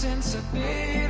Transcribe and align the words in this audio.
since 0.00 0.34
I've 0.34 0.52
been 0.54 1.09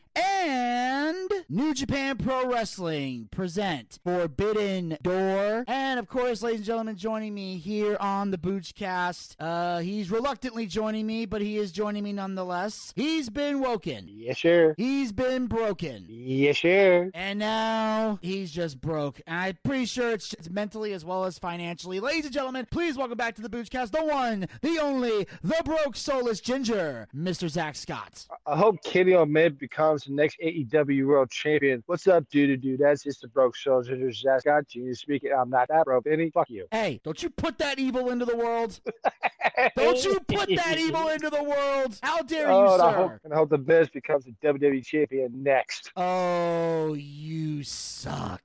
and 0.15 1.29
New 1.49 1.73
Japan 1.73 2.17
Pro 2.17 2.49
Wrestling 2.49 3.29
present 3.31 3.99
Forbidden 4.03 4.97
Door. 5.01 5.65
And 5.67 5.99
of 5.99 6.07
course, 6.07 6.41
ladies 6.41 6.59
and 6.59 6.65
gentlemen, 6.65 6.95
joining 6.95 7.33
me 7.33 7.57
here 7.57 7.97
on 7.99 8.31
the 8.31 8.37
Boochcast, 8.37 9.35
uh, 9.39 9.79
he's 9.79 10.11
reluctantly 10.11 10.65
joining 10.65 11.05
me, 11.05 11.25
but 11.25 11.41
he 11.41 11.57
is 11.57 11.71
joining 11.71 12.03
me 12.03 12.13
nonetheless. 12.13 12.93
He's 12.95 13.29
been 13.29 13.59
woken. 13.59 14.05
Yes, 14.07 14.39
sir. 14.39 14.75
He's 14.77 15.11
been 15.11 15.47
broken. 15.47 16.05
Yes, 16.07 16.59
sir. 16.59 17.11
And 17.13 17.39
now 17.39 18.19
he's 18.21 18.51
just 18.51 18.79
broke. 18.81 19.21
And 19.27 19.37
I'm 19.37 19.57
pretty 19.63 19.85
sure 19.85 20.11
it's, 20.11 20.33
it's 20.33 20.49
mentally 20.49 20.93
as 20.93 21.05
well 21.05 21.25
as 21.25 21.37
financially. 21.39 21.99
Ladies 21.99 22.25
and 22.25 22.33
gentlemen, 22.33 22.67
please 22.71 22.97
welcome 22.97 23.17
back 23.17 23.35
to 23.35 23.41
the 23.41 23.49
Boochcast 23.49 23.91
the 23.91 24.05
one, 24.05 24.47
the 24.61 24.79
only, 24.81 25.27
the 25.43 25.61
broke 25.65 25.95
soulless 25.95 26.39
ginger, 26.39 27.07
Mr. 27.15 27.49
Zack 27.49 27.75
Scott. 27.75 28.27
I 28.45 28.57
hope 28.57 28.83
Kenny 28.83 29.13
Omega 29.13 29.55
becomes 29.55 30.00
the 30.05 30.13
next 30.13 30.37
AEW 30.43 31.05
World 31.07 31.29
Champion. 31.29 31.83
What's 31.85 32.07
up, 32.07 32.27
dude? 32.29 32.61
Dude, 32.61 32.79
that's 32.79 33.03
just 33.03 33.23
a 33.23 33.27
broke 33.27 33.55
soldier. 33.55 34.11
Zack 34.11 34.41
Scott, 34.41 34.67
genius 34.67 34.99
speaking. 35.01 35.31
I'm 35.37 35.49
not 35.49 35.67
that 35.69 35.85
broke. 35.85 36.07
Any 36.07 36.29
fuck 36.29 36.49
you. 36.49 36.67
Hey, 36.71 36.99
don't 37.03 37.21
you 37.21 37.29
put 37.29 37.57
that 37.59 37.79
evil 37.79 38.09
into 38.09 38.25
the 38.25 38.35
world. 38.37 38.79
Don't 39.75 40.03
you 40.03 40.19
put 40.21 40.49
that 40.55 40.77
evil 40.79 41.09
into 41.09 41.29
the 41.29 41.43
world. 41.43 41.99
How 42.01 42.21
dare 42.21 42.47
you, 42.47 42.53
Oh, 42.53 42.75
I 42.75 42.77
sir? 42.91 42.97
hope, 42.97 43.11
and 43.23 43.33
I 43.33 43.35
hope 43.35 43.49
the 43.49 43.57
best 43.57 43.91
becomes 43.93 44.25
the 44.25 44.31
WWE 44.43 44.83
Champion 44.83 45.43
next. 45.43 45.91
Oh, 45.95 46.93
you 46.93 47.61
suck. 47.63 48.41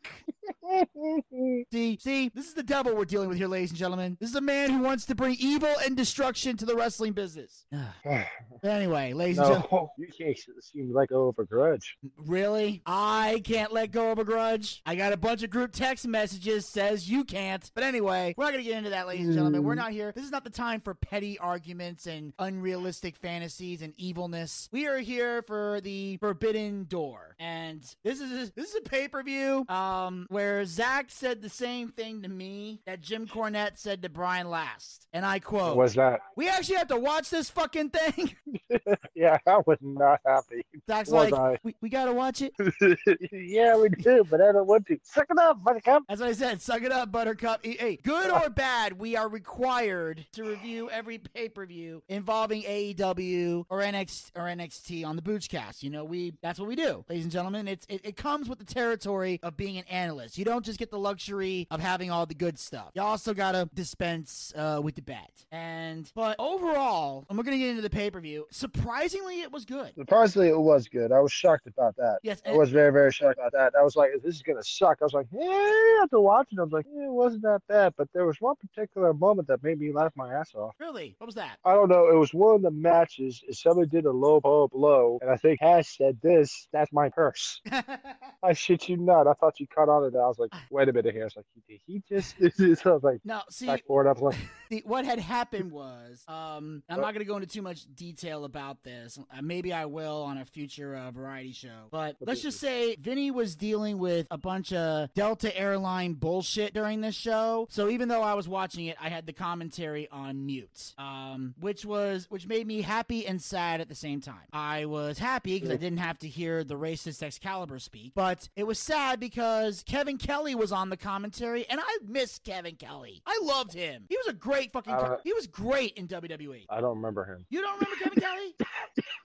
See, 1.98 2.16
see, 2.16 2.30
this 2.34 2.46
is 2.46 2.54
the 2.54 2.62
devil 2.62 2.94
we're 2.94 3.04
dealing 3.04 3.28
with 3.28 3.38
here, 3.38 3.48
ladies 3.48 3.70
and 3.70 3.78
gentlemen. 3.78 4.16
This 4.20 4.30
is 4.30 4.36
a 4.36 4.40
man 4.40 4.70
who 4.70 4.82
wants 4.82 5.04
to 5.06 5.14
bring 5.14 5.36
evil 5.38 5.72
and 5.84 5.96
destruction 5.96 6.56
to 6.58 6.66
the 6.66 6.74
wrestling 6.74 7.12
business. 7.12 7.66
anyway, 8.64 9.12
ladies 9.12 9.38
and 9.38 9.46
gentlemen. 9.62 9.88
you 9.98 10.08
can't 10.18 10.38
seem 10.60 10.92
like 10.92 11.12
over 11.12 11.44
grudge. 11.44 11.96
Really? 12.16 12.82
I 12.86 13.42
can't 13.44 13.72
let 13.72 13.92
go 13.92 14.12
of 14.12 14.18
a 14.18 14.24
grudge. 14.24 14.82
I 14.86 14.94
got 14.94 15.12
a 15.12 15.16
bunch 15.16 15.42
of 15.42 15.50
group 15.50 15.72
text 15.72 16.06
messages 16.06 16.66
says 16.66 17.08
you 17.08 17.24
can't. 17.24 17.70
But 17.74 17.84
anyway, 17.84 18.34
we're 18.36 18.44
not 18.44 18.52
gonna 18.52 18.62
get 18.62 18.78
into 18.78 18.90
that, 18.90 19.06
ladies 19.06 19.26
and 19.26 19.34
gentlemen. 19.34 19.62
We're 19.62 19.74
not 19.74 19.92
here. 19.92 20.12
This 20.14 20.24
is 20.24 20.30
not 20.30 20.44
the 20.44 20.50
time 20.50 20.80
for 20.80 20.94
petty 20.94 21.38
arguments 21.38 22.06
and 22.06 22.32
unrealistic 22.38 23.16
fantasies 23.16 23.82
and 23.82 23.94
evilness. 23.96 24.68
We 24.72 24.86
are 24.86 24.98
here 24.98 25.42
for 25.42 25.80
the 25.82 26.16
Forbidden 26.18 26.84
Door, 26.84 27.36
and 27.38 27.82
this 28.04 28.20
is 28.20 28.50
this 28.52 28.70
is 28.70 28.76
a 28.76 28.88
pay 28.88 29.08
per 29.08 29.22
view 29.22 29.64
um, 29.68 30.26
where 30.28 30.64
Zack 30.64 31.06
said 31.10 31.42
the 31.42 31.48
same 31.48 31.85
thing 31.88 32.22
to 32.22 32.28
me 32.28 32.80
that 32.86 33.00
Jim 33.00 33.26
Cornette 33.26 33.78
said 33.78 34.02
to 34.02 34.08
Brian 34.08 34.48
Last, 34.48 35.06
and 35.12 35.24
I 35.24 35.38
quote. 35.38 35.76
Was 35.76 35.94
that? 35.94 36.20
we 36.36 36.48
actually 36.48 36.76
have 36.76 36.88
to 36.88 36.96
watch 36.98 37.30
this 37.30 37.50
fucking 37.50 37.90
thing. 37.90 38.34
Yeah, 39.14 39.38
I 39.46 39.62
was 39.66 39.78
not 39.80 40.20
happy. 40.26 40.62
Zack's 40.86 41.10
Was 41.10 41.30
like, 41.30 41.40
I? 41.40 41.58
we, 41.62 41.74
we 41.80 41.88
gotta 41.88 42.12
watch 42.12 42.42
it. 42.42 42.52
yeah, 43.32 43.76
we 43.76 43.88
do, 43.88 44.24
but 44.30 44.42
I 44.42 44.52
don't 44.52 44.66
want 44.66 44.86
to. 44.88 44.98
Suck 45.02 45.26
it 45.30 45.38
up, 45.38 45.64
buttercup. 45.64 46.02
As 46.10 46.20
I 46.20 46.32
said, 46.32 46.60
suck 46.60 46.82
it 46.82 46.92
up, 46.92 47.10
Buttercup. 47.10 47.64
Hey, 47.64 47.98
good 48.02 48.30
or 48.30 48.50
bad, 48.50 48.98
we 48.98 49.16
are 49.16 49.28
required 49.28 50.26
to 50.32 50.44
review 50.44 50.90
every 50.90 51.16
pay 51.16 51.48
per 51.48 51.64
view 51.64 52.02
involving 52.08 52.62
AEW 52.64 53.64
or 53.70 53.80
NXT 53.80 54.32
or 54.36 54.42
NXT 54.42 55.06
on 55.06 55.16
the 55.16 55.22
Boochcast. 55.22 55.82
You 55.82 55.90
know, 55.90 56.04
we 56.04 56.34
that's 56.42 56.58
what 56.58 56.68
we 56.68 56.76
do, 56.76 57.04
ladies 57.08 57.24
and 57.24 57.32
gentlemen. 57.32 57.68
It's 57.68 57.86
it, 57.88 58.02
it 58.04 58.16
comes 58.16 58.50
with 58.50 58.58
the 58.58 58.66
territory 58.66 59.40
of 59.42 59.56
being 59.56 59.78
an 59.78 59.84
analyst. 59.88 60.36
You 60.36 60.44
don't 60.44 60.64
just 60.64 60.78
get 60.78 60.90
the 60.90 60.98
luxury 60.98 61.66
of 61.76 61.80
having 61.80 62.10
all 62.10 62.26
the 62.26 62.34
good 62.34 62.58
stuff. 62.58 62.90
You 62.94 63.02
also 63.02 63.34
gotta 63.34 63.68
dispense 63.74 64.52
uh, 64.56 64.80
with 64.82 64.96
the 64.96 65.02
bad. 65.02 65.30
And 65.52 66.10
but 66.14 66.36
overall, 66.38 67.26
and 67.28 67.38
we're 67.38 67.44
gonna 67.44 67.58
get 67.58 67.70
into 67.70 67.82
the 67.82 67.90
pay 67.90 68.10
per 68.10 68.20
view. 68.20 68.46
Surprisingly, 68.50 69.42
it 69.42 69.52
was 69.52 69.64
good. 69.64 69.92
Surprisingly, 69.94 70.48
it 70.48 70.58
was 70.58 70.88
good. 70.88 71.12
I 71.12 71.20
was 71.20 71.32
shocked 71.32 71.66
about 71.66 71.94
that. 71.96 72.18
Yes, 72.22 72.42
I 72.46 72.52
was 72.52 72.70
very, 72.70 72.92
very 72.92 73.12
shocked 73.12 73.38
about 73.38 73.52
that. 73.52 73.74
I 73.78 73.82
was 73.82 73.94
like, 73.96 74.10
this 74.24 74.34
is 74.34 74.42
going 74.42 74.56
to 74.56 74.64
suck. 74.64 74.98
I 75.00 75.04
was 75.04 75.12
like, 75.12 75.26
yeah, 75.32 76.02
after 76.02 76.20
watching 76.20 76.58
I 76.58 76.62
was 76.62 76.72
like, 76.72 76.86
yeah, 76.92 77.06
it 77.06 77.12
wasn't 77.12 77.42
that 77.42 77.60
bad. 77.68 77.94
But 77.96 78.08
there 78.14 78.26
was 78.26 78.40
one 78.40 78.56
particular 78.56 79.12
moment 79.12 79.48
that 79.48 79.62
made 79.62 79.78
me 79.78 79.92
laugh 79.92 80.12
my 80.16 80.32
ass 80.32 80.54
off. 80.54 80.74
Really, 80.80 81.14
what 81.18 81.26
was 81.26 81.34
that? 81.34 81.58
I 81.64 81.74
don't 81.74 81.88
know. 81.88 82.08
It 82.08 82.16
was 82.16 82.32
one 82.32 82.56
of 82.56 82.62
the 82.62 82.70
matches. 82.70 83.42
Somebody 83.50 83.88
did 83.88 84.06
a 84.06 84.12
low 84.12 84.40
blow 84.40 84.68
blow, 84.68 85.18
and 85.22 85.30
I 85.30 85.36
think 85.36 85.60
Hash 85.60 85.96
said 85.96 86.18
this. 86.22 86.68
That's 86.72 86.92
my 86.92 87.08
purse. 87.10 87.60
I 88.42 88.52
shit 88.52 88.88
you 88.88 88.96
not. 88.96 89.26
I 89.26 89.32
thought 89.34 89.60
you 89.60 89.66
cut 89.66 89.88
on 89.88 90.04
it. 90.04 90.16
I 90.16 90.26
was 90.26 90.38
like, 90.38 90.52
wait 90.70 90.88
a 90.88 90.92
minute 90.92 91.14
here. 91.14 91.22
I 91.22 91.26
was 91.26 91.36
like, 91.36 91.46
did 91.68 91.80
he 91.86 92.02
just? 92.08 92.36
I 92.86 92.90
was 92.90 93.02
like, 93.02 93.20
no, 93.24 93.42
see, 93.50 93.66
back 93.66 93.86
forward. 93.86 94.08
I 94.08 94.12
was 94.12 94.22
like, 94.22 94.84
what 94.84 95.04
had 95.04 95.18
happened 95.18 95.70
was 95.70 96.24
um, 96.28 96.82
I'm 96.88 97.00
not 97.00 97.12
going 97.12 97.20
to 97.20 97.24
go 97.24 97.36
into 97.36 97.48
too 97.48 97.62
much 97.62 97.86
detail 97.94 98.44
about 98.44 98.82
this. 98.82 99.18
Uh, 99.18 99.42
maybe 99.42 99.72
I 99.72 99.86
will 99.86 100.22
on 100.22 100.38
a 100.38 100.44
future 100.44 100.96
uh, 100.96 101.10
variety 101.10 101.52
show. 101.52 101.88
But 101.90 102.16
let's 102.20 102.42
just 102.42 102.60
say 102.60 102.96
Vinny 102.96 103.30
was 103.30 103.56
dealing 103.56 103.98
with 103.98 104.26
a 104.30 104.38
bunch 104.38 104.72
of 104.72 105.12
Delta 105.14 105.56
airline 105.56 106.14
bullshit 106.14 106.74
during 106.74 107.00
this 107.00 107.14
show. 107.14 107.66
So 107.70 107.88
even 107.88 108.08
though 108.08 108.22
I 108.22 108.34
was 108.34 108.48
watching 108.48 108.86
it, 108.86 108.96
I 109.00 109.08
had 109.08 109.26
the 109.26 109.32
commentary 109.32 110.08
on 110.10 110.46
mute, 110.46 110.94
um, 110.98 111.54
which 111.60 111.84
was 111.84 112.26
which 112.28 112.46
made 112.46 112.66
me 112.66 112.82
happy 112.82 113.26
and 113.26 113.40
sad 113.40 113.80
at 113.80 113.88
the 113.88 113.94
same 113.94 114.20
time. 114.20 114.36
I 114.52 114.86
was 114.86 115.18
happy 115.18 115.54
because 115.54 115.70
I 115.70 115.76
didn't 115.76 115.98
have 115.98 116.18
to 116.20 116.28
hear 116.28 116.64
the 116.64 116.76
racist 116.76 117.22
Excalibur 117.22 117.78
speak, 117.78 118.12
but 118.14 118.48
it 118.56 118.66
was 118.66 118.78
sad 118.78 119.20
because 119.20 119.82
Kevin 119.86 120.18
Kelly 120.18 120.54
was 120.54 120.72
on 120.72 120.90
the 120.90 120.96
commentary, 120.96 121.55
and 121.70 121.80
I 121.80 121.98
miss 122.06 122.38
Kevin 122.38 122.76
Kelly. 122.76 123.22
I 123.26 123.40
loved 123.42 123.72
him. 123.72 124.04
He 124.08 124.16
was 124.16 124.26
a 124.28 124.32
great 124.32 124.72
fucking. 124.72 124.92
Uh, 124.92 125.16
he 125.24 125.32
was 125.32 125.46
great 125.46 125.94
in 125.96 126.08
WWE. 126.08 126.66
I 126.68 126.80
don't 126.80 126.96
remember 126.96 127.24
him. 127.24 127.46
You 127.48 127.62
don't 127.62 127.80
remember 127.80 127.96
Kevin 128.02 128.20
Kelly? 128.22 128.54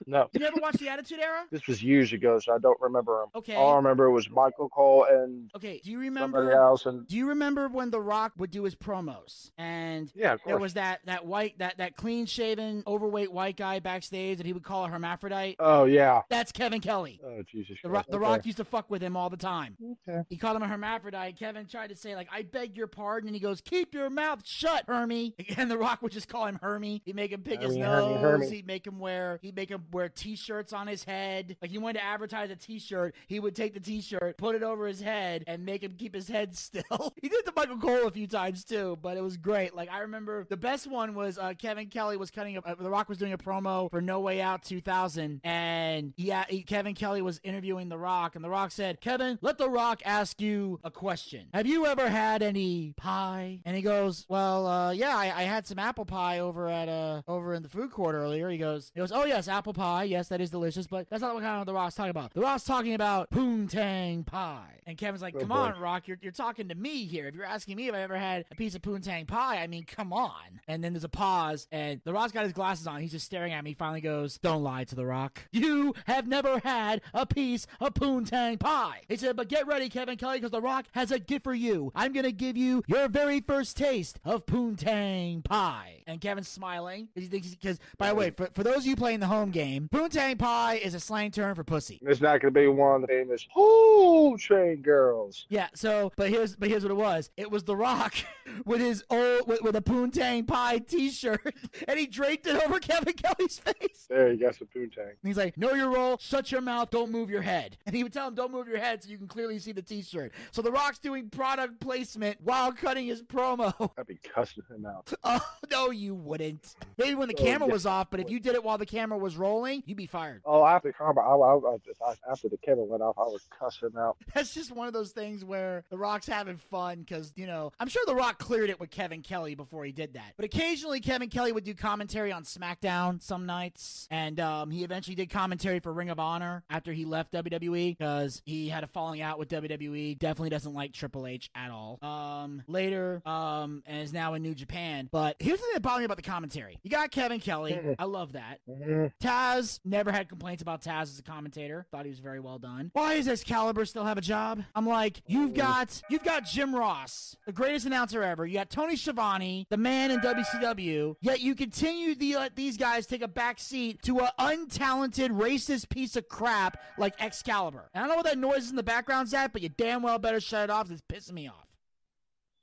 No. 0.04 0.28
You 0.32 0.40
never 0.40 0.56
watched 0.60 0.80
the 0.80 0.88
Attitude 0.88 1.20
Era? 1.20 1.44
This 1.52 1.66
was 1.68 1.80
years 1.80 2.12
ago, 2.12 2.38
so 2.40 2.52
I 2.52 2.58
don't 2.58 2.78
remember 2.80 3.22
him. 3.22 3.28
Okay. 3.36 3.54
All 3.54 3.74
I 3.74 3.76
remember 3.76 4.10
was 4.10 4.28
Michael 4.28 4.68
Cole 4.68 5.06
and 5.08 5.48
Okay. 5.54 5.80
Do 5.82 5.92
you 5.92 5.98
somebody 6.04 6.32
remember? 6.46 6.52
else, 6.52 6.86
and 6.86 7.06
Do 7.06 7.16
you 7.16 7.28
remember 7.28 7.68
when 7.68 7.90
The 7.90 8.00
Rock 8.00 8.32
would 8.36 8.50
do 8.50 8.64
his 8.64 8.74
promos 8.74 9.52
and 9.58 10.10
yeah, 10.16 10.36
there 10.44 10.58
was 10.58 10.74
that 10.74 11.00
that 11.06 11.24
white 11.24 11.56
that 11.58 11.78
that 11.78 11.96
clean 11.96 12.26
shaven 12.26 12.82
overweight 12.86 13.32
white 13.32 13.56
guy 13.56 13.78
backstage 13.78 14.38
that 14.38 14.46
he 14.46 14.52
would 14.52 14.64
call 14.64 14.84
a 14.84 14.88
hermaphrodite? 14.88 15.56
Oh 15.60 15.84
yeah. 15.84 16.22
That's 16.28 16.50
Kevin 16.50 16.80
Kelly. 16.80 17.20
Oh 17.24 17.42
Jesus. 17.50 17.78
The, 17.82 17.88
Ro- 17.88 17.94
Christ. 18.00 18.10
the 18.10 18.18
Rock 18.18 18.44
used 18.46 18.58
to 18.58 18.64
fuck 18.64 18.90
with 18.90 19.02
him 19.02 19.16
all 19.16 19.30
the 19.30 19.36
time. 19.36 19.76
Okay. 20.08 20.22
He 20.30 20.36
called 20.36 20.56
him 20.56 20.62
a 20.62 20.68
hermaphrodite. 20.68 21.36
Kevin 21.38 21.66
tried 21.66 21.90
to 21.90 21.96
say, 21.96 22.11
like, 22.16 22.28
I 22.32 22.42
beg 22.42 22.76
your 22.76 22.86
pardon. 22.86 23.28
And 23.28 23.34
he 23.34 23.40
goes, 23.40 23.60
Keep 23.60 23.94
your 23.94 24.10
mouth 24.10 24.40
shut, 24.46 24.84
Hermie. 24.88 25.34
And 25.56 25.70
The 25.70 25.78
Rock 25.78 26.02
would 26.02 26.12
just 26.12 26.28
call 26.28 26.46
him 26.46 26.58
Hermie. 26.62 27.02
He'd 27.04 27.14
make 27.14 27.30
him 27.30 27.42
pick 27.42 27.60
his 27.60 27.76
Hermie, 27.76 27.80
nose. 27.80 28.20
Hermie. 28.20 28.50
He'd 28.50 28.66
make 28.66 28.86
him 28.86 28.98
wear 28.98 29.38
he'd 29.42 29.54
make 29.54 29.70
him 29.70 29.84
wear 29.92 30.08
t 30.08 30.34
shirts 30.34 30.72
on 30.72 30.86
his 30.86 31.04
head. 31.04 31.56
Like 31.60 31.70
he 31.70 31.78
wanted 31.78 31.98
to 31.98 32.04
advertise 32.04 32.50
a 32.50 32.56
t 32.56 32.78
shirt. 32.78 33.14
He 33.26 33.38
would 33.38 33.54
take 33.54 33.74
the 33.74 33.80
t 33.80 34.00
shirt, 34.00 34.36
put 34.38 34.54
it 34.54 34.62
over 34.62 34.86
his 34.86 35.00
head, 35.00 35.44
and 35.46 35.64
make 35.64 35.82
him 35.82 35.94
keep 35.98 36.14
his 36.14 36.26
head 36.28 36.56
still. 36.56 37.12
he 37.20 37.28
did 37.28 37.44
the 37.44 37.52
Michael 37.54 37.78
Cole 37.78 38.06
a 38.06 38.10
few 38.10 38.26
times 38.26 38.64
too, 38.64 38.98
but 39.02 39.16
it 39.16 39.22
was 39.22 39.36
great. 39.36 39.74
Like 39.74 39.90
I 39.90 40.00
remember 40.00 40.46
the 40.48 40.56
best 40.56 40.86
one 40.86 41.14
was 41.14 41.38
uh, 41.38 41.52
Kevin 41.58 41.88
Kelly 41.88 42.16
was 42.16 42.30
cutting 42.30 42.56
a 42.56 42.60
uh, 42.60 42.74
The 42.74 42.90
Rock 42.90 43.08
was 43.08 43.18
doing 43.18 43.32
a 43.32 43.38
promo 43.38 43.90
for 43.90 44.00
No 44.00 44.20
Way 44.20 44.40
Out 44.40 44.62
2000, 44.62 45.40
and 45.44 46.12
yeah, 46.16 46.44
he, 46.48 46.62
Kevin 46.62 46.94
Kelly 46.94 47.22
was 47.22 47.40
interviewing 47.44 47.88
The 47.88 47.98
Rock, 47.98 48.34
and 48.36 48.44
The 48.44 48.50
Rock 48.50 48.70
said, 48.72 49.00
"Kevin, 49.00 49.38
let 49.42 49.58
The 49.58 49.68
Rock 49.68 50.02
ask 50.04 50.40
you 50.40 50.80
a 50.84 50.90
question. 50.90 51.46
Have 51.52 51.66
you 51.66 51.86
ever 51.86 52.01
had 52.08 52.42
any 52.42 52.94
pie? 52.96 53.60
And 53.64 53.74
he 53.76 53.82
goes, 53.82 54.24
Well, 54.28 54.66
uh, 54.66 54.90
yeah, 54.92 55.16
I, 55.16 55.24
I 55.34 55.42
had 55.44 55.66
some 55.66 55.78
apple 55.78 56.04
pie 56.04 56.38
over 56.40 56.68
at 56.68 56.88
uh 56.88 57.22
over 57.28 57.54
in 57.54 57.62
the 57.62 57.68
food 57.68 57.90
court 57.90 58.14
earlier. 58.14 58.48
He 58.50 58.58
goes, 58.58 58.90
he 58.94 59.00
goes, 59.00 59.12
Oh 59.12 59.24
yes, 59.24 59.48
apple 59.48 59.72
pie. 59.74 60.04
Yes, 60.04 60.28
that 60.28 60.40
is 60.40 60.50
delicious, 60.50 60.86
but 60.86 61.08
that's 61.10 61.22
not 61.22 61.34
what 61.34 61.42
kind 61.42 61.60
of 61.60 61.66
the 61.66 61.74
Rock's 61.74 61.94
talking 61.94 62.10
about. 62.10 62.32
The 62.34 62.40
Rock's 62.40 62.64
talking 62.64 62.94
about 62.94 63.30
poontang 63.30 64.26
pie. 64.26 64.80
And 64.86 64.98
Kevin's 64.98 65.22
like, 65.22 65.34
Oh, 65.36 65.40
Come 65.40 65.48
boy. 65.48 65.54
on, 65.56 65.80
Rock, 65.80 66.08
you're, 66.08 66.18
you're 66.20 66.32
talking 66.32 66.68
to 66.68 66.74
me 66.74 67.04
here. 67.06 67.26
If 67.28 67.34
you're 67.34 67.44
asking 67.44 67.76
me 67.76 67.88
if 67.88 67.94
I 67.94 68.00
ever 68.02 68.16
had 68.16 68.44
a 68.50 68.54
piece 68.54 68.74
of 68.74 68.82
poontang 68.82 69.26
pie, 69.26 69.58
I 69.62 69.66
mean, 69.66 69.84
come 69.84 70.12
on. 70.12 70.32
And 70.68 70.82
then 70.82 70.92
there's 70.92 71.04
a 71.04 71.08
pause, 71.08 71.68
and 71.70 72.00
the 72.04 72.12
Rock's 72.12 72.32
got 72.32 72.44
his 72.44 72.52
glasses 72.52 72.86
on. 72.86 73.00
He's 73.00 73.12
just 73.12 73.26
staring 73.26 73.52
at 73.52 73.62
me. 73.64 73.70
He 73.70 73.74
finally 73.74 74.00
goes, 74.00 74.38
Don't 74.38 74.62
lie 74.62 74.84
to 74.84 74.94
the 74.94 75.06
Rock. 75.06 75.42
You 75.52 75.94
have 76.06 76.26
never 76.26 76.58
had 76.60 77.00
a 77.14 77.24
piece 77.26 77.66
of 77.80 77.94
poontang 77.94 78.58
pie. 78.58 79.02
He 79.08 79.16
said, 79.16 79.36
But 79.36 79.48
get 79.48 79.66
ready, 79.66 79.88
Kevin 79.88 80.16
Kelly, 80.16 80.38
because 80.38 80.50
the 80.50 80.60
Rock 80.60 80.86
has 80.92 81.10
a 81.12 81.18
gift 81.18 81.44
for 81.44 81.54
you. 81.54 81.91
I'm 81.94 82.12
going 82.12 82.24
to 82.24 82.32
give 82.32 82.56
you 82.56 82.82
your 82.86 83.08
very 83.08 83.40
first 83.40 83.76
taste 83.76 84.18
of 84.24 84.46
poontang 84.46 85.44
pie. 85.44 86.02
And 86.06 86.20
Kevin's 86.20 86.48
smiling 86.48 87.08
because 87.14 87.28
he 87.28 87.30
thinks, 87.30 87.48
because, 87.54 87.78
by 87.98 88.08
the 88.08 88.14
way, 88.14 88.30
for, 88.30 88.48
for 88.54 88.62
those 88.62 88.78
of 88.78 88.86
you 88.86 88.96
playing 88.96 89.20
the 89.20 89.26
home 89.26 89.50
game, 89.50 89.88
poontang 89.92 90.38
pie 90.38 90.74
is 90.74 90.94
a 90.94 91.00
slang 91.00 91.30
term 91.30 91.54
for 91.54 91.64
pussy. 91.64 92.00
It's 92.02 92.20
not 92.20 92.40
going 92.40 92.52
to 92.52 92.60
be 92.60 92.66
one 92.66 92.96
of 92.96 93.00
the 93.02 93.06
famous 93.08 93.46
whole 93.50 94.36
train 94.38 94.82
girls. 94.82 95.46
Yeah. 95.48 95.68
So, 95.74 96.12
but 96.16 96.30
here's 96.30 96.56
but 96.56 96.68
here's 96.68 96.82
what 96.82 96.90
it 96.92 96.96
was. 96.96 97.30
It 97.36 97.50
was 97.50 97.64
The 97.64 97.76
Rock 97.76 98.14
with 98.64 98.80
his 98.80 99.04
old 99.10 99.46
with, 99.46 99.62
with 99.62 99.76
a 99.76 99.82
poontang 99.82 100.46
pie 100.46 100.78
T-shirt, 100.78 101.54
and 101.88 101.98
he 101.98 102.06
draped 102.06 102.46
it 102.46 102.62
over 102.62 102.78
Kevin 102.80 103.14
Kelly's 103.14 103.58
face. 103.58 103.91
There 104.12 104.32
you 104.32 104.38
got 104.38 104.54
some. 104.54 104.68
And 104.74 105.10
he's 105.22 105.36
like, 105.36 105.56
"Know 105.56 105.72
your 105.74 105.88
role. 105.90 106.18
Shut 106.20 106.52
your 106.52 106.60
mouth. 106.60 106.90
Don't 106.90 107.10
move 107.10 107.30
your 107.30 107.42
head." 107.42 107.76
And 107.86 107.96
he 107.96 108.02
would 108.02 108.12
tell 108.12 108.28
him, 108.28 108.34
"Don't 108.34 108.52
move 108.52 108.68
your 108.68 108.78
head, 108.78 109.02
so 109.02 109.08
you 109.10 109.18
can 109.18 109.26
clearly 109.26 109.58
see 109.58 109.72
the 109.72 109.82
T-shirt." 109.82 110.32
So 110.50 110.60
The 110.62 110.70
Rock's 110.72 110.98
doing 110.98 111.28
product 111.30 111.80
placement 111.80 112.38
while 112.42 112.72
cutting 112.72 113.06
his 113.06 113.22
promo. 113.22 113.90
I'd 113.98 114.06
be 114.06 114.18
cussing 114.34 114.62
him 114.70 114.86
out. 114.86 115.12
Oh 115.24 115.40
no, 115.70 115.90
you 115.90 116.14
wouldn't. 116.14 116.74
Maybe 116.98 117.14
when 117.14 117.28
the 117.28 117.34
Oh, 117.38 117.42
camera 117.42 117.66
yeah. 117.68 117.72
was 117.72 117.86
off, 117.86 118.10
but 118.10 118.20
if 118.20 118.28
you 118.30 118.38
did 118.40 118.54
it 118.54 118.62
while 118.62 118.76
the 118.76 118.84
camera 118.86 119.16
was 119.16 119.36
rolling, 119.36 119.82
you'd 119.86 119.96
be 119.96 120.06
fired. 120.06 120.42
Oh, 120.44 120.64
after 120.64 120.88
the 120.88 120.92
combat, 120.92 121.24
I, 121.24 121.30
I, 121.30 121.54
I, 121.54 122.10
I- 122.10 122.30
after 122.32 122.48
the 122.50 122.58
camera 122.58 122.84
went 122.84 123.02
off, 123.02 123.16
I 123.18 123.24
would 123.24 123.40
cuss 123.58 123.78
him 123.80 123.96
out. 123.96 124.16
That's 124.34 124.52
just 124.52 124.70
one 124.72 124.86
of 124.86 124.92
those 124.92 125.12
things 125.12 125.44
where 125.44 125.84
The 125.90 125.96
Rock's 125.96 126.26
having 126.26 126.58
fun 126.58 127.00
because, 127.00 127.32
you 127.36 127.46
know, 127.46 127.72
I'm 127.80 127.88
sure 127.88 128.02
The 128.06 128.14
Rock 128.14 128.38
cleared 128.38 128.68
it 128.68 128.78
with 128.78 128.90
Kevin 128.90 129.22
Kelly 129.22 129.54
before 129.54 129.84
he 129.84 129.92
did 129.92 130.12
that. 130.14 130.34
But 130.36 130.44
occasionally, 130.44 131.00
Kevin 131.00 131.30
Kelly 131.30 131.52
would 131.52 131.64
do 131.64 131.74
commentary 131.74 132.32
on 132.32 132.42
SmackDown 132.44 133.22
some 133.22 133.46
nights. 133.46 134.01
And 134.10 134.38
um, 134.40 134.70
he 134.70 134.84
eventually 134.84 135.14
did 135.14 135.30
commentary 135.30 135.80
for 135.80 135.92
Ring 135.92 136.10
of 136.10 136.18
Honor 136.18 136.64
after 136.70 136.92
he 136.92 137.04
left 137.04 137.32
WWE 137.32 137.96
because 137.96 138.42
he 138.44 138.68
had 138.68 138.84
a 138.84 138.86
falling 138.86 139.20
out 139.22 139.38
with 139.38 139.48
WWE. 139.48 140.18
Definitely 140.18 140.50
doesn't 140.50 140.74
like 140.74 140.92
Triple 140.92 141.26
H 141.26 141.50
at 141.54 141.70
all. 141.70 141.98
Um, 142.02 142.62
later, 142.66 143.22
um, 143.26 143.82
and 143.86 144.02
is 144.02 144.12
now 144.12 144.34
in 144.34 144.42
New 144.42 144.54
Japan. 144.54 145.08
But 145.10 145.36
here's 145.38 145.58
the 145.58 145.64
thing 145.64 145.74
that 145.74 145.82
bothered 145.82 146.00
me 146.00 146.04
about 146.06 146.16
the 146.16 146.22
commentary 146.22 146.78
you 146.82 146.90
got 146.90 147.10
Kevin 147.10 147.40
Kelly. 147.40 147.78
I 147.98 148.04
love 148.04 148.32
that. 148.32 148.58
Mhm. 148.68 149.12
Taz 149.22 149.80
never 149.84 150.10
had 150.12 150.28
complaints 150.28 150.62
about 150.62 150.82
Taz 150.82 151.02
as 151.02 151.18
a 151.18 151.22
commentator. 151.22 151.86
Thought 151.90 152.04
he 152.04 152.10
was 152.10 152.18
very 152.20 152.40
well 152.40 152.58
done. 152.58 152.90
Why 152.92 153.16
does 153.16 153.28
Excalibur 153.28 153.84
still 153.84 154.04
have 154.04 154.18
a 154.18 154.22
job? 154.22 154.62
I'm 154.74 154.86
like, 154.86 155.22
you've 155.26 155.54
got 155.54 156.00
you've 156.08 156.24
got 156.24 156.44
Jim 156.44 156.74
Ross, 156.74 157.36
the 157.46 157.52
greatest 157.52 157.86
announcer 157.86 158.22
ever. 158.22 158.46
You 158.46 158.54
got 158.54 158.70
Tony 158.70 158.96
Schiavone, 158.96 159.66
the 159.70 159.76
man 159.76 160.10
in 160.10 160.20
WCW. 160.20 161.16
Yet 161.20 161.40
you 161.40 161.54
continue 161.54 162.14
to 162.14 162.38
let 162.38 162.56
these 162.56 162.76
guys 162.76 163.06
take 163.06 163.22
a 163.22 163.28
back 163.28 163.58
seat 163.58 163.91
to 164.02 164.20
an 164.20 164.30
untalented, 164.38 165.30
racist 165.30 165.88
piece 165.88 166.16
of 166.16 166.28
crap 166.28 166.80
like 166.98 167.14
Excalibur. 167.20 167.90
And 167.92 168.04
I 168.04 168.06
don't 168.06 168.10
know 168.10 168.16
what 168.16 168.26
that 168.26 168.38
noise 168.38 168.70
in 168.70 168.76
the 168.76 168.82
background's 168.82 169.34
at, 169.34 169.52
but 169.52 169.62
you 169.62 169.68
damn 169.68 170.02
well 170.02 170.18
better 170.18 170.40
shut 170.40 170.64
it 170.64 170.70
off. 170.70 170.90
It's 170.90 171.02
pissing 171.02 171.32
me 171.32 171.48
off. 171.48 171.71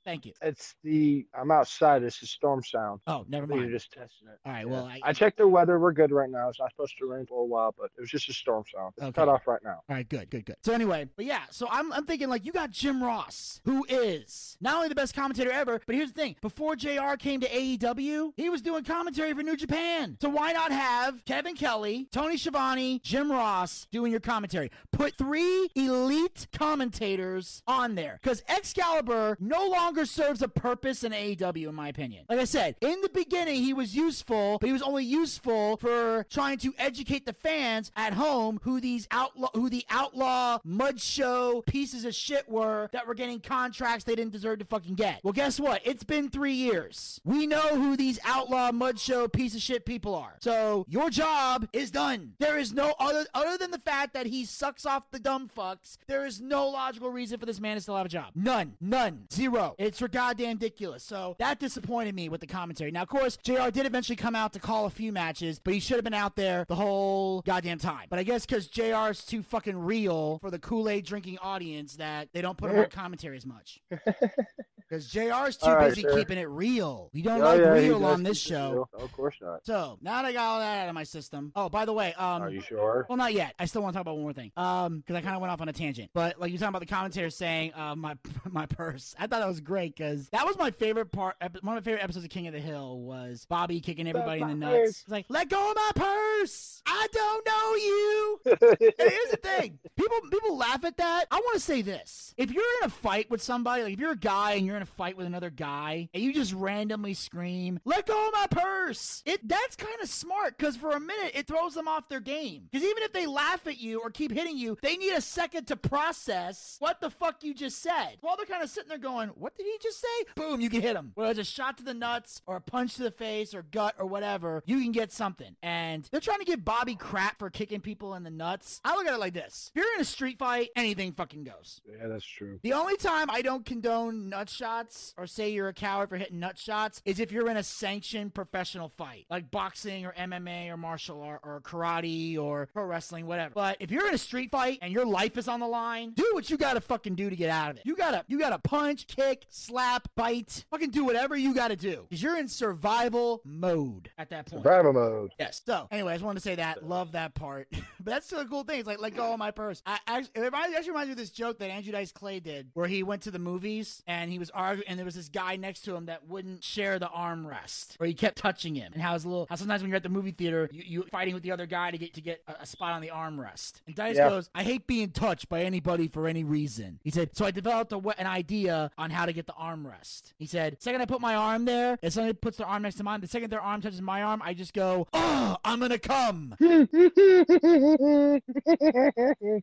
Thank 0.04 0.24
you. 0.26 0.32
It's 0.40 0.74
the, 0.82 1.26
I'm 1.38 1.50
outside. 1.50 2.02
It's 2.02 2.20
the 2.20 2.26
storm 2.26 2.62
sound. 2.62 3.00
Oh, 3.06 3.24
never 3.28 3.46
mind. 3.46 3.62
You're 3.62 3.70
just 3.70 3.92
testing 3.92 4.28
it. 4.28 4.38
All 4.46 4.52
right. 4.52 4.66
Yeah. 4.66 4.72
Well, 4.72 4.86
I, 4.86 5.00
I 5.02 5.12
checked 5.12 5.36
the 5.38 5.46
weather. 5.46 5.78
We're 5.78 5.92
good 5.92 6.10
right 6.10 6.30
now. 6.30 6.48
It's 6.48 6.58
not 6.58 6.70
supposed 6.70 6.94
to 6.98 7.06
rain 7.06 7.26
for 7.26 7.42
a 7.42 7.44
while, 7.44 7.74
but 7.76 7.90
it 7.96 8.00
was 8.00 8.10
just 8.10 8.28
a 8.28 8.32
storm 8.32 8.64
sound. 8.74 8.94
It's 8.96 9.04
Okay. 9.06 9.12
cut 9.12 9.28
off 9.28 9.46
right 9.46 9.60
now. 9.62 9.80
All 9.88 9.96
right, 9.96 10.08
good, 10.08 10.30
good, 10.30 10.46
good. 10.46 10.56
So 10.64 10.72
anyway, 10.72 11.06
but 11.16 11.26
yeah, 11.26 11.42
so 11.50 11.68
I'm, 11.70 11.92
I'm 11.92 12.06
thinking 12.06 12.28
like 12.30 12.46
you 12.46 12.52
got 12.52 12.70
Jim 12.70 13.02
Ross, 13.02 13.60
who 13.64 13.84
is 13.88 14.56
not 14.60 14.76
only 14.76 14.88
the 14.88 14.94
best 14.94 15.14
commentator 15.14 15.50
ever, 15.50 15.80
but 15.84 15.94
here's 15.94 16.12
the 16.12 16.20
thing: 16.20 16.36
before 16.40 16.76
Jr. 16.76 17.16
came 17.18 17.40
to 17.40 17.48
AEW, 17.48 18.32
he 18.36 18.48
was 18.48 18.62
doing 18.62 18.84
commentary 18.84 19.34
for 19.34 19.42
New 19.42 19.56
Japan. 19.56 20.16
So 20.22 20.28
why 20.30 20.52
not 20.52 20.72
have 20.72 21.24
Kevin 21.26 21.54
Kelly, 21.56 22.08
Tony 22.10 22.36
Schiavone, 22.38 23.00
Jim 23.00 23.30
Ross 23.30 23.86
doing 23.92 24.10
your 24.12 24.20
commentary? 24.20 24.70
Put 24.92 25.16
three 25.18 25.68
elite 25.74 26.46
commentators 26.56 27.62
on 27.66 27.94
there 27.96 28.18
because 28.22 28.42
Excalibur 28.48 29.36
no 29.40 29.66
longer 29.68 29.89
serves 30.04 30.42
a 30.42 30.48
purpose 30.48 31.04
in 31.04 31.12
AEW, 31.12 31.68
in 31.68 31.74
my 31.74 31.88
opinion. 31.88 32.24
Like 32.28 32.38
I 32.38 32.44
said, 32.44 32.76
in 32.80 33.00
the 33.00 33.08
beginning 33.08 33.62
he 33.62 33.74
was 33.74 33.94
useful, 33.94 34.58
but 34.60 34.66
he 34.66 34.72
was 34.72 34.82
only 34.82 35.04
useful 35.04 35.76
for 35.76 36.24
trying 36.30 36.58
to 36.58 36.72
educate 36.78 37.26
the 37.26 37.32
fans 37.32 37.90
at 37.96 38.14
home 38.14 38.60
who 38.62 38.80
these 38.80 39.06
outlaw, 39.10 39.50
who 39.54 39.68
the 39.68 39.84
outlaw 39.90 40.58
mud 40.64 41.00
show 41.00 41.62
pieces 41.66 42.04
of 42.04 42.14
shit 42.14 42.48
were 42.48 42.88
that 42.92 43.06
were 43.06 43.14
getting 43.14 43.40
contracts 43.40 44.04
they 44.04 44.14
didn't 44.14 44.32
deserve 44.32 44.58
to 44.60 44.64
fucking 44.64 44.94
get. 44.94 45.20
Well, 45.22 45.32
guess 45.32 45.58
what? 45.60 45.80
It's 45.84 46.04
been 46.04 46.30
three 46.30 46.54
years. 46.54 47.20
We 47.24 47.46
know 47.46 47.60
who 47.76 47.96
these 47.96 48.18
outlaw 48.24 48.72
mud 48.72 48.98
show 48.98 49.28
piece 49.28 49.54
of 49.54 49.60
shit 49.60 49.84
people 49.84 50.14
are. 50.14 50.36
So 50.40 50.84
your 50.88 51.10
job 51.10 51.68
is 51.72 51.90
done. 51.90 52.34
There 52.38 52.58
is 52.58 52.72
no 52.72 52.94
other 52.98 53.26
other 53.34 53.58
than 53.58 53.70
the 53.70 53.78
fact 53.78 54.14
that 54.14 54.26
he 54.26 54.44
sucks 54.44 54.86
off 54.86 55.10
the 55.10 55.18
dumb 55.18 55.50
fucks. 55.54 55.96
There 56.06 56.26
is 56.26 56.40
no 56.40 56.68
logical 56.68 57.10
reason 57.10 57.38
for 57.38 57.46
this 57.46 57.60
man 57.60 57.76
to 57.76 57.80
still 57.80 57.96
have 57.96 58.06
a 58.06 58.10
job. 58.10 58.32
None. 58.34 58.74
None. 58.80 59.26
Zero. 59.32 59.74
It's 59.80 59.98
for 59.98 60.08
goddamn 60.08 60.56
ridiculous. 60.56 61.02
So 61.02 61.36
that 61.38 61.58
disappointed 61.58 62.14
me 62.14 62.28
with 62.28 62.42
the 62.42 62.46
commentary. 62.46 62.90
Now, 62.90 63.00
of 63.00 63.08
course, 63.08 63.38
JR 63.42 63.70
did 63.70 63.86
eventually 63.86 64.14
come 64.14 64.36
out 64.36 64.52
to 64.52 64.58
call 64.58 64.84
a 64.84 64.90
few 64.90 65.10
matches, 65.10 65.58
but 65.58 65.72
he 65.72 65.80
should 65.80 65.96
have 65.96 66.04
been 66.04 66.12
out 66.12 66.36
there 66.36 66.66
the 66.68 66.74
whole 66.74 67.40
goddamn 67.40 67.78
time. 67.78 68.06
But 68.10 68.18
I 68.18 68.22
guess 68.22 68.44
because 68.44 68.66
JR 68.66 69.08
is 69.08 69.24
too 69.24 69.42
fucking 69.42 69.78
real 69.78 70.38
for 70.40 70.50
the 70.50 70.58
Kool 70.58 70.90
Aid 70.90 71.06
drinking 71.06 71.38
audience 71.38 71.96
that 71.96 72.28
they 72.34 72.42
don't 72.42 72.58
put 72.58 72.70
him 72.70 72.78
on 72.78 72.86
commentary 72.90 73.38
as 73.38 73.46
much. 73.46 73.80
Because 74.90 75.06
JR's 75.06 75.56
too 75.56 75.70
right, 75.70 75.88
busy 75.88 76.02
sir. 76.02 76.16
keeping 76.16 76.36
it 76.36 76.48
real. 76.48 77.10
We 77.14 77.22
don't 77.22 77.40
Oh, 77.40 77.44
like 77.44 77.60
yeah, 77.60 77.70
real 77.70 78.04
on 78.04 78.24
this 78.24 78.38
show. 78.40 78.72
real. 78.72 79.04
of 79.04 79.12
course 79.12 79.36
not. 79.40 79.64
So 79.64 79.98
now 80.02 80.20
that 80.20 80.24
I 80.28 80.32
got 80.32 80.44
all 80.46 80.58
that 80.58 80.82
out 80.82 80.88
of 80.88 80.94
my 80.96 81.04
system. 81.04 81.52
Oh, 81.54 81.68
by 81.68 81.84
the 81.84 81.92
way, 81.92 82.12
um, 82.14 82.42
Are 82.42 82.50
you 82.50 82.60
sure? 82.60 83.06
well, 83.08 83.16
not 83.16 83.32
yet. 83.32 83.54
I 83.58 83.66
still 83.66 83.82
want 83.82 83.92
to 83.94 83.98
talk 83.98 84.02
about 84.02 84.14
one 84.14 84.22
more 84.24 84.32
thing. 84.32 84.50
Um, 84.56 84.98
because 84.98 85.14
I 85.14 85.20
kind 85.20 85.36
of 85.36 85.40
went 85.40 85.52
off 85.52 85.60
on 85.60 85.68
a 85.68 85.72
tangent. 85.72 86.10
But 86.12 86.40
like 86.40 86.50
you're 86.50 86.58
talking 86.58 86.70
about 86.70 86.80
the 86.80 86.86
commentator 86.86 87.30
saying, 87.30 87.72
uh, 87.74 87.94
my 87.94 88.16
my 88.50 88.66
purse. 88.66 89.14
I 89.16 89.22
thought 89.28 89.38
that 89.40 89.46
was 89.48 89.60
great 89.60 89.94
because 89.96 90.28
that 90.30 90.44
was 90.44 90.58
my 90.58 90.72
favorite 90.72 91.12
part. 91.12 91.36
One 91.40 91.50
of 91.54 91.64
my 91.64 91.80
favorite 91.80 92.02
episodes 92.02 92.24
of 92.24 92.30
King 92.32 92.48
of 92.48 92.52
the 92.52 92.60
Hill 92.60 92.98
was 93.00 93.46
Bobby 93.48 93.80
kicking 93.80 94.08
everybody 94.08 94.40
in 94.40 94.48
the 94.48 94.54
nuts. 94.54 95.04
Like, 95.06 95.26
let 95.28 95.48
go 95.48 95.70
of 95.70 95.76
my 95.76 95.90
purse. 95.94 96.82
I 96.84 97.06
don't 97.12 97.46
know 97.46 97.74
you. 97.76 98.40
And 99.00 99.10
here's 99.10 99.30
the 99.30 99.36
thing: 99.36 99.78
people 99.96 100.18
people 100.30 100.56
laugh 100.56 100.84
at 100.84 100.96
that. 100.96 101.26
I 101.30 101.36
want 101.36 101.54
to 101.54 101.60
say 101.60 101.80
this: 101.82 102.34
if 102.36 102.50
you're 102.50 102.64
in 102.82 102.86
a 102.86 102.90
fight 102.90 103.30
with 103.30 103.40
somebody, 103.42 103.82
like 103.84 103.92
if 103.94 104.00
you're 104.00 104.12
a 104.12 104.16
guy 104.16 104.52
and 104.54 104.66
you're 104.66 104.79
in 104.80 104.82
a 104.82 104.86
fight 104.86 105.16
with 105.16 105.26
another 105.26 105.50
guy, 105.50 106.08
and 106.14 106.22
you 106.22 106.32
just 106.32 106.52
randomly 106.54 107.12
scream, 107.14 107.80
"Let 107.84 108.06
go 108.06 108.28
of 108.28 108.32
my 108.32 108.46
purse!" 108.50 109.22
It 109.26 109.46
that's 109.46 109.76
kind 109.76 110.00
of 110.02 110.08
smart 110.08 110.56
because 110.56 110.76
for 110.76 110.90
a 110.92 111.00
minute 111.00 111.32
it 111.34 111.46
throws 111.46 111.74
them 111.74 111.86
off 111.86 112.08
their 112.08 112.20
game. 112.20 112.68
Because 112.70 112.86
even 112.86 113.02
if 113.02 113.12
they 113.12 113.26
laugh 113.26 113.66
at 113.66 113.78
you 113.78 114.00
or 114.00 114.10
keep 114.10 114.32
hitting 114.32 114.56
you, 114.56 114.78
they 114.82 114.96
need 114.96 115.12
a 115.12 115.20
second 115.20 115.66
to 115.66 115.76
process 115.76 116.76
what 116.78 117.00
the 117.00 117.10
fuck 117.10 117.42
you 117.42 117.52
just 117.54 117.82
said. 117.82 118.16
While 118.20 118.36
they're 118.36 118.46
kind 118.46 118.62
of 118.62 118.70
sitting 118.70 118.88
there 118.88 118.98
going, 118.98 119.28
"What 119.30 119.56
did 119.56 119.66
he 119.66 119.76
just 119.82 120.00
say?" 120.00 120.24
Boom, 120.34 120.60
you 120.60 120.70
can 120.70 120.80
hit 120.80 120.94
them. 120.94 121.12
Whether 121.14 121.40
it's 121.40 121.50
a 121.50 121.52
shot 121.52 121.76
to 121.78 121.84
the 121.84 121.94
nuts 121.94 122.40
or 122.46 122.56
a 122.56 122.60
punch 122.60 122.94
to 122.94 123.02
the 123.02 123.10
face 123.10 123.54
or 123.54 123.62
gut 123.62 123.94
or 123.98 124.06
whatever, 124.06 124.62
you 124.66 124.80
can 124.80 124.92
get 124.92 125.12
something. 125.12 125.56
And 125.62 126.08
they're 126.10 126.20
trying 126.20 126.38
to 126.38 126.44
give 126.44 126.64
Bobby 126.64 126.94
crap 126.94 127.38
for 127.38 127.50
kicking 127.50 127.80
people 127.80 128.14
in 128.14 128.22
the 128.22 128.30
nuts. 128.30 128.80
I 128.84 128.94
look 128.94 129.06
at 129.06 129.12
it 129.12 129.20
like 129.20 129.34
this: 129.34 129.70
if 129.74 129.82
you're 129.82 129.94
in 129.94 130.00
a 130.00 130.04
street 130.04 130.38
fight, 130.38 130.70
anything 130.74 131.12
fucking 131.12 131.44
goes. 131.44 131.82
yeah, 131.86 132.06
that's 132.08 132.24
true. 132.24 132.58
The 132.62 132.72
only 132.72 132.96
time 132.96 133.28
I 133.30 133.42
don't 133.42 133.64
condone 133.66 134.28
nut 134.30 134.48
shots 134.48 134.69
or 135.16 135.26
say 135.26 135.50
you're 135.50 135.68
a 135.68 135.72
coward 135.74 136.08
for 136.08 136.16
hitting 136.16 136.38
nut 136.38 136.58
shots 136.58 137.02
is 137.04 137.20
if 137.20 137.32
you're 137.32 137.50
in 137.50 137.56
a 137.56 137.62
sanctioned 137.62 138.34
professional 138.34 138.88
fight, 138.88 139.26
like 139.28 139.50
boxing 139.50 140.06
or 140.06 140.12
MMA 140.12 140.68
or 140.68 140.76
martial 140.76 141.22
art 141.22 141.40
or 141.42 141.60
karate 141.60 142.38
or 142.38 142.68
pro 142.72 142.84
wrestling, 142.84 143.26
whatever. 143.26 143.52
But 143.54 143.78
if 143.80 143.90
you're 143.90 144.06
in 144.08 144.14
a 144.14 144.18
street 144.18 144.50
fight 144.50 144.78
and 144.82 144.92
your 144.92 145.04
life 145.04 145.36
is 145.36 145.48
on 145.48 145.60
the 145.60 145.66
line, 145.66 146.12
do 146.14 146.28
what 146.32 146.50
you 146.50 146.56
gotta 146.56 146.80
fucking 146.80 147.14
do 147.14 147.30
to 147.30 147.36
get 147.36 147.50
out 147.50 147.72
of 147.72 147.76
it. 147.78 147.82
You 147.84 147.96
gotta, 147.96 148.24
you 148.28 148.38
gotta 148.38 148.58
punch, 148.58 149.06
kick, 149.06 149.46
slap, 149.48 150.08
bite, 150.14 150.64
fucking 150.70 150.90
do 150.90 151.04
whatever 151.04 151.36
you 151.36 151.54
gotta 151.54 151.76
do. 151.76 152.06
Because 152.08 152.22
you're 152.22 152.38
in 152.38 152.48
survival 152.48 153.40
mode 153.44 154.10
at 154.18 154.30
that 154.30 154.46
point. 154.46 154.62
Survival 154.62 154.92
mode. 154.92 155.32
Yes. 155.38 155.62
So, 155.64 155.88
anyway, 155.90 156.12
I 156.12 156.16
just 156.16 156.24
wanted 156.24 156.40
to 156.40 156.44
say 156.44 156.54
that. 156.56 156.86
Love 156.86 157.12
that 157.12 157.34
part. 157.34 157.68
but 157.72 158.10
that's 158.10 158.26
still 158.26 158.40
a 158.40 158.46
cool 158.46 158.64
thing. 158.64 158.80
It's 158.80 158.86
like, 158.86 159.00
let 159.00 159.14
go 159.14 159.32
of 159.32 159.38
my 159.38 159.50
purse. 159.50 159.82
I, 159.86 159.98
I, 160.06 160.18
it 160.20 160.30
reminds- 160.40 160.76
actually 160.76 160.90
reminds 160.90 161.08
me 161.08 161.12
of 161.12 161.18
this 161.18 161.30
joke 161.30 161.58
that 161.58 161.70
Andrew 161.70 161.92
Dice 161.92 162.12
Clay 162.12 162.40
did, 162.40 162.70
where 162.74 162.86
he 162.86 163.02
went 163.02 163.22
to 163.22 163.30
the 163.30 163.38
movies 163.38 164.02
and 164.06 164.30
he 164.30 164.38
was 164.38 164.50
arguing, 164.60 164.88
and 164.88 164.98
there 164.98 165.04
was 165.04 165.14
this 165.14 165.28
guy 165.28 165.56
next 165.56 165.80
to 165.82 165.94
him 165.94 166.06
that 166.06 166.26
wouldn't 166.28 166.62
share 166.64 166.98
the 166.98 167.06
armrest, 167.08 167.96
or 168.00 168.06
he 168.06 168.14
kept 168.14 168.38
touching 168.38 168.74
him, 168.74 168.92
and 168.92 169.02
how 169.02 169.14
his 169.14 169.24
little 169.26 169.46
how 169.48 169.56
sometimes 169.56 169.82
when 169.82 169.90
you're 169.90 169.96
at 169.96 170.02
the 170.02 170.08
movie 170.08 170.30
theater, 170.32 170.68
you 170.72 170.82
you 170.86 171.02
fighting 171.10 171.34
with 171.34 171.42
the 171.42 171.52
other 171.52 171.66
guy 171.66 171.90
to 171.90 171.98
get 171.98 172.14
to 172.14 172.20
get 172.20 172.42
a, 172.48 172.62
a 172.62 172.66
spot 172.66 172.92
on 172.92 173.00
the 173.02 173.08
armrest. 173.08 173.80
And 173.86 173.94
Dice 173.94 174.16
Yeah. 174.16 174.28
goes, 174.28 174.50
"I 174.54 174.62
hate 174.62 174.86
being 174.86 175.10
touched 175.10 175.48
by 175.48 175.62
anybody 175.62 176.08
for 176.08 176.26
any 176.28 176.44
reason." 176.44 177.00
He 177.02 177.10
said, 177.10 177.36
"So 177.36 177.44
I 177.44 177.50
developed 177.50 177.92
a, 177.92 177.98
an 178.18 178.26
idea 178.26 178.90
on 178.98 179.10
how 179.10 179.26
to 179.26 179.32
get 179.32 179.46
the 179.46 179.54
armrest." 179.54 180.32
He 180.38 180.46
said, 180.46 180.76
"Second 180.80 181.00
I 181.00 181.06
put 181.06 181.20
my 181.20 181.34
arm 181.34 181.64
there, 181.64 181.98
if 182.02 182.12
somebody 182.12 182.34
puts 182.34 182.56
their 182.58 182.66
arm 182.66 182.82
next 182.82 182.96
to 182.96 183.04
mine, 183.04 183.20
the 183.20 183.26
second 183.26 183.50
their 183.50 183.60
arm 183.60 183.80
touches 183.80 184.00
my 184.02 184.22
arm, 184.22 184.40
I 184.44 184.54
just 184.54 184.74
go, 184.74 185.06
oh, 185.12 185.56
I'm 185.64 185.80
gonna 185.80 185.98
come." 185.98 186.56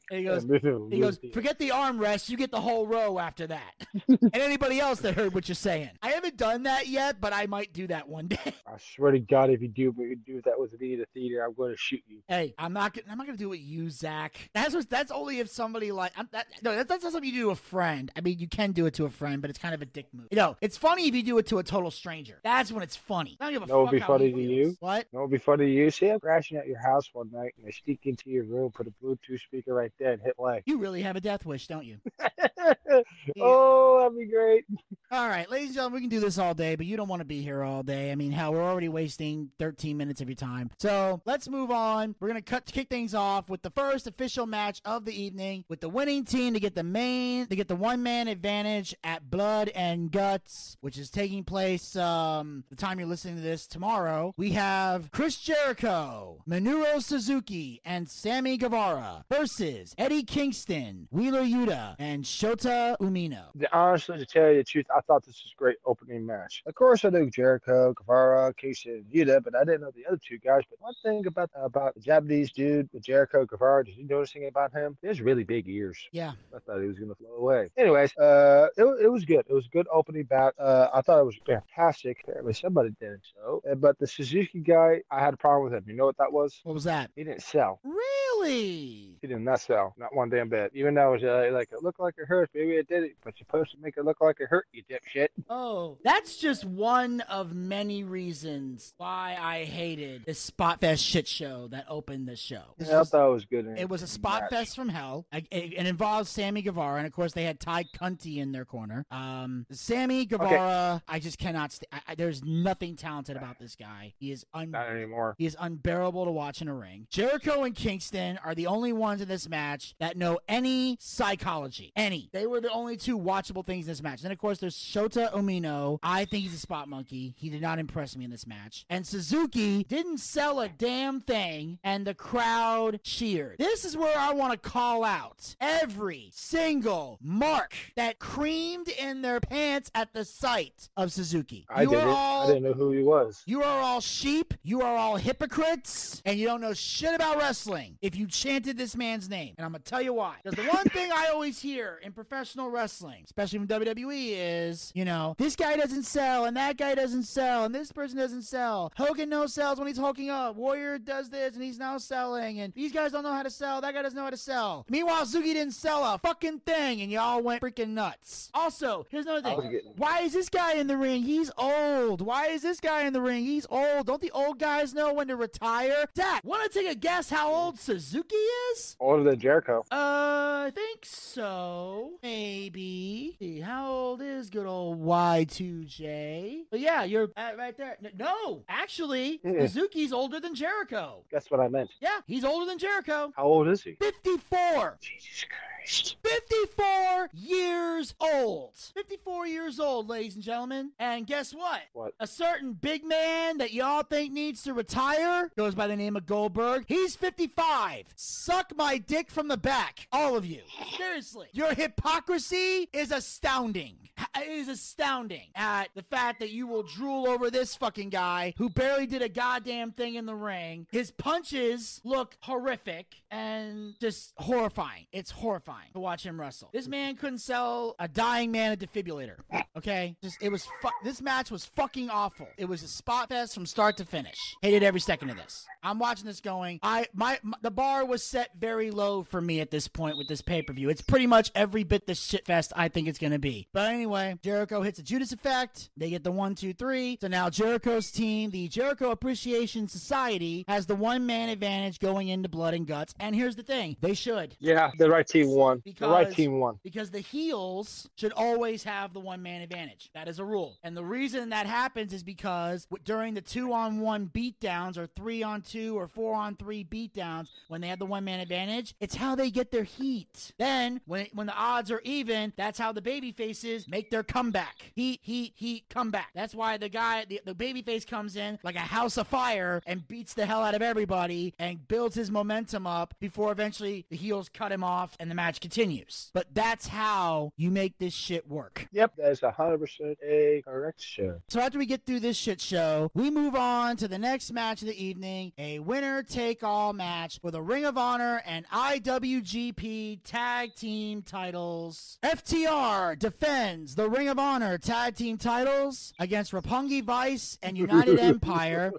And 0.10 0.20
he 0.20 0.24
goes, 0.24 0.46
he 0.92 1.00
goes, 1.00 1.20
forget 1.34 1.60
the 1.60 1.70
armrest, 1.70 2.30
you 2.30 2.38
get 2.38 2.52
the 2.52 2.62
whole 2.62 2.88
row 2.88 3.20
after 3.20 3.48
that. 3.48 3.74
and 4.08 4.36
anybody 4.36 4.77
else 4.80 5.00
that 5.02 5.16
heard 5.16 5.34
what 5.34 5.48
you're 5.48 5.56
saying. 5.56 5.90
I 6.02 6.10
haven't 6.10 6.38
done 6.38 6.64
that 6.64 6.88
yet, 6.88 7.20
but 7.20 7.34
I 7.34 7.46
might 7.46 7.74
do 7.74 7.88
that 7.88 8.08
one 8.08 8.28
day. 8.28 8.38
I 8.46 8.78
swear 8.96 9.12
to 9.12 9.20
God, 9.20 9.50
if 9.50 9.62
you 9.62 9.68
do 9.68 9.92
what 9.92 10.08
you 10.08 10.16
do 10.16 10.42
that 10.46 10.60
with 10.60 10.80
me 10.80 10.94
in 10.94 11.00
the 11.00 11.06
theater, 11.14 11.44
I'm 11.44 11.54
going 11.54 11.72
to 11.72 11.78
shoot 11.78 12.04
you. 12.08 12.20
hey, 12.28 12.54
I'm 12.58 12.74
not 12.74 12.94
gonna, 12.94 13.08
I'm 13.10 13.18
not 13.18 13.28
gonna 13.28 13.38
do 13.38 13.48
it 13.48 13.50
with 13.50 13.62
you, 13.62 13.90
Zack. 13.90 14.50
That's 14.54 14.74
what, 14.74 14.90
that's 14.90 15.12
only 15.12 15.40
if 15.40 15.50
somebody 15.50 15.92
like 15.92 16.12
I'm, 16.18 16.28
that, 16.32 16.48
no, 16.62 16.76
that's, 16.76 16.90
that's 16.90 17.04
not 17.04 17.14
something 17.14 17.30
you 17.30 17.40
do 17.40 17.46
to 17.46 17.50
a 17.52 17.56
friend. 17.56 18.12
I 18.16 18.22
mean, 18.22 18.40
you 18.40 18.48
can 18.48 18.72
do 18.72 18.86
it 18.86 18.94
to 18.96 19.06
a 19.06 19.10
friend, 19.10 19.42
but 19.42 19.50
it's 19.50 19.60
kind 19.60 19.74
of 19.74 19.82
a 19.82 19.86
dick 19.86 20.08
move. 20.14 20.28
You 20.32 20.38
know, 20.38 20.58
it's 20.62 20.78
funny 20.78 21.08
if 21.08 21.16
you 21.16 21.24
do 21.24 21.38
it 21.38 21.48
to 21.48 21.60
a 21.60 21.64
total 21.64 21.92
stranger. 21.92 22.40
That's 22.44 22.72
when 22.72 22.84
it's 22.84 22.96
funny. 22.96 23.38
I 23.40 23.46
don't 23.46 23.54
give 23.54 23.64
a 23.64 23.66
That 23.66 23.78
would 23.78 23.86
fuck 23.86 23.92
be 23.92 24.00
funny 24.00 24.32
to 24.32 24.42
you? 24.42 24.78
What? 24.80 25.08
What 25.12 25.22
would 25.22 25.32
be 25.32 25.38
funny 25.38 25.66
to 25.66 25.72
you? 25.72 25.92
Say 25.92 26.12
I'm 26.12 26.20
crashing 26.20 26.58
at 26.58 26.68
your 26.68 26.80
house 26.80 27.10
one 27.14 27.30
night 27.32 27.54
and 27.58 27.68
I 27.68 27.72
sneak 27.72 28.02
into 28.04 28.30
your 28.30 28.44
room, 28.46 28.72
put 28.72 28.88
a 28.88 28.94
Bluetooth 29.04 29.42
speaker 29.42 29.74
right 29.74 29.92
there 30.00 30.14
and 30.14 30.22
hit 30.22 30.38
play. 30.38 30.64
You 30.66 30.78
really 30.78 31.02
have 31.02 31.16
a 31.16 31.22
death 31.22 31.46
wish, 31.46 31.68
don't 31.68 31.86
you? 31.86 31.98
oh, 33.40 34.00
that'd 34.00 34.18
be 34.18 34.26
great. 34.26 34.66
All 35.10 35.30
right, 35.30 35.50
ladies 35.50 35.68
and 35.70 35.76
gentlemen, 35.76 35.96
we 35.96 36.02
can 36.02 36.10
do 36.10 36.20
this 36.20 36.38
all 36.38 36.54
day, 36.54 36.76
but 36.76 36.86
you 36.86 36.98
don't 36.98 37.08
want 37.08 37.22
to 37.22 37.26
be 37.26 37.42
here 37.42 37.64
all 37.64 37.82
day. 37.82 38.12
I 38.12 38.16
mean, 38.16 38.34
hell, 38.34 38.52
we're 38.52 38.62
already 38.62 38.90
wasting 38.90 39.52
13 39.58 39.96
minutes 39.96 40.20
of 40.20 40.28
your 40.28 40.36
time. 40.36 40.70
So 40.80 41.22
let's 41.26 41.48
move 41.48 41.72
on. 41.72 42.14
We're 42.20 42.28
gonna 42.28 42.42
cut 42.42 42.66
kick 42.66 42.90
things 42.90 43.14
off 43.14 43.50
with 43.50 43.62
the 43.62 43.70
first 43.70 44.06
official 44.08 44.46
match 44.46 44.82
of 44.84 45.06
the 45.06 45.14
evening, 45.20 45.64
with 45.70 45.80
the 45.80 45.88
winning 45.88 46.26
team 46.26 46.54
to 46.56 46.60
get 46.60 46.76
the 46.76 46.84
main 46.84 47.48
to 47.48 47.56
get 47.56 47.70
the 47.70 47.76
one 47.76 48.04
man 48.04 48.28
advantage 48.28 48.94
at 49.02 49.30
Blood 49.30 49.70
and 49.70 50.12
Guts, 50.12 50.76
which 50.82 50.98
is 50.98 51.10
taking 51.10 51.46
place 51.46 51.96
um 51.96 52.66
the 52.70 52.76
time 52.76 53.00
you're 53.00 53.08
listening 53.08 53.38
to 53.38 53.42
this 53.42 53.66
tomorrow. 53.66 54.34
We 54.36 54.52
have 54.52 55.10
Chris 55.12 55.38
Jericho, 55.38 56.44
Minoru 56.50 57.02
Suzuki, 57.02 57.82
and 57.86 58.10
Sammy 58.10 58.58
Guevara 58.58 59.24
versus 59.32 59.96
Eddie 59.98 60.24
Kingston, 60.24 61.08
Wheeler 61.12 61.44
Yuta, 61.44 61.96
and 61.98 62.26
Shota 62.26 62.98
Umino. 62.98 63.46
Honestly, 63.72 64.18
to 64.18 64.26
tell 64.26 64.52
you 64.52 64.57
the 64.58 64.64
truth, 64.64 64.86
I 64.96 65.02
thought 65.02 65.26
this 65.26 65.42
was 65.44 65.54
a 65.56 65.58
great 65.58 65.78
opening 65.86 66.26
match. 66.26 66.64
Of 66.66 66.76
course, 66.76 67.06
I 67.06 67.10
knew 67.10 67.30
Jericho, 67.30 67.94
Guevara, 67.94 68.54
Kingston, 68.54 69.06
and 69.06 69.06
Yuta, 69.06 69.44
but 69.44 69.56
I 69.56 69.64
didn't 69.64 69.82
know 69.82 69.92
the 69.96 70.06
other 70.08 70.20
two 70.26 70.38
guys. 70.40 70.64
But 70.70 70.82
one 70.82 70.94
thing 71.04 71.26
about 71.26 71.50
about 71.56 71.96
the 71.96 72.02
Japanese 72.02 72.52
dude 72.52 72.90
Jericho 73.02 73.46
Guevara, 73.46 73.86
did 73.86 73.98
you 73.98 74.08
notice 74.08 74.34
anything 74.36 74.50
about 74.50 74.74
him? 74.74 74.98
He 75.02 75.08
has 75.08 75.22
really 75.22 75.44
big 75.44 75.68
ears. 75.68 75.98
Yeah. 76.12 76.34
I 76.56 76.60
thought 76.60 76.82
he 76.82 76.88
was 76.88 76.98
going 76.98 77.10
to 77.10 77.16
flow 77.16 77.36
away. 77.36 77.70
Anyways, 77.78 78.16
uh, 78.18 78.68
it, 78.78 78.84
it 78.84 79.12
was 79.12 79.26
good. 79.26 79.46
It 79.48 79.54
was 79.54 79.66
a 79.66 79.70
good 79.70 79.88
opening 79.92 80.24
bout. 80.24 80.54
Uh, 80.60 80.90
I 80.94 81.02
thought 81.02 81.20
it 81.20 81.26
was 81.26 81.38
fantastic. 81.46 82.20
Apparently, 82.24 82.54
somebody 82.54 82.90
didn't 83.00 83.24
so. 83.36 83.62
Uh, 83.70 83.76
but 83.76 83.98
the 84.00 84.08
Suzuki 84.08 84.60
guy, 84.60 85.02
I 85.12 85.20
had 85.20 85.34
a 85.34 85.38
problem 85.38 85.66
with 85.66 85.74
him. 85.74 85.86
You 85.88 85.96
know 85.96 86.06
what 86.06 86.18
that 86.18 86.32
was? 86.32 86.60
What 86.64 86.74
was 86.74 86.84
that? 86.86 87.12
He 87.16 87.24
didn't 87.24 87.44
sell. 87.44 87.80
Really? 87.84 89.07
He 89.22 89.28
did 89.28 89.40
not 89.42 89.60
sell. 89.60 89.94
Not 89.98 90.16
one 90.16 90.30
damn 90.30 90.50
bit. 90.50 90.72
Even 90.74 90.94
though 90.96 91.14
it 91.14 91.22
was 91.22 91.24
uh, 91.24 91.50
like 91.54 91.70
it 91.72 91.84
looked 91.84 92.00
like 92.00 92.16
it 92.18 92.26
hurt. 92.26 92.50
Maybe 92.54 92.72
it 92.78 92.88
did 92.88 93.04
it, 93.04 93.16
but 93.24 93.34
you're 93.40 93.46
supposed 93.46 93.72
to 93.72 93.78
make 93.82 93.98
it 93.98 94.06
look 94.06 94.22
like 94.22 94.38
it 94.40 94.48
hurt. 94.50 94.66
You 94.72 94.84
dipshit. 94.90 95.28
Oh, 95.50 95.98
that's 96.04 96.38
just 96.38 96.66
one 96.66 97.22
of 97.22 97.54
many 97.54 98.04
reasons 98.04 98.94
why 98.98 99.38
I 99.40 99.64
hated 99.66 100.26
this 100.26 100.40
Spot 100.40 100.80
Fest 100.80 101.04
shit 101.04 101.28
show 101.28 101.68
that 101.70 101.86
opened 101.90 102.28
the 102.28 102.36
show. 102.36 102.62
It's 102.78 102.90
Yeah, 102.90 103.02
I 103.02 103.04
thought 103.04 103.28
it 103.28 103.34
was 103.34 103.46
good. 103.46 103.66
it 103.78 103.90
was 103.90 104.02
a 104.02 104.06
in 104.06 104.08
spot 104.08 104.42
match. 104.44 104.50
fest 104.52 104.76
from 104.76 104.90
hell. 104.90 105.26
I- 105.32 105.44
It, 105.52 105.74
it 105.74 105.88
involved 105.88 106.28
Sammy 106.28 106.62
Guevara, 106.62 106.98
and 106.98 107.08
of 107.08 107.14
course 107.14 107.34
they 107.34 107.44
had 107.44 107.60
Ty 107.60 107.86
Cunty 107.96 108.38
in 108.38 108.52
their 108.52 108.66
corner. 108.66 109.06
Um, 109.12 109.66
Sammy 109.72 110.26
Guevara, 110.26 111.02
I 111.08 111.20
just 111.20 111.38
cannot. 111.38 111.72
St- 111.72 111.88
I, 111.92 112.02
I, 112.10 112.16
there's 112.16 112.44
nothing 112.44 112.96
talented 112.96 113.38
about 113.38 113.60
this 113.60 113.76
guy. 113.76 114.14
He 114.20 114.32
is 114.32 114.46
un- 114.54 114.72
Not 114.72 114.90
anymore. 114.90 115.36
he 115.38 115.46
is 115.46 115.56
unbearable 115.60 116.26
to 116.26 116.32
watch 116.32 116.62
in 116.62 116.68
a 116.68 116.74
ring. 116.76 117.08
Jericho 117.10 117.64
and 117.64 117.74
Kingston 117.76 118.38
are 118.44 118.54
the 118.56 118.68
only 118.68 118.94
ones 118.94 119.07
in 119.14 119.28
this 119.28 119.48
match 119.50 119.96
that 120.00 120.18
know 120.18 120.40
any 120.48 120.98
psychology. 121.00 121.92
Any. 121.96 122.30
They 122.32 122.46
were 122.48 122.62
the 122.62 122.72
only 122.72 122.98
two 122.98 123.18
watchable 123.18 123.66
things 123.66 123.86
in 123.86 123.92
this 123.92 124.02
match. 124.04 124.22
Then, 124.22 124.32
of 124.32 124.38
course, 124.38 124.60
there's 124.60 124.76
Shota 124.76 125.32
Umino. 125.34 126.00
I 126.04 126.26
think 126.26 126.44
he's 126.44 126.54
a 126.54 126.58
spot 126.60 126.88
monkey. 126.88 127.34
He 127.38 127.50
did 127.50 127.62
not 127.62 127.80
impress 127.80 128.16
me 128.16 128.26
in 128.26 128.32
this 128.32 128.46
match. 128.48 128.86
And 128.90 129.06
Suzuki 129.06 129.84
didn't 129.84 130.20
sell 130.20 130.60
a 130.60 130.70
damn 130.70 131.22
thing, 131.22 131.80
and 131.84 132.06
the 132.06 132.14
crowd 132.14 133.00
cheered. 133.04 133.58
This 133.58 133.86
is 133.86 133.98
where 133.98 134.18
I 134.18 134.34
want 134.34 134.54
to 134.54 134.70
call 134.70 135.04
out 135.04 135.56
every 135.60 136.30
single 136.34 137.18
mark 137.22 137.74
that 137.96 138.20
creamed 138.20 138.88
in 138.90 139.22
their 139.22 139.40
pants 139.40 139.90
at 139.96 140.14
the 140.14 140.26
sight 140.26 140.90
of 140.98 141.12
Suzuki. 141.12 141.66
I 141.70 141.84
You 141.84 141.90
did 141.92 142.00
are 142.04 142.08
it. 142.08 142.12
all 142.12 142.44
I 142.44 142.48
didn't 142.48 142.64
know 142.64 142.74
who 142.74 142.92
he 142.92 143.04
was. 143.04 143.44
you 143.46 143.64
are 143.64 143.80
all 143.82 144.02
sheep. 144.02 144.54
You 144.64 144.82
are 144.82 144.96
all 144.96 145.16
hypocrites. 145.18 146.22
And 146.26 146.38
you 146.40 146.46
don't 146.48 146.62
know 146.62 146.74
shit 146.74 147.14
about 147.14 147.38
wrestling 147.38 147.98
if 148.02 148.16
you 148.16 148.28
chanted 148.28 148.78
this 148.78 148.96
man's 148.98 149.30
name. 149.30 149.54
And 149.58 149.66
I'm 149.66 149.72
going 149.72 149.82
to 149.82 149.90
tell 149.90 150.02
you 150.02 150.14
why. 150.14 150.36
Because 150.44 150.58
the 150.58 150.70
one 150.72 150.86
thing 150.90 151.12
I 151.12 151.28
always 151.28 151.60
hear 151.62 152.00
in 152.04 152.12
professional 152.12 152.70
wrestling, 152.70 153.24
especially 153.26 153.60
from 153.60 153.68
WWE, 153.68 154.34
is, 154.36 154.92
you 154.96 155.06
know, 155.06 155.36
this 155.38 155.56
guy 155.56 155.76
doesn't 155.78 156.04
sell 156.04 156.46
and 156.46 156.58
that 156.58 156.78
guy 156.78 156.96
doesn't 156.96 157.24
sell 157.24 157.66
and 157.66 157.74
this 157.74 157.92
person 157.92 158.18
doesn't 158.18 158.44
sell. 158.44 158.92
Hogan 158.98 159.30
no 159.30 159.46
sells 159.48 159.80
when 159.80 159.88
he's 159.88 159.98
hulking 159.98 160.30
up. 160.30 160.56
Warrior 160.56 160.98
does 160.98 161.30
this 161.30 161.56
and 161.56 161.64
he's 161.64 161.80
now 161.80 161.98
selling. 161.98 162.60
And 162.60 162.74
these 162.74 162.92
guys 162.92 163.12
don't 163.12 163.24
know 163.24 163.34
how 163.34 163.44
to 163.44 163.50
sell. 163.50 163.82
That 163.82 163.94
guy 163.94 164.02
doesn't 164.02 164.18
know 164.18 164.24
how 164.24 164.30
to 164.30 164.38
sell. 164.38 164.86
Meanwhile, 164.90 165.26
Suzuki 165.26 165.54
didn't 165.54 165.74
sell 165.74 166.04
a 166.04 166.18
fucking 166.18 166.60
thing 166.60 167.02
and 167.02 167.12
y'all 167.12 167.42
went 167.42 167.62
freaking 167.62 167.90
nuts. 167.90 168.50
Also, 168.54 169.06
here's 169.10 169.26
another 169.26 169.42
thing. 169.42 169.72
getting- 169.72 169.92
Why 169.98 170.20
is 170.22 170.34
this 170.34 170.50
guy 170.50 170.74
in 170.74 170.88
the 170.88 170.98
ring? 170.98 171.24
He's 171.24 171.52
old. 171.58 172.22
Why 172.22 172.48
is 172.48 172.62
this 172.62 172.80
guy 172.80 173.04
in 173.06 173.14
the 173.14 173.22
ring? 173.22 173.44
He's 173.46 173.66
old. 173.70 174.08
Don't 174.08 174.22
the 174.22 174.32
old 174.32 174.60
guys 174.60 174.94
know 174.94 175.14
when 175.14 175.28
to 175.28 175.36
retire? 175.36 176.06
Zack, 176.16 176.44
want 176.44 176.72
to 176.72 176.80
take 176.80 176.90
a 176.90 176.96
guess 176.96 177.30
how 177.30 177.52
old 177.54 177.80
Suzuki 177.80 178.36
is? 178.72 178.87
Older 179.00 179.24
than 179.32 179.40
Jericho. 179.40 179.84
Uh, 179.92 180.66
I 180.68 180.72
think 180.74 181.06
so. 181.06 182.12
Maybe. 182.24 183.36
See, 183.40 183.60
how 183.60 183.90
old 183.90 184.22
is 184.22 184.50
good 184.50 184.66
old 184.66 185.02
Y2J? 185.02 186.64
But 186.70 186.80
yeah, 186.80 187.04
you're 187.04 187.30
right 187.38 187.76
there. 187.78 187.98
No, 188.18 188.64
actually, 188.70 189.40
Yeah. 189.44 189.62
Suzuki's 189.62 190.12
older 190.14 190.40
than 190.40 190.56
Jericho. 190.56 191.24
That's 191.32 191.50
what 191.52 191.60
I 191.60 191.68
meant. 191.68 191.90
Yeah, 192.02 192.20
he's 192.26 192.44
older 192.44 192.66
than 192.66 192.78
Jericho. 192.78 193.32
How 193.36 193.44
old 193.46 193.68
is 193.68 193.82
he? 193.84 193.94
54. 193.96 194.98
Jesus 195.02 195.46
Christ. 195.46 195.77
54 195.88 197.30
years 197.34 198.14
old. 198.20 198.72
54 198.94 199.48
years 199.48 199.80
old, 199.80 200.10
ladies 200.10 200.36
and 200.36 200.44
gentlemen. 200.44 200.92
And 201.00 201.26
guess 201.26 201.54
what? 201.54 201.82
What? 201.94 202.14
A 202.20 202.28
certain 202.28 202.74
big 202.74 203.06
man 203.06 203.58
that 203.60 203.72
y'all 203.72 204.04
think 204.04 204.34
needs 204.34 204.64
to 204.64 204.74
retire 204.74 205.50
goes 205.56 205.76
by 205.76 205.88
the 205.88 205.96
name 205.96 206.18
of 206.18 206.26
Goldberg. 206.26 206.84
He's 206.88 207.16
55. 207.16 208.14
Suck 208.16 208.74
my 208.76 208.98
dick 208.98 209.32
from 209.32 209.48
the 209.48 209.58
back. 209.58 210.08
All 210.12 210.36
of 210.36 210.46
you. 210.46 210.62
Seriously. 210.98 211.48
Your 211.54 211.74
hypocrisy 211.74 212.90
is 212.92 213.12
astounding. 213.12 214.10
It 214.42 214.50
is 214.50 214.68
astounding 214.68 215.48
at 215.56 215.90
the 215.96 216.04
fact 216.04 216.40
that 216.40 216.52
you 216.52 216.68
will 216.68 216.84
drool 216.84 217.28
over 217.28 217.50
this 217.50 217.76
fucking 217.76 218.10
guy 218.10 218.54
who 218.58 218.70
barely 218.70 219.06
did 219.06 219.22
a 219.22 219.30
goddamn 219.30 219.92
thing 219.92 220.16
in 220.16 220.26
the 220.26 220.36
ring. 220.36 220.88
His 220.92 221.12
punches 221.12 222.02
look 222.04 222.38
horrific 222.42 223.16
and 223.32 223.96
just 224.00 224.34
horrifying. 224.38 225.08
It's 225.12 225.32
horrifying 225.32 225.92
to 225.94 226.00
watch 226.00 226.24
him 226.24 226.40
wrestle. 226.40 226.70
This 226.74 226.88
man 226.88 227.16
couldn't 227.16 227.40
sell 227.40 227.96
a 228.00 228.08
dying 228.08 228.52
man 228.52 228.74
a 228.74 228.78
defibrillator. 228.78 229.38
Okay? 229.76 230.16
Just 230.24 230.42
it 230.42 230.50
was 230.50 230.66
fu- 230.82 230.90
this 231.04 231.22
match 231.22 231.52
was 231.52 231.66
fucking 231.66 232.10
awful. 232.10 232.48
It 232.58 232.66
was 232.66 232.84
a 232.84 232.88
spot 232.88 233.30
fest 233.30 233.54
from 233.54 233.66
start 233.66 233.98
to 233.98 234.06
finish. 234.06 234.38
Hated 234.62 234.84
every 234.84 235.00
second 235.00 235.30
of 235.30 235.38
this. 235.38 235.66
I'm 235.84 236.00
watching 236.00 236.26
this 236.26 236.42
going. 236.42 236.80
I 236.84 237.08
my, 237.14 237.40
my 237.44 237.58
the 237.62 237.72
bar 237.72 238.06
was 238.06 238.24
set 238.24 238.52
very 238.60 238.92
low 238.92 239.24
for 239.24 239.40
me 239.42 239.60
at 239.62 239.72
this 239.72 239.88
point 239.88 240.18
with 240.18 240.28
this 240.28 240.42
pay-per-view. 240.42 240.90
It's 240.90 241.02
pretty 241.02 241.28
much 241.28 241.52
every 241.56 241.84
bit 241.84 242.08
the 242.08 242.16
shit 242.16 242.46
fest 242.46 242.74
I 242.76 242.88
think 242.90 243.08
it's 243.08 243.20
gonna 243.20 243.40
be. 243.40 243.68
But 243.74 243.92
anyway, 243.94 244.27
Jericho 244.42 244.82
hits 244.82 245.00
a 245.00 245.04
Judas 245.04 245.32
effect. 245.32 245.90
They 245.98 246.10
get 246.10 246.24
the 246.24 246.32
one, 246.32 246.56
two, 246.56 246.74
three. 246.74 247.18
So 247.22 247.28
now 247.28 247.50
Jericho's 247.50 248.12
team, 248.12 248.52
the 248.52 248.68
Jericho 248.68 249.12
Appreciation 249.12 249.88
Society, 249.88 250.66
has 250.68 250.86
the 250.86 250.96
one 250.96 251.26
man 251.26 251.50
advantage 251.50 252.00
going 252.00 252.28
into 252.28 252.50
blood 252.50 252.74
and 252.74 252.86
guts. 252.88 253.14
And 253.20 253.36
here's 253.36 253.56
the 253.56 253.64
thing: 253.64 253.98
they 254.02 254.14
should. 254.14 254.56
Yeah, 254.60 254.92
the 254.98 255.10
right 255.10 255.28
team 255.28 255.50
won. 255.50 255.82
the 255.86 256.08
right 256.08 256.20
Because- 256.26 256.36
team 256.36 256.60
won. 256.60 256.80
Because 256.84 257.12
the 257.12 257.20
heels 257.20 258.10
should 258.16 258.32
always 258.34 258.84
have 258.84 259.14
the 259.14 259.20
one 259.20 259.42
man 259.42 259.62
advantage. 259.62 260.10
That 260.14 260.28
is 260.28 260.40
a 260.40 260.46
rule. 260.46 260.78
And 260.84 260.96
the 260.96 261.04
reason 261.04 261.50
that 261.50 261.66
happens 261.66 262.14
is 262.14 262.24
because 262.24 262.88
during 263.04 263.34
the 263.34 263.42
two 263.42 263.74
on 263.74 264.00
one 264.00 264.28
beatdowns, 264.28 264.98
or 264.98 265.08
three 265.08 265.44
on 265.44 265.62
two, 265.62 265.98
or 265.98 266.08
four 266.08 266.36
on 266.36 266.56
three 266.56 266.84
beatdowns, 266.84 267.48
when 267.68 267.82
they 267.82 267.88
have 267.88 268.00
the 268.00 268.06
one 268.06 268.24
man 268.24 268.40
advantage, 268.40 268.96
it's 269.00 269.16
how 269.16 269.36
they 269.36 269.50
get 269.50 269.72
their 269.72 269.84
heat. 269.84 270.52
Then, 270.58 271.02
when, 271.06 271.28
when 271.34 271.48
the 271.48 271.56
odds 271.56 271.92
are 271.92 272.02
even, 272.04 272.54
that's 272.58 272.80
how 272.80 272.92
the 272.92 273.02
baby 273.02 273.32
faces 273.32 273.88
make 273.88 274.10
their 274.10 274.17
their 274.18 274.24
comeback. 274.24 274.92
Heat, 274.96 275.20
heat, 275.22 275.54
heat, 275.56 275.84
comeback. 275.92 276.30
That's 276.34 276.56
why 276.56 276.78
the 276.78 276.90
guy, 276.90 277.26
the, 277.26 277.40
the 277.46 277.54
babyface 277.54 278.08
comes 278.08 278.36
in 278.36 278.58
like 278.64 278.76
a 278.76 278.80
house 278.80 279.16
of 279.18 279.28
fire 279.28 279.84
and 279.86 280.08
beats 280.08 280.34
the 280.34 280.48
hell 280.48 280.64
out 280.64 280.74
of 280.74 280.82
everybody 280.82 281.54
and 281.60 281.88
builds 281.88 282.16
his 282.16 282.32
momentum 282.32 282.88
up 282.88 283.14
before 283.20 283.52
eventually 283.52 284.08
the 284.10 284.16
heels 284.16 284.50
cut 284.50 284.72
him 284.72 284.84
off 284.84 285.16
and 285.20 285.30
the 285.30 285.36
match 285.36 285.62
continues. 285.62 286.32
But 286.34 286.48
that's 286.52 286.88
how 286.88 287.52
you 287.58 287.70
make 287.70 288.00
this 288.00 288.14
shit 288.14 288.50
work. 288.50 288.88
Yep, 288.92 289.18
that 289.18 289.30
is 289.30 289.42
100% 289.42 290.16
a 290.24 290.64
correct 290.66 291.00
show. 291.00 291.40
So 291.50 291.60
after 291.60 291.78
we 291.78 291.86
get 291.86 292.08
through 292.08 292.22
this 292.22 292.38
shit 292.38 292.60
show, 292.60 293.12
we 293.14 293.30
move 293.30 293.54
on 293.54 293.98
to 293.98 294.08
the 294.08 294.18
next 294.18 294.52
match 294.52 294.82
of 294.82 294.88
the 294.88 295.04
evening, 295.04 295.54
a 295.60 295.78
winner 295.78 296.24
take 296.24 296.64
all 296.64 296.92
match 296.92 297.40
for 297.40 297.52
the 297.52 297.62
Ring 297.62 297.86
of 297.86 298.00
Honor 298.00 298.42
and 298.48 298.68
IWGP 298.70 300.22
Tag 300.24 300.74
Team 300.74 301.22
titles. 301.22 302.18
FTR 302.24 303.20
defends 303.20 303.94
the 303.98 304.08
Ring 304.08 304.28
of 304.28 304.38
Honor 304.38 304.78
Tag 304.78 305.16
Team 305.16 305.40
titles 305.40 306.14
against 306.20 306.52
Roppongi 306.52 307.04
Vice 307.04 307.58
and 307.64 307.76
United 307.78 308.20
Empire. 308.20 308.94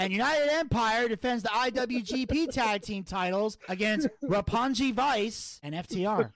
And 0.00 0.14
United 0.14 0.48
Empire 0.50 1.08
defends 1.08 1.42
the 1.42 1.50
IWGP 1.50 2.50
Tag 2.52 2.80
Team 2.80 3.04
titles 3.04 3.58
against 3.68 4.08
Roppongi 4.24 4.94
Vice 4.94 5.60
and 5.62 5.74
FTR. 5.74 6.32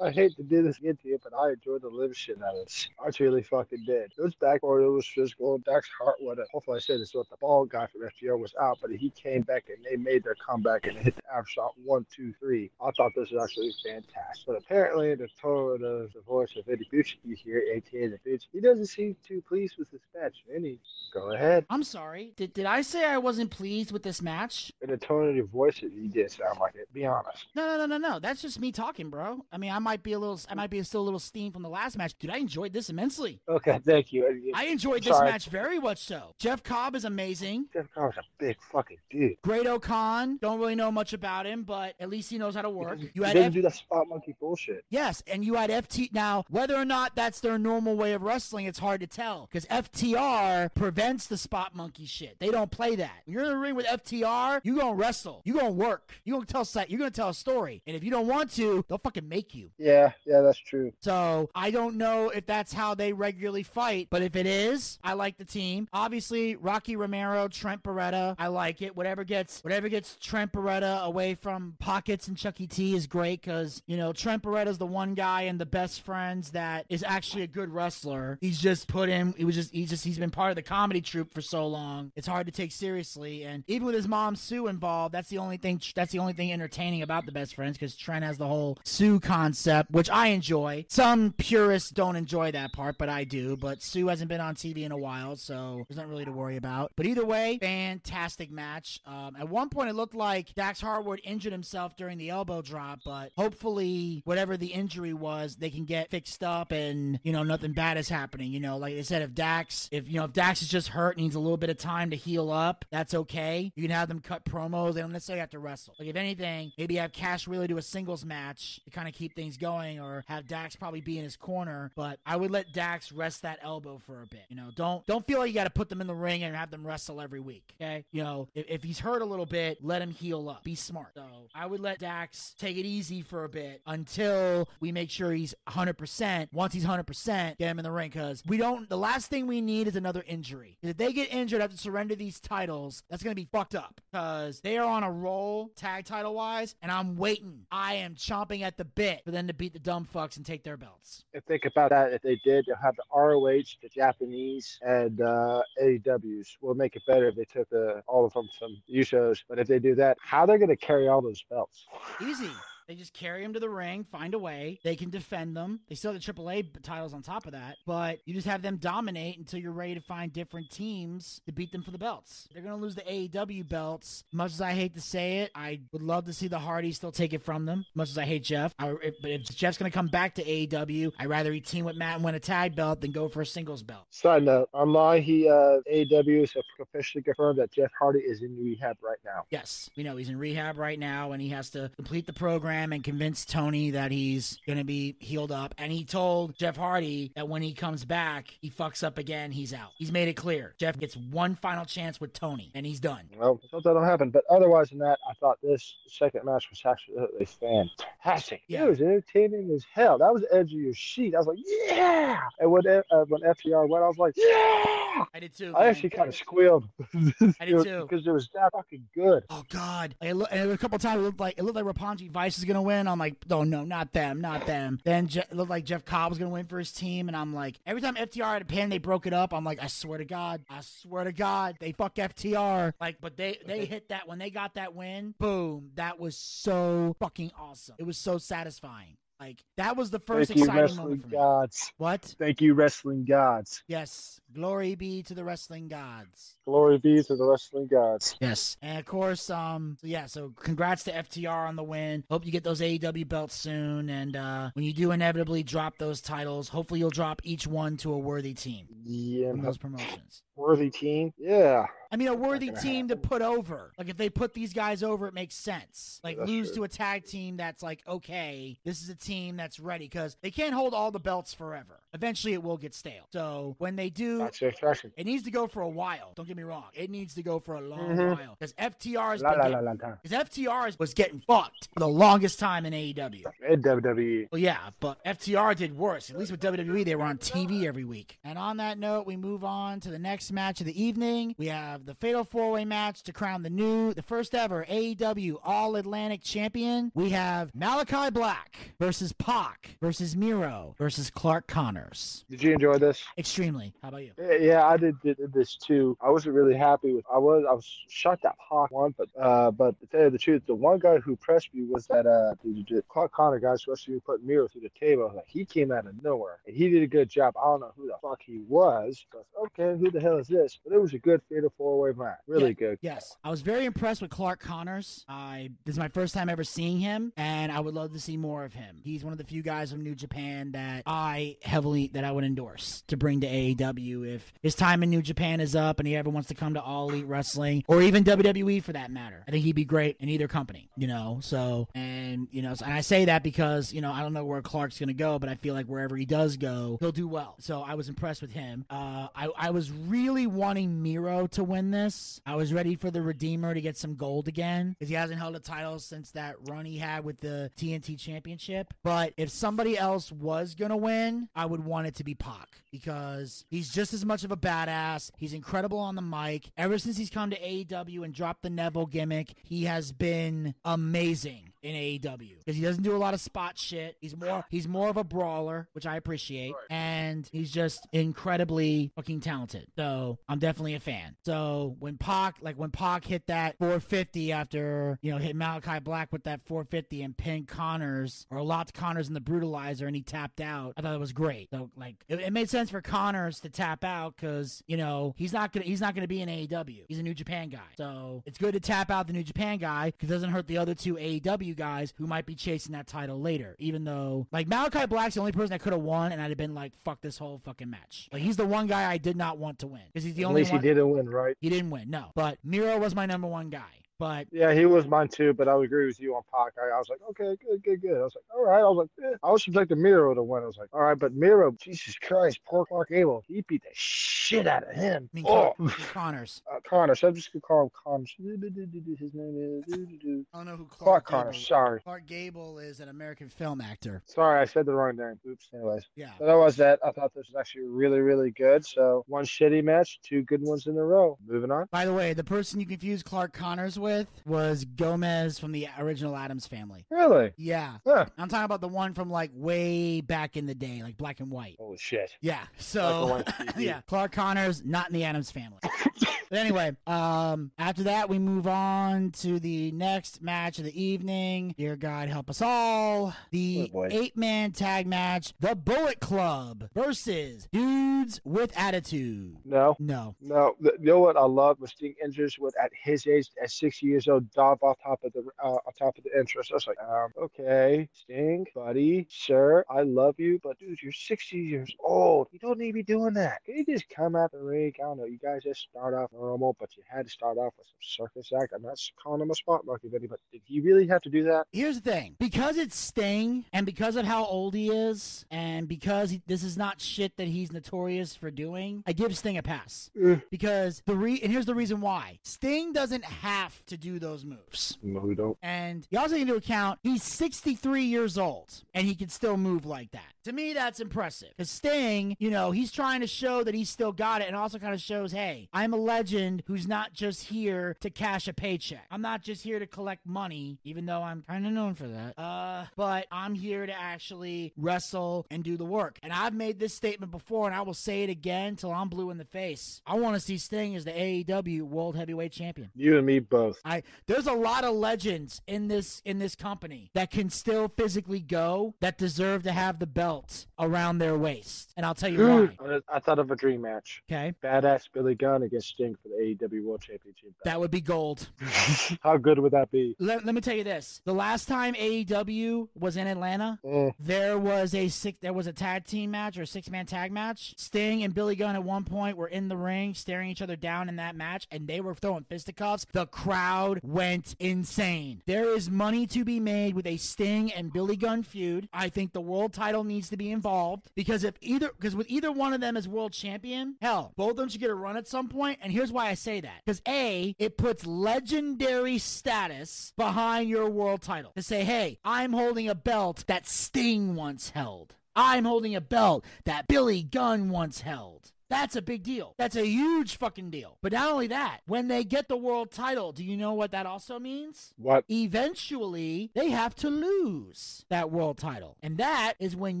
I 0.00 0.10
hate 0.10 0.34
to 0.34 0.42
do 0.42 0.60
this 0.64 0.78
again 0.78 0.98
to 1.02 1.08
you, 1.08 1.20
but 1.22 1.32
I 1.38 1.52
enjoyed 1.52 1.82
the 1.82 1.88
live 1.88 2.16
shit 2.16 2.42
out 2.42 2.56
of 2.56 2.64
this. 2.64 2.88
I 2.98 3.10
really 3.22 3.44
fucking 3.44 3.84
did. 3.86 4.10
It 4.18 4.20
was 4.20 4.34
back 4.34 4.56
it 4.64 4.66
was 4.66 5.06
physical. 5.06 5.58
Dax 5.58 5.88
Harwood, 5.96 6.40
hopefully 6.52 6.78
I 6.78 6.80
said 6.80 7.00
this, 7.00 7.14
what 7.14 7.30
the 7.30 7.36
ball 7.36 7.64
guy 7.64 7.86
from 7.86 8.00
FTR 8.00 8.36
was 8.36 8.52
out, 8.60 8.78
but 8.82 8.90
he 8.90 9.10
came 9.10 9.42
back 9.42 9.66
and 9.68 9.78
they 9.88 9.96
made 9.96 10.24
their 10.24 10.34
comeback 10.44 10.88
and 10.88 10.98
hit 10.98 11.14
the 11.14 11.22
aftershock 11.32 11.70
one, 11.84 12.04
two, 12.12 12.34
three. 12.40 12.72
I 12.80 12.90
thought 12.96 13.12
this 13.14 13.30
was 13.30 13.40
actually 13.40 13.72
fantastic. 13.86 14.46
But 14.48 14.56
apparently, 14.56 15.14
the 15.14 15.28
tone 15.40 15.84
of 15.84 16.12
the 16.12 16.22
voice 16.26 16.50
of 16.56 16.68
Eddie 16.68 16.88
Bucci 16.92 17.36
here, 17.36 17.62
ATA 17.76 18.10
the 18.10 18.18
bitch, 18.28 18.48
he 18.52 18.60
doesn't 18.60 18.86
seem 18.86 19.14
too 19.24 19.40
pleased 19.46 19.76
with 19.78 19.92
this 19.92 20.00
match. 20.20 20.42
Any, 20.52 20.80
go 21.12 21.32
ahead. 21.32 21.66
I'm 21.70 21.84
sorry. 21.84 22.32
Did, 22.36 22.52
did 22.52 22.63
I 22.66 22.82
say 22.82 23.04
I 23.04 23.18
wasn't 23.18 23.50
pleased 23.50 23.92
with 23.92 24.02
this 24.02 24.22
match? 24.22 24.72
In 24.82 24.90
the 24.90 24.96
tone 24.96 25.28
of 25.28 25.36
your 25.36 25.46
voice, 25.46 25.80
you 25.82 26.08
did 26.08 26.30
sound 26.30 26.58
like 26.60 26.74
it. 26.74 26.92
Be 26.92 27.04
honest. 27.06 27.46
No, 27.54 27.66
no, 27.66 27.78
no, 27.78 27.86
no, 27.86 28.08
no. 28.08 28.18
That's 28.18 28.42
just 28.42 28.60
me 28.60 28.72
talking, 28.72 29.10
bro. 29.10 29.44
I 29.52 29.58
mean, 29.58 29.70
I 29.72 29.78
might 29.78 30.02
be 30.02 30.12
a 30.12 30.18
little, 30.18 30.40
I 30.48 30.54
might 30.54 30.70
be 30.70 30.82
still 30.82 31.00
a 31.00 31.02
little 31.02 31.18
steam 31.20 31.52
from 31.52 31.62
the 31.62 31.68
last 31.68 31.96
match. 31.96 32.14
Dude, 32.18 32.30
I 32.30 32.38
enjoyed 32.38 32.72
this 32.72 32.90
immensely. 32.90 33.40
Okay, 33.48 33.80
thank 33.84 34.12
you. 34.12 34.52
I 34.54 34.66
enjoyed 34.66 35.02
this 35.02 35.16
Sorry. 35.16 35.30
match 35.30 35.46
very 35.46 35.78
much 35.78 35.98
so. 35.98 36.34
Jeff 36.38 36.62
Cobb 36.62 36.94
is 36.94 37.04
amazing. 37.04 37.66
Jeff 37.72 37.86
Carr's 37.94 38.16
a 38.18 38.22
big 38.38 38.56
fucking 38.72 38.98
dude. 39.10 39.36
Great-O-Khan. 39.42 40.38
Don't 40.40 40.58
really 40.60 40.74
know 40.74 40.90
much 40.90 41.12
about 41.12 41.46
him, 41.46 41.62
but 41.64 41.94
at 42.00 42.08
least 42.08 42.30
he 42.30 42.38
knows 42.38 42.54
how 42.54 42.62
to 42.62 42.70
work. 42.70 42.98
You 43.14 43.22
had 43.22 43.32
didn't 43.34 43.48
F- 43.48 43.52
do 43.54 43.62
that 43.62 43.74
spot 43.74 44.08
monkey 44.08 44.34
bullshit. 44.40 44.84
Yes, 44.90 45.22
and 45.26 45.44
you 45.44 45.54
had 45.54 45.70
FT. 45.70 46.12
Now, 46.12 46.44
whether 46.48 46.74
or 46.76 46.84
not 46.84 47.14
that's 47.16 47.40
their 47.40 47.58
normal 47.58 47.96
way 47.96 48.12
of 48.12 48.22
wrestling, 48.22 48.66
it's 48.66 48.78
hard 48.78 49.00
to 49.00 49.06
tell 49.06 49.48
because 49.50 49.66
FTR 49.66 50.74
prevents 50.74 51.26
the 51.26 51.36
spot 51.36 51.74
monkey 51.74 52.06
shit. 52.06 52.38
They 52.38 52.50
don't 52.54 52.70
play 52.70 52.96
that. 52.96 53.22
When 53.24 53.34
you're 53.34 53.44
in 53.44 53.50
the 53.50 53.56
ring 53.56 53.74
with 53.74 53.86
FTR, 53.86 54.60
you 54.64 54.78
gonna 54.78 54.94
wrestle. 54.94 55.42
You 55.44 55.54
gonna 55.54 55.70
work. 55.70 56.14
You 56.24 56.34
gonna 56.34 56.46
tell 56.46 56.64
set. 56.64 56.90
You're 56.90 56.98
gonna 56.98 57.10
tell 57.10 57.28
a 57.28 57.34
story. 57.34 57.82
And 57.86 57.96
if 57.96 58.02
you 58.04 58.10
don't 58.10 58.26
want 58.26 58.52
to, 58.52 58.84
they'll 58.88 58.98
fucking 58.98 59.28
make 59.28 59.54
you. 59.54 59.70
Yeah, 59.78 60.12
yeah, 60.24 60.40
that's 60.40 60.58
true. 60.58 60.92
So 61.00 61.50
I 61.54 61.70
don't 61.70 61.96
know 61.96 62.30
if 62.30 62.46
that's 62.46 62.72
how 62.72 62.94
they 62.94 63.12
regularly 63.12 63.62
fight, 63.62 64.08
but 64.10 64.22
if 64.22 64.36
it 64.36 64.46
is, 64.46 64.98
I 65.02 65.14
like 65.14 65.36
the 65.36 65.44
team. 65.44 65.88
Obviously, 65.92 66.56
Rocky 66.56 66.96
Romero, 66.96 67.48
Trent 67.48 67.82
Beretta, 67.82 68.34
I 68.38 68.48
like 68.48 68.82
it. 68.82 68.96
Whatever 68.96 69.24
gets 69.24 69.62
whatever 69.62 69.88
gets 69.88 70.16
Trent 70.20 70.52
Beretta 70.52 71.02
away 71.02 71.34
from 71.34 71.74
pockets 71.78 72.28
and 72.28 72.36
Chuck 72.36 72.60
E. 72.60 72.66
T 72.66 72.94
is 72.94 73.06
great 73.06 73.40
because 73.40 73.82
you 73.86 73.96
know 73.96 74.12
Trent 74.12 74.42
Beretta's 74.42 74.78
the 74.78 74.86
one 74.86 75.14
guy 75.14 75.42
and 75.42 75.60
the 75.60 75.66
best 75.66 76.02
friends 76.02 76.52
that 76.52 76.86
is 76.88 77.02
actually 77.02 77.42
a 77.42 77.46
good 77.46 77.70
wrestler. 77.70 78.38
He's 78.40 78.60
just 78.60 78.88
put 78.88 79.08
him. 79.08 79.34
He 79.36 79.44
was 79.44 79.54
just 79.54 79.72
he's 79.72 79.90
just 79.90 80.04
he's 80.04 80.18
been 80.18 80.30
part 80.30 80.50
of 80.50 80.56
the 80.56 80.62
comedy 80.62 81.00
troupe 81.00 81.32
for 81.32 81.40
so 81.40 81.66
long. 81.66 82.12
It's 82.16 82.26
hard 82.26 82.33
to 82.42 82.52
take 82.52 82.72
seriously, 82.72 83.44
and 83.44 83.64
even 83.66 83.86
with 83.86 83.94
his 83.94 84.08
mom 84.08 84.36
Sue 84.36 84.66
involved, 84.66 85.14
that's 85.14 85.28
the 85.28 85.38
only 85.38 85.56
thing. 85.56 85.80
That's 85.94 86.12
the 86.12 86.18
only 86.18 86.32
thing 86.32 86.52
entertaining 86.52 87.02
about 87.02 87.26
the 87.26 87.32
best 87.32 87.54
friends 87.54 87.76
because 87.76 87.96
Trent 87.96 88.24
has 88.24 88.38
the 88.38 88.46
whole 88.46 88.78
Sue 88.84 89.20
concept, 89.20 89.90
which 89.90 90.10
I 90.10 90.28
enjoy. 90.28 90.86
Some 90.88 91.32
purists 91.32 91.90
don't 91.90 92.16
enjoy 92.16 92.52
that 92.52 92.72
part, 92.72 92.98
but 92.98 93.08
I 93.08 93.24
do. 93.24 93.56
But 93.56 93.82
Sue 93.82 94.08
hasn't 94.08 94.28
been 94.28 94.40
on 94.40 94.54
TV 94.54 94.84
in 94.84 94.92
a 94.92 94.96
while, 94.96 95.36
so 95.36 95.84
there's 95.88 95.98
not 95.98 96.08
really 96.08 96.24
to 96.24 96.32
worry 96.32 96.56
about. 96.56 96.92
But 96.96 97.06
either 97.06 97.24
way, 97.24 97.58
fantastic 97.60 98.50
match. 98.50 99.00
Um, 99.06 99.36
at 99.38 99.48
one 99.48 99.68
point, 99.68 99.90
it 99.90 99.94
looked 99.94 100.14
like 100.14 100.54
Dax 100.54 100.80
Harwood 100.80 101.20
injured 101.24 101.52
himself 101.52 101.96
during 101.96 102.18
the 102.18 102.30
elbow 102.30 102.62
drop, 102.62 103.00
but 103.04 103.32
hopefully, 103.36 104.22
whatever 104.24 104.56
the 104.56 104.68
injury 104.68 105.12
was, 105.12 105.56
they 105.56 105.70
can 105.70 105.84
get 105.84 106.10
fixed 106.10 106.42
up 106.42 106.72
and 106.72 107.18
you 107.22 107.32
know 107.32 107.42
nothing 107.42 107.72
bad 107.72 107.96
is 107.96 108.08
happening. 108.08 108.50
You 108.52 108.60
know, 108.60 108.76
like 108.76 108.94
I 108.94 109.02
said, 109.02 109.22
if 109.22 109.34
Dax, 109.34 109.88
if 109.92 110.08
you 110.08 110.18
know, 110.18 110.24
if 110.24 110.32
Dax 110.32 110.62
is 110.62 110.68
just 110.68 110.88
hurt, 110.88 111.16
needs 111.16 111.34
a 111.34 111.40
little 111.40 111.56
bit 111.56 111.70
of 111.70 111.78
time 111.78 112.10
to 112.10 112.16
heal 112.24 112.50
up, 112.50 112.84
that's 112.90 113.14
okay. 113.14 113.72
You 113.74 113.82
can 113.82 113.90
have 113.90 114.08
them 114.08 114.20
cut 114.20 114.44
promos. 114.44 114.94
They 114.94 115.00
don't 115.00 115.12
necessarily 115.12 115.40
have 115.40 115.50
to 115.50 115.58
wrestle. 115.58 115.94
Like 115.98 116.08
if 116.08 116.16
anything, 116.16 116.72
maybe 116.78 116.96
have 116.96 117.12
Cash 117.12 117.46
Wheeler 117.46 117.66
do 117.66 117.78
a 117.78 117.82
singles 117.82 118.24
match 118.24 118.80
to 118.84 118.90
kind 118.90 119.08
of 119.08 119.14
keep 119.14 119.34
things 119.34 119.56
going, 119.56 120.00
or 120.00 120.24
have 120.26 120.46
Dax 120.46 120.76
probably 120.76 121.00
be 121.00 121.18
in 121.18 121.24
his 121.24 121.36
corner. 121.36 121.92
But 121.94 122.18
I 122.26 122.36
would 122.36 122.50
let 122.50 122.72
Dax 122.72 123.12
rest 123.12 123.42
that 123.42 123.58
elbow 123.62 124.00
for 124.06 124.22
a 124.22 124.26
bit. 124.26 124.44
You 124.48 124.56
know, 124.56 124.70
don't 124.74 125.06
don't 125.06 125.26
feel 125.26 125.38
like 125.38 125.48
you 125.48 125.54
got 125.54 125.64
to 125.64 125.70
put 125.70 125.88
them 125.88 126.00
in 126.00 126.06
the 126.06 126.14
ring 126.14 126.42
and 126.42 126.54
have 126.56 126.70
them 126.70 126.86
wrestle 126.86 127.20
every 127.20 127.40
week. 127.40 127.74
Okay, 127.80 128.04
you 128.12 128.22
know, 128.22 128.48
if, 128.54 128.66
if 128.68 128.82
he's 128.82 128.98
hurt 128.98 129.22
a 129.22 129.24
little 129.24 129.46
bit, 129.46 129.78
let 129.82 130.02
him 130.02 130.10
heal 130.10 130.48
up. 130.48 130.64
Be 130.64 130.74
smart. 130.74 131.12
So 131.14 131.26
I 131.54 131.66
would 131.66 131.80
let 131.80 131.98
Dax 131.98 132.54
take 132.58 132.76
it 132.76 132.86
easy 132.86 133.22
for 133.22 133.44
a 133.44 133.48
bit 133.48 133.82
until 133.86 134.68
we 134.80 134.92
make 134.92 135.10
sure 135.10 135.32
he's 135.32 135.54
100%. 135.68 136.48
Once 136.52 136.74
he's 136.74 136.84
100%, 136.84 137.58
get 137.58 137.60
him 137.60 137.78
in 137.78 137.84
the 137.84 137.90
ring 137.90 138.10
because 138.10 138.42
we 138.46 138.56
don't. 138.56 138.88
The 138.88 138.98
last 138.98 139.30
thing 139.30 139.46
we 139.46 139.60
need 139.60 139.88
is 139.88 139.96
another 139.96 140.24
injury. 140.26 140.78
If 140.82 140.96
they 140.96 141.12
get 141.12 141.32
injured 141.32 141.60
after 141.60 141.76
surrender 141.76 142.13
these 142.14 142.40
titles, 142.40 143.02
that's 143.08 143.22
gonna 143.22 143.34
be 143.34 143.48
fucked 143.50 143.74
up 143.74 144.00
because 144.10 144.60
they 144.60 144.78
are 144.78 144.88
on 144.88 145.02
a 145.02 145.10
roll 145.10 145.70
tag 145.76 146.04
title 146.04 146.34
wise, 146.34 146.74
and 146.82 146.90
I'm 146.90 147.16
waiting. 147.16 147.66
I 147.70 147.94
am 147.94 148.14
chomping 148.14 148.62
at 148.62 148.76
the 148.76 148.84
bit 148.84 149.22
for 149.24 149.30
them 149.30 149.46
to 149.46 149.54
beat 149.54 149.72
the 149.72 149.78
dumb 149.78 150.06
fucks 150.12 150.36
and 150.36 150.44
take 150.44 150.62
their 150.62 150.76
belts. 150.76 151.24
If 151.32 151.44
think 151.44 151.64
about 151.64 151.90
that, 151.90 152.12
if 152.12 152.22
they 152.22 152.36
did, 152.44 152.64
they'll 152.66 152.76
have 152.76 152.96
the 152.96 153.04
ROH, 153.14 153.76
the 153.82 153.88
Japanese, 153.88 154.78
and 154.82 155.20
uh, 155.20 155.62
AEWs. 155.82 156.56
Will 156.60 156.74
make 156.74 156.96
it 156.96 157.02
better 157.06 157.28
if 157.28 157.36
they 157.36 157.44
took 157.44 157.68
uh, 157.72 158.00
all 158.06 158.24
of 158.24 158.32
them 158.32 158.48
from 158.58 158.76
Usos. 158.92 159.40
But 159.48 159.58
if 159.58 159.68
they 159.68 159.78
do 159.78 159.94
that, 159.96 160.16
how 160.20 160.46
they're 160.46 160.58
going 160.58 160.68
to 160.68 160.76
carry 160.76 161.08
all 161.08 161.20
those 161.20 161.42
belts? 161.50 161.86
Easy. 162.22 162.50
They 162.86 162.94
just 162.94 163.14
carry 163.14 163.42
them 163.42 163.54
to 163.54 163.60
the 163.60 163.70
ring, 163.70 164.04
find 164.10 164.34
a 164.34 164.38
way. 164.38 164.78
They 164.84 164.96
can 164.96 165.10
defend 165.10 165.56
them. 165.56 165.80
They 165.88 165.94
still 165.94 166.12
have 166.12 166.22
the 166.22 166.32
AAA 166.32 166.82
titles 166.82 167.14
on 167.14 167.22
top 167.22 167.46
of 167.46 167.52
that, 167.52 167.78
but 167.86 168.18
you 168.26 168.34
just 168.34 168.46
have 168.46 168.60
them 168.60 168.76
dominate 168.76 169.38
until 169.38 169.58
you're 169.58 169.72
ready 169.72 169.94
to 169.94 170.02
find 170.02 170.32
different 170.32 170.70
teams 170.70 171.40
to 171.46 171.52
beat 171.52 171.72
them 171.72 171.82
for 171.82 171.90
the 171.90 171.98
belts. 171.98 172.46
They're 172.52 172.62
going 172.62 172.74
to 172.74 172.80
lose 172.80 172.94
the 172.94 173.02
AEW 173.02 173.68
belts. 173.68 174.24
Much 174.32 174.52
as 174.52 174.60
I 174.60 174.72
hate 174.72 174.94
to 174.94 175.00
say 175.00 175.38
it, 175.38 175.50
I 175.54 175.80
would 175.92 176.02
love 176.02 176.26
to 176.26 176.34
see 176.34 176.48
the 176.48 176.58
Hardys 176.58 176.96
still 176.96 177.12
take 177.12 177.32
it 177.32 177.42
from 177.42 177.64
them. 177.64 177.86
Much 177.94 178.10
as 178.10 178.18
I 178.18 178.24
hate 178.24 178.44
Jeff, 178.44 178.74
I, 178.78 178.94
if, 179.02 179.14
but 179.22 179.30
if 179.30 179.44
Jeff's 179.44 179.78
going 179.78 179.90
to 179.90 179.94
come 179.94 180.08
back 180.08 180.34
to 180.34 180.44
AEW, 180.44 181.12
I'd 181.18 181.28
rather 181.28 181.52
he 181.52 181.60
team 181.60 181.86
with 181.86 181.96
Matt 181.96 182.16
and 182.16 182.24
win 182.24 182.34
a 182.34 182.40
tag 182.40 182.76
belt 182.76 183.00
than 183.00 183.12
go 183.12 183.28
for 183.28 183.40
a 183.40 183.46
singles 183.46 183.82
belt. 183.82 184.04
Side 184.10 184.42
note: 184.42 184.68
Online, 184.74 185.22
he 185.22 185.48
uh, 185.48 185.78
AEW 185.90 186.40
has 186.40 186.52
officially 186.80 187.22
confirmed 187.22 187.58
that 187.58 187.72
Jeff 187.72 187.90
Hardy 187.98 188.20
is 188.20 188.42
in 188.42 188.56
rehab 188.62 188.98
right 189.02 189.18
now. 189.24 189.44
Yes, 189.50 189.88
we 189.96 190.02
know 190.02 190.16
he's 190.16 190.28
in 190.28 190.38
rehab 190.38 190.78
right 190.78 190.98
now, 190.98 191.32
and 191.32 191.40
he 191.40 191.48
has 191.48 191.70
to 191.70 191.90
complete 191.96 192.26
the 192.26 192.32
program 192.32 192.73
and 192.74 193.04
convince 193.04 193.44
Tony 193.44 193.90
that 193.90 194.10
he's 194.10 194.58
going 194.66 194.78
to 194.78 194.84
be 194.84 195.16
healed 195.20 195.52
up. 195.52 195.74
And 195.78 195.92
he 195.92 196.04
told 196.04 196.56
Jeff 196.56 196.76
Hardy 196.76 197.32
that 197.36 197.48
when 197.48 197.62
he 197.62 197.72
comes 197.72 198.04
back, 198.04 198.48
he 198.60 198.70
fucks 198.70 199.02
up 199.04 199.18
again, 199.18 199.52
he's 199.52 199.72
out. 199.72 199.90
He's 199.96 200.12
made 200.12 200.28
it 200.28 200.34
clear. 200.34 200.74
Jeff 200.78 200.98
gets 200.98 201.16
one 201.16 201.54
final 201.56 201.84
chance 201.84 202.20
with 202.20 202.32
Tony, 202.32 202.70
and 202.74 202.84
he's 202.84 203.00
done. 203.00 203.28
Well, 203.38 203.60
let's 203.62 203.70
hope 203.70 203.84
that'll 203.84 204.04
happen. 204.04 204.30
But 204.30 204.44
otherwise 204.50 204.90
than 204.90 204.98
that, 205.00 205.18
I 205.28 205.34
thought 205.34 205.58
this 205.62 205.94
second 206.08 206.44
match 206.44 206.68
was 206.70 206.82
absolutely 206.84 207.46
fantastic. 207.46 208.62
Yeah. 208.68 208.84
It 208.84 208.88
was 208.88 209.00
entertaining 209.00 209.70
as 209.74 209.84
hell. 209.92 210.18
That 210.18 210.32
was 210.32 210.42
the 210.42 210.54
edge 210.54 210.72
of 210.72 210.78
your 210.78 210.94
sheet. 210.94 211.34
I 211.34 211.38
was 211.38 211.46
like, 211.46 211.58
yeah. 211.88 212.40
And 212.58 212.70
when 212.70 212.86
uh, 212.86 213.02
when 213.28 213.42
FTR 213.42 213.88
went, 213.88 214.04
I 214.04 214.08
was 214.08 214.18
like, 214.18 214.34
yeah. 214.36 215.24
I 215.34 215.40
did 215.40 215.56
too. 215.56 215.74
I 215.76 215.86
actually 215.86 216.10
kind 216.10 216.28
of 216.28 216.34
squealed. 216.34 216.88
I 217.60 217.64
did 217.64 217.84
too. 217.84 218.06
because 218.08 218.26
it 218.26 218.30
was 218.30 218.48
that 218.54 218.72
fucking 218.72 219.06
good. 219.14 219.44
Oh 219.50 219.62
God! 219.68 220.14
It 220.20 220.34
look, 220.34 220.48
and 220.50 220.70
a 220.70 220.78
couple 220.78 220.98
times 220.98 221.20
it 221.20 221.24
looked 221.24 221.40
like 221.40 221.54
it 221.56 221.62
looked 221.62 221.76
like 221.76 221.84
Roppongi 221.84 222.30
Vice 222.30 222.58
is 222.64 222.68
gonna 222.68 222.82
win. 222.82 223.06
I'm 223.06 223.18
like, 223.18 223.36
oh 223.50 223.62
no, 223.62 223.84
not 223.84 224.12
them, 224.12 224.40
not 224.40 224.66
them. 224.66 224.98
Then 225.04 225.28
Je- 225.28 225.42
looked 225.52 225.70
like 225.70 225.84
Jeff 225.84 226.04
Cobb 226.04 226.30
was 226.30 226.38
gonna 226.38 226.50
win 226.50 226.66
for 226.66 226.78
his 226.78 226.92
team, 226.92 227.28
and 227.28 227.36
I'm 227.36 227.54
like, 227.54 227.78
every 227.86 228.00
time 228.00 228.14
FTR 228.14 228.52
had 228.54 228.62
a 228.62 228.64
pin, 228.64 228.90
they 228.90 228.98
broke 228.98 229.26
it 229.26 229.32
up. 229.32 229.52
I'm 229.52 229.64
like, 229.64 229.82
I 229.82 229.86
swear 229.86 230.18
to 230.18 230.24
God, 230.24 230.62
I 230.70 230.80
swear 230.80 231.24
to 231.24 231.32
God, 231.32 231.76
they 231.80 231.92
fuck 231.92 232.14
FTR. 232.14 232.92
Like, 233.00 233.16
but 233.20 233.36
they 233.36 233.58
they 233.66 233.84
hit 233.84 234.08
that 234.08 234.26
when 234.26 234.38
they 234.38 234.50
got 234.50 234.74
that 234.74 234.94
win. 234.94 235.34
Boom! 235.38 235.90
That 235.94 236.18
was 236.18 236.36
so 236.36 237.14
fucking 237.18 237.52
awesome. 237.58 237.96
It 237.98 238.04
was 238.04 238.18
so 238.18 238.38
satisfying. 238.38 239.16
Like 239.40 239.62
that 239.76 239.96
was 239.96 240.10
the 240.10 240.20
first 240.20 240.48
Thank 240.48 240.58
you, 240.58 240.64
exciting 240.64 240.82
wrestling 240.82 241.04
moment 241.04 241.22
for 241.22 241.28
me. 241.28 241.32
gods. 241.36 241.92
What? 241.98 242.34
Thank 242.38 242.60
you, 242.60 242.72
wrestling 242.74 243.24
gods. 243.24 243.82
Yes. 243.88 244.40
Glory 244.54 244.94
be 244.94 245.22
to 245.24 245.34
the 245.34 245.44
wrestling 245.44 245.88
gods. 245.88 246.54
Glory 246.64 246.98
be 246.98 247.22
to 247.22 247.36
the 247.36 247.44
wrestling 247.44 247.86
gods. 247.86 248.36
Yes. 248.40 248.76
And 248.80 248.98
of 248.98 249.04
course, 249.04 249.50
um, 249.50 249.98
yeah, 250.02 250.26
so 250.26 250.52
congrats 250.60 251.04
to 251.04 251.12
FTR 251.12 251.68
on 251.68 251.76
the 251.76 251.82
win. 251.82 252.24
Hope 252.30 252.46
you 252.46 252.52
get 252.52 252.64
those 252.64 252.80
AEW 252.80 253.28
belts 253.28 253.54
soon. 253.54 254.08
And 254.08 254.36
uh 254.36 254.70
when 254.74 254.84
you 254.84 254.92
do 254.92 255.10
inevitably 255.10 255.62
drop 255.62 255.98
those 255.98 256.20
titles, 256.20 256.68
hopefully 256.68 257.00
you'll 257.00 257.10
drop 257.10 257.40
each 257.44 257.66
one 257.66 257.96
to 257.98 258.12
a 258.12 258.18
worthy 258.18 258.54
team 258.54 258.86
Yeah, 259.04 259.50
from 259.50 259.62
those 259.62 259.78
promotions. 259.78 260.42
worthy 260.56 260.90
team. 260.90 261.32
Yeah. 261.38 261.86
I 262.12 262.16
mean, 262.16 262.28
a 262.28 262.34
worthy 262.34 262.70
team 262.70 263.08
to 263.08 263.16
put 263.16 263.42
over. 263.42 263.92
Like, 263.98 264.08
if 264.08 264.16
they 264.16 264.30
put 264.30 264.54
these 264.54 264.72
guys 264.72 265.02
over, 265.02 265.26
it 265.26 265.34
makes 265.34 265.56
sense. 265.56 266.20
Like, 266.22 266.36
That's 266.38 266.48
lose 266.48 266.68
true. 266.68 266.76
to 266.76 266.84
a 266.84 266.88
tag 266.88 267.24
team 267.24 267.56
that's 267.56 267.82
like, 267.82 268.04
okay, 268.06 268.78
this 268.84 269.02
is 269.02 269.08
a 269.08 269.16
team 269.16 269.56
that's 269.56 269.80
ready 269.80 270.04
because 270.04 270.36
they 270.40 270.52
can't 270.52 270.72
hold 270.74 270.94
all 270.94 271.10
the 271.10 271.18
belts 271.18 271.52
forever. 271.52 271.98
Eventually, 272.12 272.52
it 272.52 272.62
will 272.62 272.76
get 272.76 272.94
stale. 272.94 273.24
So 273.32 273.74
when 273.78 273.96
they 273.96 274.10
do, 274.10 274.43
That's 274.44 274.58
the 274.58 274.68
attraction. 274.68 275.12
it 275.16 275.24
needs 275.26 275.42
to 275.44 275.50
go 275.50 275.66
for 275.66 275.82
a 275.82 275.88
while. 275.88 276.32
Don't 276.34 276.46
get 276.46 276.56
me 276.56 276.62
wrong. 276.62 276.84
It 276.94 277.10
needs 277.10 277.34
to 277.34 277.42
go 277.42 277.58
for 277.60 277.74
a 277.76 277.80
long 277.80 278.16
Mhm. 278.16 278.36
while 278.38 278.56
because 278.58 278.74
FTR 278.78 279.32
has 279.32 279.42
La 279.42 279.50
la 279.50 279.56
la 279.56 279.62
getting, 279.64 279.84
la 279.84 279.92
la. 280.08 280.14
because 280.22 280.32
FTR 280.38 280.90
was 280.98 281.14
getting 281.14 281.40
fucked 281.40 281.88
for 281.92 282.00
the 282.00 282.08
longest 282.08 282.58
time 282.58 282.86
in 282.86 282.92
AEW. 282.94 283.44
And 283.66 283.82
WWE. 283.82 284.48
Well, 284.52 284.60
yeah, 284.60 284.90
but 285.00 285.18
FTR 285.24 285.74
did 285.74 285.96
worse. 285.96 286.30
At 286.30 286.38
least 286.38 286.50
with 286.50 286.60
WWE, 286.60 287.04
they 287.04 287.14
were 287.16 287.24
on 287.24 287.38
TV 287.38 287.86
every 287.86 288.04
week. 288.04 288.38
And 288.44 288.58
on 288.58 288.76
that 288.78 288.98
note, 288.98 289.26
we 289.26 289.36
move 289.36 289.64
on 289.64 290.00
to 290.00 290.10
the 290.10 290.18
next 290.18 290.52
match 290.52 290.80
of 290.80 290.86
the 290.86 291.02
evening. 291.02 291.54
We 291.58 291.66
have 291.68 292.04
the 292.06 292.14
Fatal 292.14 292.44
Four 292.44 292.72
Way 292.72 292.84
match 292.84 293.22
to 293.24 293.32
crown 293.32 293.62
the 293.62 293.70
new, 293.70 294.12
the 294.14 294.22
first 294.22 294.54
ever 294.54 294.84
AEW 294.88 295.58
All 295.64 295.96
Atlantic 295.96 296.42
Champion. 296.42 297.10
We 297.14 297.30
have 297.30 297.74
Malachi 297.74 298.30
Black 298.30 298.94
versus 298.98 299.32
Pac 299.32 299.96
versus 300.00 300.36
Miro 300.36 300.94
versus 300.98 301.30
Clark 301.30 301.66
Connors. 301.66 302.44
Did 302.50 302.62
you 302.62 302.72
enjoy 302.72 302.98
this? 302.98 303.22
Extremely. 303.38 303.94
How 304.02 304.08
about 304.08 304.22
you? 304.24 304.32
Yeah, 304.38 304.86
I 304.86 304.96
did, 304.96 305.20
did 305.22 305.38
this 305.52 305.76
too. 305.76 306.16
I 306.20 306.30
wasn't 306.30 306.54
really 306.54 306.76
happy 306.76 307.12
with. 307.12 307.24
I 307.32 307.38
was 307.38 307.64
I 307.68 307.72
was 307.72 307.86
shocked 308.08 308.42
that 308.42 308.56
Pac 308.68 308.90
won, 308.90 309.14
but 309.16 309.28
uh, 309.40 309.70
but 309.70 309.98
to 310.00 310.06
tell 310.06 310.22
you 310.22 310.30
the 310.30 310.38
truth, 310.38 310.62
the 310.66 310.74
one 310.74 310.98
guy 310.98 311.18
who 311.18 311.36
pressed 311.36 311.72
me 311.74 311.84
was 311.84 312.06
that 312.08 312.26
uh, 312.26 312.54
the, 312.64 312.84
the 312.88 313.02
Clark 313.08 313.32
Connor 313.32 313.58
guy 313.60 313.74
supposed 313.76 314.04
to 314.06 314.12
be 314.12 314.20
putting 314.20 314.46
Miro 314.46 314.68
through 314.68 314.82
the 314.82 314.90
table. 314.98 315.30
Like 315.34 315.46
he 315.46 315.64
came 315.64 315.92
out 315.92 316.06
of 316.06 316.22
nowhere, 316.22 316.58
and 316.66 316.76
he 316.76 316.88
did 316.90 317.02
a 317.02 317.06
good 317.06 317.28
job. 317.28 317.54
I 317.56 317.64
don't 317.66 317.80
know 317.80 317.92
who 317.96 318.06
the 318.06 318.14
fuck 318.22 318.40
he 318.44 318.60
was. 318.68 319.24
But 319.32 319.46
okay, 319.66 319.98
who 319.98 320.10
the 320.10 320.20
hell 320.20 320.38
is 320.38 320.48
this? 320.48 320.78
But 320.84 320.94
it 320.94 321.00
was 321.00 321.14
a 321.14 321.18
good 321.18 321.40
fatal 321.48 321.72
four 321.76 321.98
way 321.98 322.12
match. 322.16 322.38
Really 322.46 322.68
Yeah. 322.68 322.72
good. 322.72 322.98
Yes, 323.02 323.36
I 323.44 323.50
was 323.50 323.62
very 323.62 323.84
impressed 323.84 324.20
with 324.22 324.30
Clark 324.30 324.60
Connors. 324.60 325.24
I 325.28 325.70
this 325.84 325.94
is 325.94 325.98
my 325.98 326.08
first 326.08 326.34
time 326.34 326.48
ever 326.48 326.64
seeing 326.64 326.98
him, 326.98 327.32
and 327.36 327.70
I 327.70 327.80
would 327.80 327.94
love 327.94 328.12
to 328.12 328.20
see 328.20 328.36
more 328.36 328.64
of 328.64 328.72
him. 328.74 329.00
He's 329.02 329.22
one 329.24 329.32
of 329.32 329.38
the 329.38 329.44
few 329.44 329.62
guys 329.62 329.92
from 329.92 330.02
New 330.02 330.14
Japan 330.14 330.72
that 330.72 331.02
I 331.06 331.56
heavily 331.62 332.10
that 332.14 332.24
I 332.24 332.32
would 332.32 332.44
endorse 332.44 333.02
to 333.08 333.16
bring 333.16 333.40
to 333.40 333.46
AEW 333.46 334.23
if 334.24 334.52
his 334.62 334.74
time 334.74 335.02
in 335.02 335.10
New 335.10 335.22
Japan 335.22 335.60
is 335.60 335.76
up 335.76 335.98
and 335.98 336.08
he 336.08 336.16
ever 336.16 336.30
wants 336.30 336.48
to 336.48 336.54
come 336.54 336.74
to 336.74 336.82
All 336.82 337.10
Elite 337.10 337.26
Wrestling 337.26 337.84
or 337.88 338.02
even 338.02 338.24
WWE 338.24 338.82
for 338.82 338.92
that 338.92 339.10
matter. 339.10 339.44
I 339.46 339.50
think 339.50 339.64
he'd 339.64 339.74
be 339.74 339.84
great 339.84 340.16
in 340.20 340.28
either 340.28 340.48
company. 340.48 340.88
You 340.96 341.06
know, 341.06 341.38
so 341.42 341.88
and 341.94 342.48
you 342.50 342.62
know, 342.62 342.74
and 342.84 342.92
I 342.92 343.00
say 343.00 343.26
that 343.26 343.42
because 343.42 343.92
you 343.92 344.00
know 344.00 344.12
I 344.12 344.22
don't 344.22 344.32
know 344.32 344.44
where 344.44 344.62
Clark's 344.62 344.98
gonna 344.98 345.12
go, 345.12 345.38
but 345.38 345.48
I 345.48 345.54
feel 345.54 345.74
like 345.74 345.86
wherever 345.86 346.16
he 346.16 346.24
does 346.24 346.56
go, 346.56 346.98
he'll 347.00 347.12
do 347.12 347.28
well. 347.28 347.56
So 347.60 347.82
I 347.82 347.94
was 347.94 348.08
impressed 348.08 348.42
with 348.42 348.52
him. 348.52 348.84
Uh, 348.90 349.28
I 349.34 349.48
I 349.56 349.70
was 349.70 349.90
really 349.90 350.46
wanting 350.46 351.02
Miro 351.02 351.46
to 351.48 351.64
win 351.64 351.90
this. 351.90 352.40
I 352.46 352.56
was 352.56 352.72
ready 352.72 352.96
for 352.96 353.10
the 353.10 353.22
Redeemer 353.22 353.74
to 353.74 353.80
get 353.80 353.96
some 353.96 354.14
gold 354.14 354.48
again 354.48 354.90
because 354.90 355.08
he 355.08 355.14
hasn't 355.14 355.38
held 355.38 355.56
a 355.56 355.60
title 355.60 355.98
since 355.98 356.30
that 356.32 356.56
run 356.68 356.84
he 356.84 356.98
had 356.98 357.24
with 357.24 357.40
the 357.40 357.70
TNT 357.76 358.18
Championship. 358.18 358.92
But 359.02 359.32
if 359.36 359.50
somebody 359.50 359.98
else 359.98 360.30
was 360.32 360.74
gonna 360.74 360.96
win, 360.96 361.48
I 361.54 361.66
would 361.66 361.84
want 361.84 362.06
it 362.06 362.14
to 362.16 362.24
be 362.24 362.34
Pac 362.34 362.82
because 362.90 363.64
he's 363.68 363.90
just 363.90 364.03
as 364.12 364.24
much 364.24 364.44
of 364.44 364.50
a 364.52 364.56
badass. 364.56 365.30
He's 365.38 365.52
incredible 365.52 365.98
on 365.98 366.16
the 366.16 366.22
mic. 366.22 366.70
Ever 366.76 366.98
since 366.98 367.16
he's 367.16 367.30
come 367.30 367.50
to 367.50 367.58
AEW 367.58 368.24
and 368.24 368.34
dropped 368.34 368.62
the 368.62 368.70
Neville 368.70 369.06
gimmick, 369.06 369.54
he 369.62 369.84
has 369.84 370.12
been 370.12 370.74
amazing 370.84 371.73
in 371.84 371.94
AEW 371.94 372.58
because 372.58 372.76
he 372.76 372.82
doesn't 372.82 373.02
do 373.02 373.14
a 373.14 373.18
lot 373.18 373.34
of 373.34 373.40
spot 373.40 373.78
shit. 373.78 374.16
He's 374.20 374.34
more 374.36 374.64
he's 374.70 374.88
more 374.88 375.08
of 375.08 375.16
a 375.16 375.24
brawler, 375.24 375.88
which 375.92 376.06
I 376.06 376.16
appreciate, 376.16 376.74
and 376.90 377.48
he's 377.52 377.70
just 377.70 378.08
incredibly 378.12 379.12
fucking 379.14 379.40
talented. 379.40 379.86
So 379.94 380.38
I'm 380.48 380.58
definitely 380.58 380.94
a 380.94 381.00
fan. 381.00 381.36
So 381.44 381.96
when 381.98 382.16
Pac 382.16 382.56
like 382.62 382.76
when 382.76 382.90
Pac 382.90 383.24
hit 383.26 383.46
that 383.48 383.76
450 383.78 384.52
after 384.52 385.18
you 385.20 385.30
know 385.30 385.38
hit 385.38 385.54
Malachi 385.54 386.00
Black 386.00 386.32
with 386.32 386.44
that 386.44 386.62
450 386.66 387.22
and 387.22 387.36
pinned 387.36 387.68
Connors 387.68 388.46
or 388.50 388.62
locked 388.62 388.94
Connors 388.94 389.28
in 389.28 389.34
the 389.34 389.40
brutalizer 389.40 390.06
and 390.06 390.16
he 390.16 390.22
tapped 390.22 390.60
out, 390.62 390.94
I 390.96 391.02
thought 391.02 391.14
it 391.14 391.20
was 391.20 391.32
great. 391.32 391.68
So 391.70 391.90
like 391.96 392.16
it, 392.28 392.40
it 392.40 392.52
made 392.52 392.70
sense 392.70 392.90
for 392.90 393.02
Connors 393.02 393.60
to 393.60 393.68
tap 393.68 394.04
out 394.04 394.36
because 394.36 394.82
you 394.86 394.96
know 394.96 395.34
he's 395.36 395.52
not 395.52 395.72
gonna 395.72 395.84
he's 395.84 396.00
not 396.00 396.14
gonna 396.14 396.26
be 396.28 396.40
in 396.40 396.48
AEW. 396.48 397.04
He's 397.08 397.18
a 397.18 397.22
New 397.22 397.34
Japan 397.34 397.68
guy, 397.68 397.80
so 397.98 398.42
it's 398.46 398.56
good 398.56 398.72
to 398.72 398.80
tap 398.80 399.10
out 399.10 399.26
the 399.26 399.34
New 399.34 399.44
Japan 399.44 399.76
guy 399.76 400.10
because 400.10 400.30
it 400.30 400.32
doesn't 400.32 400.50
hurt 400.50 400.66
the 400.66 400.78
other 400.78 400.94
two 400.94 401.16
AEW 401.16 401.73
guys 401.74 402.12
who 402.16 402.26
might 402.26 402.46
be 402.46 402.54
chasing 402.54 402.92
that 402.92 403.06
title 403.06 403.40
later. 403.40 403.76
Even 403.78 404.04
though 404.04 404.46
like 404.52 404.66
Malachi 404.68 405.06
Black's 405.06 405.34
the 405.34 405.40
only 405.40 405.52
person 405.52 405.70
that 405.70 405.80
could 405.80 405.92
have 405.92 406.02
won, 406.02 406.32
and 406.32 406.40
I'd 406.40 406.50
have 406.50 406.58
been 406.58 406.74
like, 406.74 406.92
fuck 407.04 407.20
this 407.20 407.38
whole 407.38 407.60
fucking 407.64 407.90
match. 407.90 408.28
Like 408.32 408.42
he's 408.42 408.56
the 408.56 408.66
one 408.66 408.86
guy 408.86 409.10
I 409.10 409.18
did 409.18 409.36
not 409.36 409.58
want 409.58 409.78
to 409.80 409.86
win 409.86 410.02
because 410.12 410.24
he's 410.24 410.34
the 410.34 410.42
At 410.42 410.46
only 410.48 410.62
least 410.62 410.72
one. 410.72 410.80
he 410.82 410.88
didn't 410.88 411.10
win, 411.10 411.28
right? 411.28 411.56
He 411.60 411.68
didn't 411.68 411.90
win, 411.90 412.10
no. 412.10 412.30
But 412.34 412.58
Miro 412.64 412.98
was 412.98 413.14
my 413.14 413.26
number 413.26 413.46
one 413.46 413.70
guy. 413.70 413.82
But 414.18 414.46
Yeah, 414.52 414.72
he 414.72 414.86
was 414.86 415.06
mine 415.06 415.28
too, 415.28 415.52
but 415.54 415.66
I 415.68 415.74
would 415.74 415.86
agree 415.86 416.06
with 416.06 416.20
you 416.20 416.34
on 416.36 416.42
Pac. 416.52 416.72
I, 416.80 416.94
I 416.94 416.98
was 416.98 417.08
like, 417.08 417.18
okay, 417.30 417.56
good, 417.64 417.82
good, 417.82 418.00
good. 418.02 418.16
I 418.20 418.22
was 418.24 418.34
like, 418.36 418.44
all 418.54 418.64
right. 418.64 418.80
I 418.80 418.88
was 418.88 418.96
like, 419.18 419.32
eh. 419.32 419.36
I 419.42 419.50
was 419.50 419.66
expecting 419.66 420.00
Miro 420.00 420.34
to 420.34 420.42
win. 420.42 420.62
I 420.62 420.66
was 420.66 420.76
like, 420.76 420.88
all 420.92 421.00
right, 421.02 421.18
but 421.18 421.34
Miro, 421.34 421.72
Jesus 421.82 422.16
Christ, 422.18 422.60
poor 422.66 422.86
Clark 422.86 423.08
Gable, 423.08 423.42
he 423.48 423.62
beat 423.66 423.82
the 423.82 423.88
shit 423.92 424.66
out 424.68 424.84
of 424.88 424.94
him. 424.94 425.28
I 425.32 425.36
mean, 425.36 425.44
oh, 425.48 425.74
Con- 425.76 425.88
Connors. 426.12 426.62
uh, 426.72 426.78
Connor. 426.88 427.14
So 427.16 427.28
I'm 427.28 427.34
just 427.34 427.52
gonna 427.52 427.62
call 427.62 427.82
him 427.84 427.90
Connors. 428.04 428.34
His 428.38 429.34
name 429.34 429.82
is 429.86 430.44
I 430.52 430.56
don't 430.58 430.66
know 430.66 430.76
who 430.76 430.84
Clark 430.86 431.26
Connor. 431.26 431.52
Sorry, 431.52 432.00
Clark 432.00 432.26
Gable 432.26 432.78
is 432.78 433.00
an 433.00 433.08
American 433.08 433.48
film 433.48 433.80
actor. 433.80 434.22
sorry, 434.26 434.60
I 434.60 434.64
said 434.64 434.86
the 434.86 434.92
wrong 434.94 435.16
name. 435.16 435.38
Oops. 435.48 435.66
Anyways, 435.74 436.04
Yeah. 436.14 436.30
but 436.38 436.46
that 436.46 436.56
was 436.56 436.76
that. 436.76 436.98
I 437.04 437.10
thought 437.10 437.32
this 437.34 437.46
was 437.48 437.56
actually 437.58 437.84
really, 437.88 438.20
really 438.20 438.50
good. 438.50 438.84
So 438.86 439.24
one 439.26 439.44
shitty 439.44 439.82
match, 439.82 440.20
two 440.22 440.42
good 440.42 440.62
ones 440.62 440.86
in 440.86 440.96
a 440.96 441.02
row. 441.02 441.36
Moving 441.46 441.70
on. 441.70 441.86
By 441.90 442.04
the 442.04 442.14
way, 442.14 442.32
the 442.32 442.44
person 442.44 442.80
you 442.80 442.86
confused 442.86 443.24
Clark 443.24 443.52
Connors 443.52 443.98
with 444.04 444.28
was 444.46 444.84
Gomez 444.84 445.58
from 445.58 445.72
the 445.72 445.88
original 445.98 446.36
Addams 446.36 446.66
family. 446.66 447.06
Really? 447.10 447.52
Yeah. 447.56 447.96
Huh. 448.06 448.26
I'm 448.36 448.48
talking 448.48 448.64
about 448.66 448.82
the 448.82 448.88
one 448.88 449.14
from 449.14 449.30
like 449.30 449.50
way 449.54 450.20
back 450.20 450.56
in 450.56 450.66
the 450.66 450.74
day, 450.74 451.00
like 451.02 451.16
black 451.16 451.40
and 451.40 451.50
white. 451.50 451.76
Holy 451.78 451.96
shit. 451.96 452.30
Yeah. 452.42 452.60
So 452.78 453.42
yeah, 453.78 454.02
Clark 454.06 454.32
Connors 454.32 454.84
not 454.84 455.08
in 455.08 455.14
the 455.14 455.24
Addams 455.24 455.50
family. 455.50 455.78
but 456.50 456.58
anyway, 456.58 456.94
um, 457.06 457.70
after 457.78 458.02
that 458.04 458.28
we 458.28 458.38
move 458.38 458.66
on 458.66 459.30
to 459.32 459.58
the 459.58 459.90
next 459.92 460.42
match 460.42 460.78
of 460.78 460.84
the 460.84 461.02
evening. 461.02 461.74
Dear 461.78 461.96
God, 461.96 462.28
help 462.28 462.50
us 462.50 462.60
all. 462.60 463.34
The 463.50 463.90
Oh, 463.94 464.04
eight-man 464.10 464.72
tag 464.72 465.06
match, 465.06 465.54
the 465.60 465.74
Bullet 465.74 466.20
Club 466.20 466.88
versus 466.94 467.68
Dudes 467.72 468.40
with 468.44 468.76
Attitude. 468.76 469.56
No. 469.64 469.96
No. 469.98 470.34
No, 470.40 470.74
you 470.80 470.92
know 471.00 471.20
what 471.20 471.36
I 471.36 471.44
love 471.44 471.80
when 471.80 471.88
Sting 471.88 472.14
enters 472.22 472.58
with 472.58 472.74
at 472.78 472.90
his 473.02 473.26
age, 473.26 473.48
at 473.62 473.70
60 473.94 474.06
years 474.06 474.28
old, 474.28 474.50
dive 474.50 474.78
off 474.82 474.96
top 475.02 475.22
of 475.24 475.32
the 475.32 475.44
uh, 475.62 475.68
on 475.68 475.92
top 475.96 476.18
of 476.18 476.24
the 476.24 476.36
entrance. 476.36 476.68
I 476.70 476.74
was 476.74 476.86
like, 476.86 476.96
um, 477.00 477.30
okay, 477.40 478.08
Sting, 478.12 478.66
buddy, 478.74 479.26
sir, 479.30 479.84
I 479.88 480.02
love 480.02 480.34
you, 480.38 480.60
but 480.62 480.78
dude, 480.78 481.00
you're 481.00 481.12
60 481.12 481.56
years 481.56 481.94
old. 482.00 482.48
You 482.50 482.58
don't 482.58 482.78
need 482.78 482.88
to 482.88 482.92
be 482.94 483.02
doing 483.02 483.34
that. 483.34 483.64
Can 483.64 483.76
you 483.76 483.84
just 483.84 484.08
come 484.08 484.34
out 484.34 484.52
the 484.52 484.58
ring? 484.58 484.92
I 484.98 485.02
don't 485.02 485.18
know. 485.18 485.26
You 485.26 485.38
guys 485.38 485.62
just 485.62 485.86
start 485.90 486.14
off 486.14 486.32
normal, 486.32 486.76
but 486.80 486.96
you 486.96 487.02
had 487.08 487.26
to 487.26 487.30
start 487.30 487.56
off 487.56 487.72
with 487.78 487.86
some 487.86 488.26
circus 488.26 488.50
act. 488.60 488.72
I'm 488.74 488.82
not 488.82 488.98
calling 489.22 489.42
him 489.42 489.50
a 489.50 489.54
spot 489.54 489.86
monkey, 489.86 490.08
Vinny, 490.08 490.26
but 490.26 490.40
did 490.50 490.62
he 490.64 490.80
really 490.80 491.06
have 491.06 491.22
to 491.22 491.30
do 491.30 491.44
that? 491.44 491.66
Here's 491.72 492.00
the 492.00 492.10
thing 492.10 492.34
because 492.38 492.76
it's 492.76 492.96
Sting, 492.96 493.64
and 493.72 493.86
because 493.86 494.16
of 494.16 494.26
how 494.26 494.44
old 494.44 494.74
he 494.74 494.90
is, 494.90 495.44
and 495.50 495.86
because 495.86 496.30
he, 496.30 496.42
this 496.46 496.64
is 496.64 496.76
not 496.76 497.00
shit 497.00 497.36
that 497.36 497.46
he's 497.46 497.72
notorious 497.72 498.34
for 498.34 498.50
doing, 498.50 499.04
I 499.06 499.12
give 499.12 499.36
Sting 499.36 499.56
a 499.56 499.62
pass. 499.62 500.10
Eh. 500.20 500.36
Because 500.50 501.02
the 501.06 501.14
re 501.14 501.40
and 501.42 501.52
here's 501.52 501.66
the 501.66 501.74
reason 501.74 502.00
why 502.00 502.38
Sting 502.42 502.92
doesn't 502.92 503.24
have 503.24 503.83
to 503.86 503.96
do 503.96 504.18
those 504.18 504.44
moves. 504.44 504.98
No, 505.02 505.20
we 505.20 505.34
don't. 505.34 505.56
And 505.62 506.06
you 506.10 506.18
also 506.18 506.34
take 506.34 506.42
into 506.42 506.56
account 506.56 506.98
he's 507.02 507.22
63 507.22 508.04
years 508.04 508.38
old 508.38 508.82
and 508.92 509.06
he 509.06 509.14
can 509.14 509.28
still 509.28 509.56
move 509.56 509.86
like 509.86 510.10
that. 510.12 510.33
To 510.44 510.52
me, 510.52 510.74
that's 510.74 511.00
impressive. 511.00 511.48
Because 511.56 511.70
Sting, 511.70 512.36
you 512.38 512.50
know, 512.50 512.70
he's 512.70 512.92
trying 512.92 513.22
to 513.22 513.26
show 513.26 513.64
that 513.64 513.74
he's 513.74 513.88
still 513.88 514.12
got 514.12 514.42
it 514.42 514.46
and 514.46 514.54
also 514.54 514.78
kind 514.78 514.92
of 514.92 515.00
shows, 515.00 515.32
hey, 515.32 515.70
I'm 515.72 515.94
a 515.94 515.96
legend 515.96 516.62
who's 516.66 516.86
not 516.86 517.14
just 517.14 517.44
here 517.44 517.96
to 518.00 518.10
cash 518.10 518.46
a 518.46 518.52
paycheck. 518.52 519.06
I'm 519.10 519.22
not 519.22 519.42
just 519.42 519.62
here 519.62 519.78
to 519.78 519.86
collect 519.86 520.26
money, 520.26 520.78
even 520.84 521.06
though 521.06 521.22
I'm 521.22 521.42
kind 521.48 521.66
of 521.66 521.72
known 521.72 521.94
for 521.94 522.06
that. 522.08 522.38
Uh, 522.38 522.84
but 522.94 523.26
I'm 523.32 523.54
here 523.54 523.86
to 523.86 523.98
actually 523.98 524.74
wrestle 524.76 525.46
and 525.50 525.64
do 525.64 525.78
the 525.78 525.86
work. 525.86 526.18
And 526.22 526.30
I've 526.30 526.52
made 526.52 526.78
this 526.78 526.92
statement 526.92 527.32
before 527.32 527.66
and 527.66 527.74
I 527.74 527.80
will 527.80 527.94
say 527.94 528.22
it 528.22 528.28
again 528.28 528.76
till 528.76 528.92
I'm 528.92 529.08
blue 529.08 529.30
in 529.30 529.38
the 529.38 529.46
face. 529.46 530.02
I 530.06 530.16
want 530.16 530.34
to 530.34 530.40
see 530.40 530.58
Sting 530.58 530.94
as 530.94 531.06
the 531.06 531.12
AEW 531.12 531.82
World 531.84 532.16
Heavyweight 532.16 532.52
Champion. 532.52 532.90
You 532.94 533.16
and 533.16 533.24
me 533.24 533.38
both. 533.38 533.80
I 533.82 534.02
there's 534.26 534.46
a 534.46 534.52
lot 534.52 534.84
of 534.84 534.94
legends 534.94 535.62
in 535.66 535.88
this 535.88 536.20
in 536.26 536.38
this 536.38 536.54
company 536.54 537.10
that 537.14 537.30
can 537.30 537.48
still 537.48 537.88
physically 537.88 538.40
go 538.40 538.94
that 539.00 539.16
deserve 539.16 539.62
to 539.62 539.72
have 539.72 539.98
the 539.98 540.06
belt 540.06 540.33
around 540.78 541.18
their 541.18 541.36
waist. 541.36 541.92
And 541.96 542.04
I'll 542.04 542.14
tell 542.14 542.30
you 542.30 542.46
why. 542.46 543.00
I 543.10 543.16
I 543.16 543.18
thought 543.20 543.38
of 543.38 543.50
a 543.50 543.56
dream 543.56 543.82
match. 543.82 544.22
Okay? 544.30 544.54
Badass 544.62 545.04
Billy 545.12 545.34
Gunn 545.34 545.62
against 545.62 545.88
Sting 545.88 546.16
for 546.22 546.28
the 546.28 546.34
AEW 546.44 546.84
World 546.84 547.02
Championship. 547.02 547.52
That 547.64 547.78
would 547.80 547.90
be 547.90 548.00
gold. 548.00 548.48
How 549.22 549.36
good 549.36 549.58
would 549.58 549.72
that 549.72 549.90
be? 549.90 550.14
Let, 550.18 550.44
let 550.44 550.54
me 550.54 550.60
tell 550.60 550.74
you 550.76 550.84
this. 550.84 551.20
The 551.24 551.34
last 551.34 551.66
time 551.68 551.94
AEW 551.94 552.88
was 552.94 553.16
in 553.16 553.26
Atlanta, 553.26 553.78
Eh, 553.84 554.10
there 554.18 554.58
was 554.58 554.94
a 554.94 555.08
six 555.08 555.38
there 555.40 555.52
was 555.52 555.66
a 555.66 555.72
tag 555.72 556.04
team 556.04 556.30
match 556.30 556.58
or 556.58 556.62
a 556.62 556.66
six 556.66 556.90
man 556.90 557.06
tag 557.06 557.32
match. 557.32 557.74
Sting 557.76 558.22
and 558.22 558.34
Billy 558.34 558.56
Gunn 558.56 558.74
at 558.74 558.82
one 558.84 559.04
point 559.04 559.36
were 559.36 559.48
in 559.48 559.68
the 559.68 559.76
ring 559.76 560.14
staring 560.14 560.48
each 560.50 560.62
other 560.62 560.76
down 560.76 561.08
in 561.08 561.16
that 561.16 561.36
match 561.36 561.66
and 561.70 561.86
they 561.86 562.00
were 562.00 562.14
throwing 562.14 562.44
fisticuffs. 562.44 563.06
The 563.12 563.26
crowd 563.26 564.00
went 564.02 564.54
insane. 564.58 565.42
There 565.46 565.74
is 565.76 565.90
money 565.90 566.26
to 566.28 566.44
be 566.44 566.60
made 566.60 566.94
with 566.94 567.06
a 567.06 567.16
Sting 567.16 567.72
and 567.72 567.92
Billy 567.92 568.16
Gunn 568.16 568.42
feud. 568.42 568.88
I 568.92 569.08
think 569.08 569.32
the 569.32 569.40
world 569.40 569.72
title 569.72 570.04
needs 570.04 570.23
to 570.30 570.36
be 570.36 570.50
involved 570.50 571.10
because 571.14 571.44
if 571.44 571.54
either 571.60 571.90
because 571.96 572.16
with 572.16 572.28
either 572.30 572.50
one 572.52 572.72
of 572.72 572.80
them 572.80 572.96
as 572.96 573.08
world 573.08 573.32
champion, 573.32 573.96
hell, 574.00 574.32
both 574.36 574.52
of 574.52 574.56
them 574.56 574.68
should 574.68 574.80
get 574.80 574.90
a 574.90 574.94
run 574.94 575.16
at 575.16 575.26
some 575.26 575.48
point. 575.48 575.78
And 575.82 575.92
here's 575.92 576.12
why 576.12 576.28
I 576.28 576.34
say 576.34 576.60
that. 576.60 576.82
Because 576.84 577.02
A, 577.08 577.54
it 577.58 577.76
puts 577.76 578.06
legendary 578.06 579.18
status 579.18 580.12
behind 580.16 580.68
your 580.68 580.88
world 580.88 581.22
title. 581.22 581.52
To 581.56 581.62
say, 581.62 581.84
hey, 581.84 582.18
I'm 582.24 582.52
holding 582.52 582.88
a 582.88 582.94
belt 582.94 583.44
that 583.46 583.66
Sting 583.66 584.34
once 584.34 584.70
held. 584.70 585.14
I'm 585.36 585.64
holding 585.64 585.96
a 585.96 586.00
belt 586.00 586.44
that 586.64 586.86
Billy 586.86 587.22
Gunn 587.22 587.68
once 587.70 588.02
held. 588.02 588.52
That's 588.68 588.96
a 588.96 589.02
big 589.02 589.22
deal. 589.22 589.54
That's 589.58 589.76
a 589.76 589.86
huge 589.86 590.36
fucking 590.36 590.70
deal. 590.70 590.98
But 591.02 591.12
not 591.12 591.30
only 591.30 591.46
that, 591.48 591.80
when 591.86 592.08
they 592.08 592.24
get 592.24 592.48
the 592.48 592.56
world 592.56 592.90
title, 592.90 593.32
do 593.32 593.44
you 593.44 593.56
know 593.56 593.72
what 593.74 593.92
that 593.92 594.06
also 594.06 594.38
means? 594.38 594.92
what? 594.96 595.24
Eventually, 595.30 596.50
they 596.54 596.70
have 596.70 596.94
to 596.96 597.10
lose 597.10 598.04
that 598.08 598.30
world 598.30 598.58
title. 598.58 598.96
And 599.02 599.18
that 599.18 599.54
is 599.58 599.76
when 599.76 600.00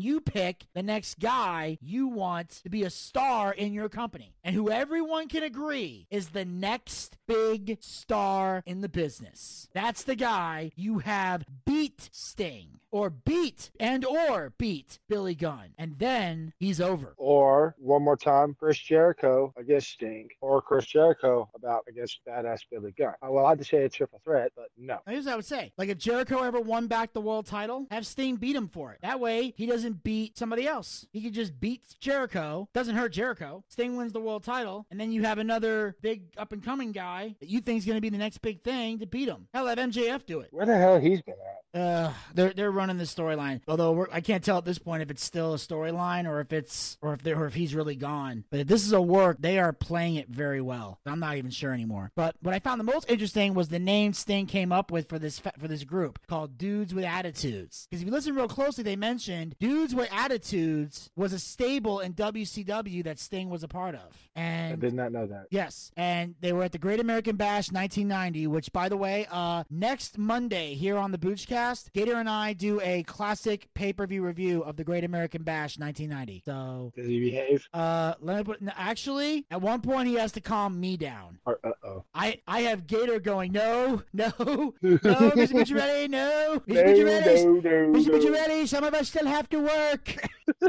you 0.00 0.20
pick 0.20 0.66
the 0.74 0.82
next 0.82 1.18
guy 1.18 1.78
you 1.80 2.08
want 2.08 2.50
to 2.64 2.70
be 2.70 2.82
a 2.84 2.90
star 2.90 3.52
in 3.52 3.72
your 3.72 3.88
company. 3.88 4.34
And 4.42 4.54
who 4.54 4.70
everyone 4.70 5.28
can 5.28 5.42
agree 5.42 6.06
is 6.10 6.28
the 6.28 6.44
next 6.44 7.16
big 7.26 7.78
star 7.80 8.62
in 8.66 8.80
the 8.80 8.88
business. 8.88 9.68
That's 9.74 10.04
the 10.04 10.16
guy 10.16 10.72
you 10.76 10.98
have 10.98 11.44
beat 11.64 12.08
Sting 12.12 12.80
or 12.94 13.10
beat 13.10 13.70
and 13.80 14.04
or 14.04 14.52
beat 14.56 15.00
Billy 15.08 15.34
Gunn. 15.34 15.70
And 15.76 15.98
then 15.98 16.52
he's 16.60 16.80
over. 16.80 17.12
Or 17.16 17.74
one 17.76 18.04
more 18.04 18.16
time, 18.16 18.54
Chris 18.56 18.78
Jericho 18.78 19.52
against 19.56 19.88
Sting, 19.90 20.28
or 20.40 20.62
Chris 20.62 20.86
Jericho 20.86 21.50
about 21.56 21.82
against 21.88 22.20
Badass 22.24 22.60
Billy 22.70 22.94
Gunn. 22.96 23.14
Uh, 23.20 23.32
Well, 23.32 23.46
I'd 23.46 23.66
say 23.66 23.82
a 23.82 23.88
triple 23.88 24.20
threat, 24.22 24.52
but 24.54 24.66
no. 24.78 24.98
Here's 25.08 25.24
what 25.24 25.32
I 25.32 25.36
would 25.36 25.44
say. 25.44 25.72
Like 25.76 25.88
if 25.88 25.98
Jericho 25.98 26.44
ever 26.44 26.60
won 26.60 26.86
back 26.86 27.12
the 27.12 27.20
world 27.20 27.46
title, 27.46 27.88
have 27.90 28.06
Sting 28.06 28.36
beat 28.36 28.54
him 28.54 28.68
for 28.68 28.92
it. 28.92 29.00
That 29.02 29.18
way 29.18 29.52
he 29.56 29.66
doesn't 29.66 30.04
beat 30.04 30.38
somebody 30.38 30.68
else. 30.68 31.04
He 31.12 31.20
could 31.20 31.34
just 31.34 31.58
beat 31.58 31.82
Jericho. 31.98 32.68
Doesn't 32.74 32.94
hurt 32.94 33.12
Jericho. 33.12 33.64
Sting 33.70 33.96
wins 33.96 34.12
the 34.12 34.20
world 34.20 34.44
title, 34.44 34.86
and 34.92 35.00
then 35.00 35.10
you 35.10 35.24
have 35.24 35.38
another 35.38 35.96
big 36.00 36.22
up 36.38 36.52
and 36.52 36.62
coming 36.62 36.92
guy 36.92 37.34
that 37.40 37.48
you 37.48 37.60
think 37.60 37.78
is 37.78 37.86
going 37.86 37.96
to 37.96 38.00
be 38.00 38.08
the 38.08 38.18
next 38.18 38.38
big 38.38 38.62
thing 38.62 39.00
to 39.00 39.06
beat 39.06 39.28
him. 39.28 39.48
Hell, 39.52 39.66
have 39.66 39.78
MJF 39.78 40.24
do 40.26 40.38
it. 40.38 40.48
Where 40.52 40.64
the 40.64 40.76
hell 40.78 41.00
he's 41.00 41.22
been 41.22 41.34
at? 41.34 41.80
Uh, 41.80 42.12
they're 42.34 42.52
they're 42.52 42.70
running 42.70 42.83
the 42.90 43.04
storyline. 43.04 43.60
Although 43.68 43.92
we're, 43.92 44.08
I 44.12 44.20
can't 44.20 44.44
tell 44.44 44.58
at 44.58 44.64
this 44.64 44.78
point 44.78 45.02
if 45.02 45.10
it's 45.10 45.24
still 45.24 45.54
a 45.54 45.58
storyline 45.58 46.28
or 46.28 46.40
if 46.40 46.52
it's 46.52 46.96
or 47.00 47.14
if 47.14 47.22
they 47.22 47.32
or 47.32 47.46
if 47.46 47.54
he's 47.54 47.74
really 47.74 47.96
gone. 47.96 48.44
But 48.50 48.60
if 48.60 48.66
this 48.66 48.86
is 48.86 48.92
a 48.92 49.02
work, 49.02 49.38
they 49.40 49.58
are 49.58 49.72
playing 49.72 50.16
it 50.16 50.28
very 50.28 50.60
well. 50.60 50.98
I'm 51.06 51.20
not 51.20 51.36
even 51.36 51.50
sure 51.50 51.72
anymore. 51.72 52.12
But 52.14 52.36
what 52.40 52.54
I 52.54 52.58
found 52.58 52.80
the 52.80 52.84
most 52.84 53.10
interesting 53.10 53.54
was 53.54 53.68
the 53.68 53.78
name 53.78 54.12
Sting 54.12 54.46
came 54.46 54.72
up 54.72 54.90
with 54.90 55.08
for 55.08 55.18
this 55.18 55.38
for 55.38 55.68
this 55.68 55.84
group 55.84 56.18
called 56.26 56.58
Dudes 56.58 56.94
with 56.94 57.04
Attitudes. 57.04 57.86
Because 57.90 58.02
if 58.02 58.06
you 58.06 58.12
listen 58.12 58.34
real 58.34 58.48
closely, 58.48 58.84
they 58.84 58.96
mentioned 58.96 59.56
Dudes 59.58 59.94
with 59.94 60.08
Attitudes 60.12 61.10
was 61.16 61.32
a 61.32 61.38
stable 61.38 62.00
in 62.00 62.14
WCW 62.14 63.04
that 63.04 63.18
Sting 63.18 63.50
was 63.50 63.62
a 63.62 63.68
part 63.68 63.94
of. 63.94 64.28
And 64.34 64.72
I 64.72 64.76
did 64.76 64.94
not 64.94 65.12
know 65.12 65.26
that. 65.26 65.46
Yes, 65.50 65.92
and 65.96 66.34
they 66.40 66.52
were 66.52 66.64
at 66.64 66.72
the 66.72 66.78
Great 66.78 67.00
American 67.00 67.36
Bash 67.36 67.70
1990, 67.70 68.46
which, 68.48 68.72
by 68.72 68.88
the 68.88 68.96
way, 68.96 69.26
uh, 69.30 69.64
next 69.70 70.18
Monday 70.18 70.74
here 70.74 70.96
on 70.96 71.12
the 71.12 71.18
Boochcast, 71.18 71.92
Gator 71.92 72.16
and 72.16 72.28
I 72.28 72.52
do 72.52 72.73
a 72.80 73.02
classic 73.04 73.68
pay-per-view 73.74 74.22
review 74.24 74.62
of 74.62 74.76
the 74.76 74.84
Great 74.84 75.04
American 75.04 75.42
Bash 75.42 75.78
1990. 75.78 76.42
So, 76.44 76.92
Does 76.96 77.06
he 77.06 77.20
behave? 77.20 77.66
uh, 77.74 78.14
let 78.20 78.38
me 78.38 78.44
put. 78.44 78.62
no, 78.62 78.72
Actually, 78.76 79.46
at 79.50 79.60
one 79.60 79.80
point 79.80 80.08
he 80.08 80.14
has 80.14 80.32
to 80.32 80.40
calm 80.40 80.78
me 80.80 80.96
down. 80.96 81.38
Uh 81.46 81.52
oh. 81.84 82.04
I 82.14 82.40
I 82.46 82.62
have 82.62 82.86
Gator 82.86 83.20
going, 83.20 83.52
no, 83.52 84.02
no, 84.12 84.26
no, 84.38 84.74
Mr. 84.82 85.52
Bucciarelli, 85.52 86.08
no, 86.10 86.60
Mr. 86.68 86.84
Bucciarelli, 86.86 87.62
no, 87.62 87.90
no, 87.92 87.98
Mr. 87.98 88.06
no. 88.08 88.18
Bucciarelli, 88.18 88.68
some 88.68 88.84
of 88.84 88.94
us 88.94 89.08
still 89.08 89.26
have 89.26 89.48
to 89.50 89.58
work. 89.60 90.16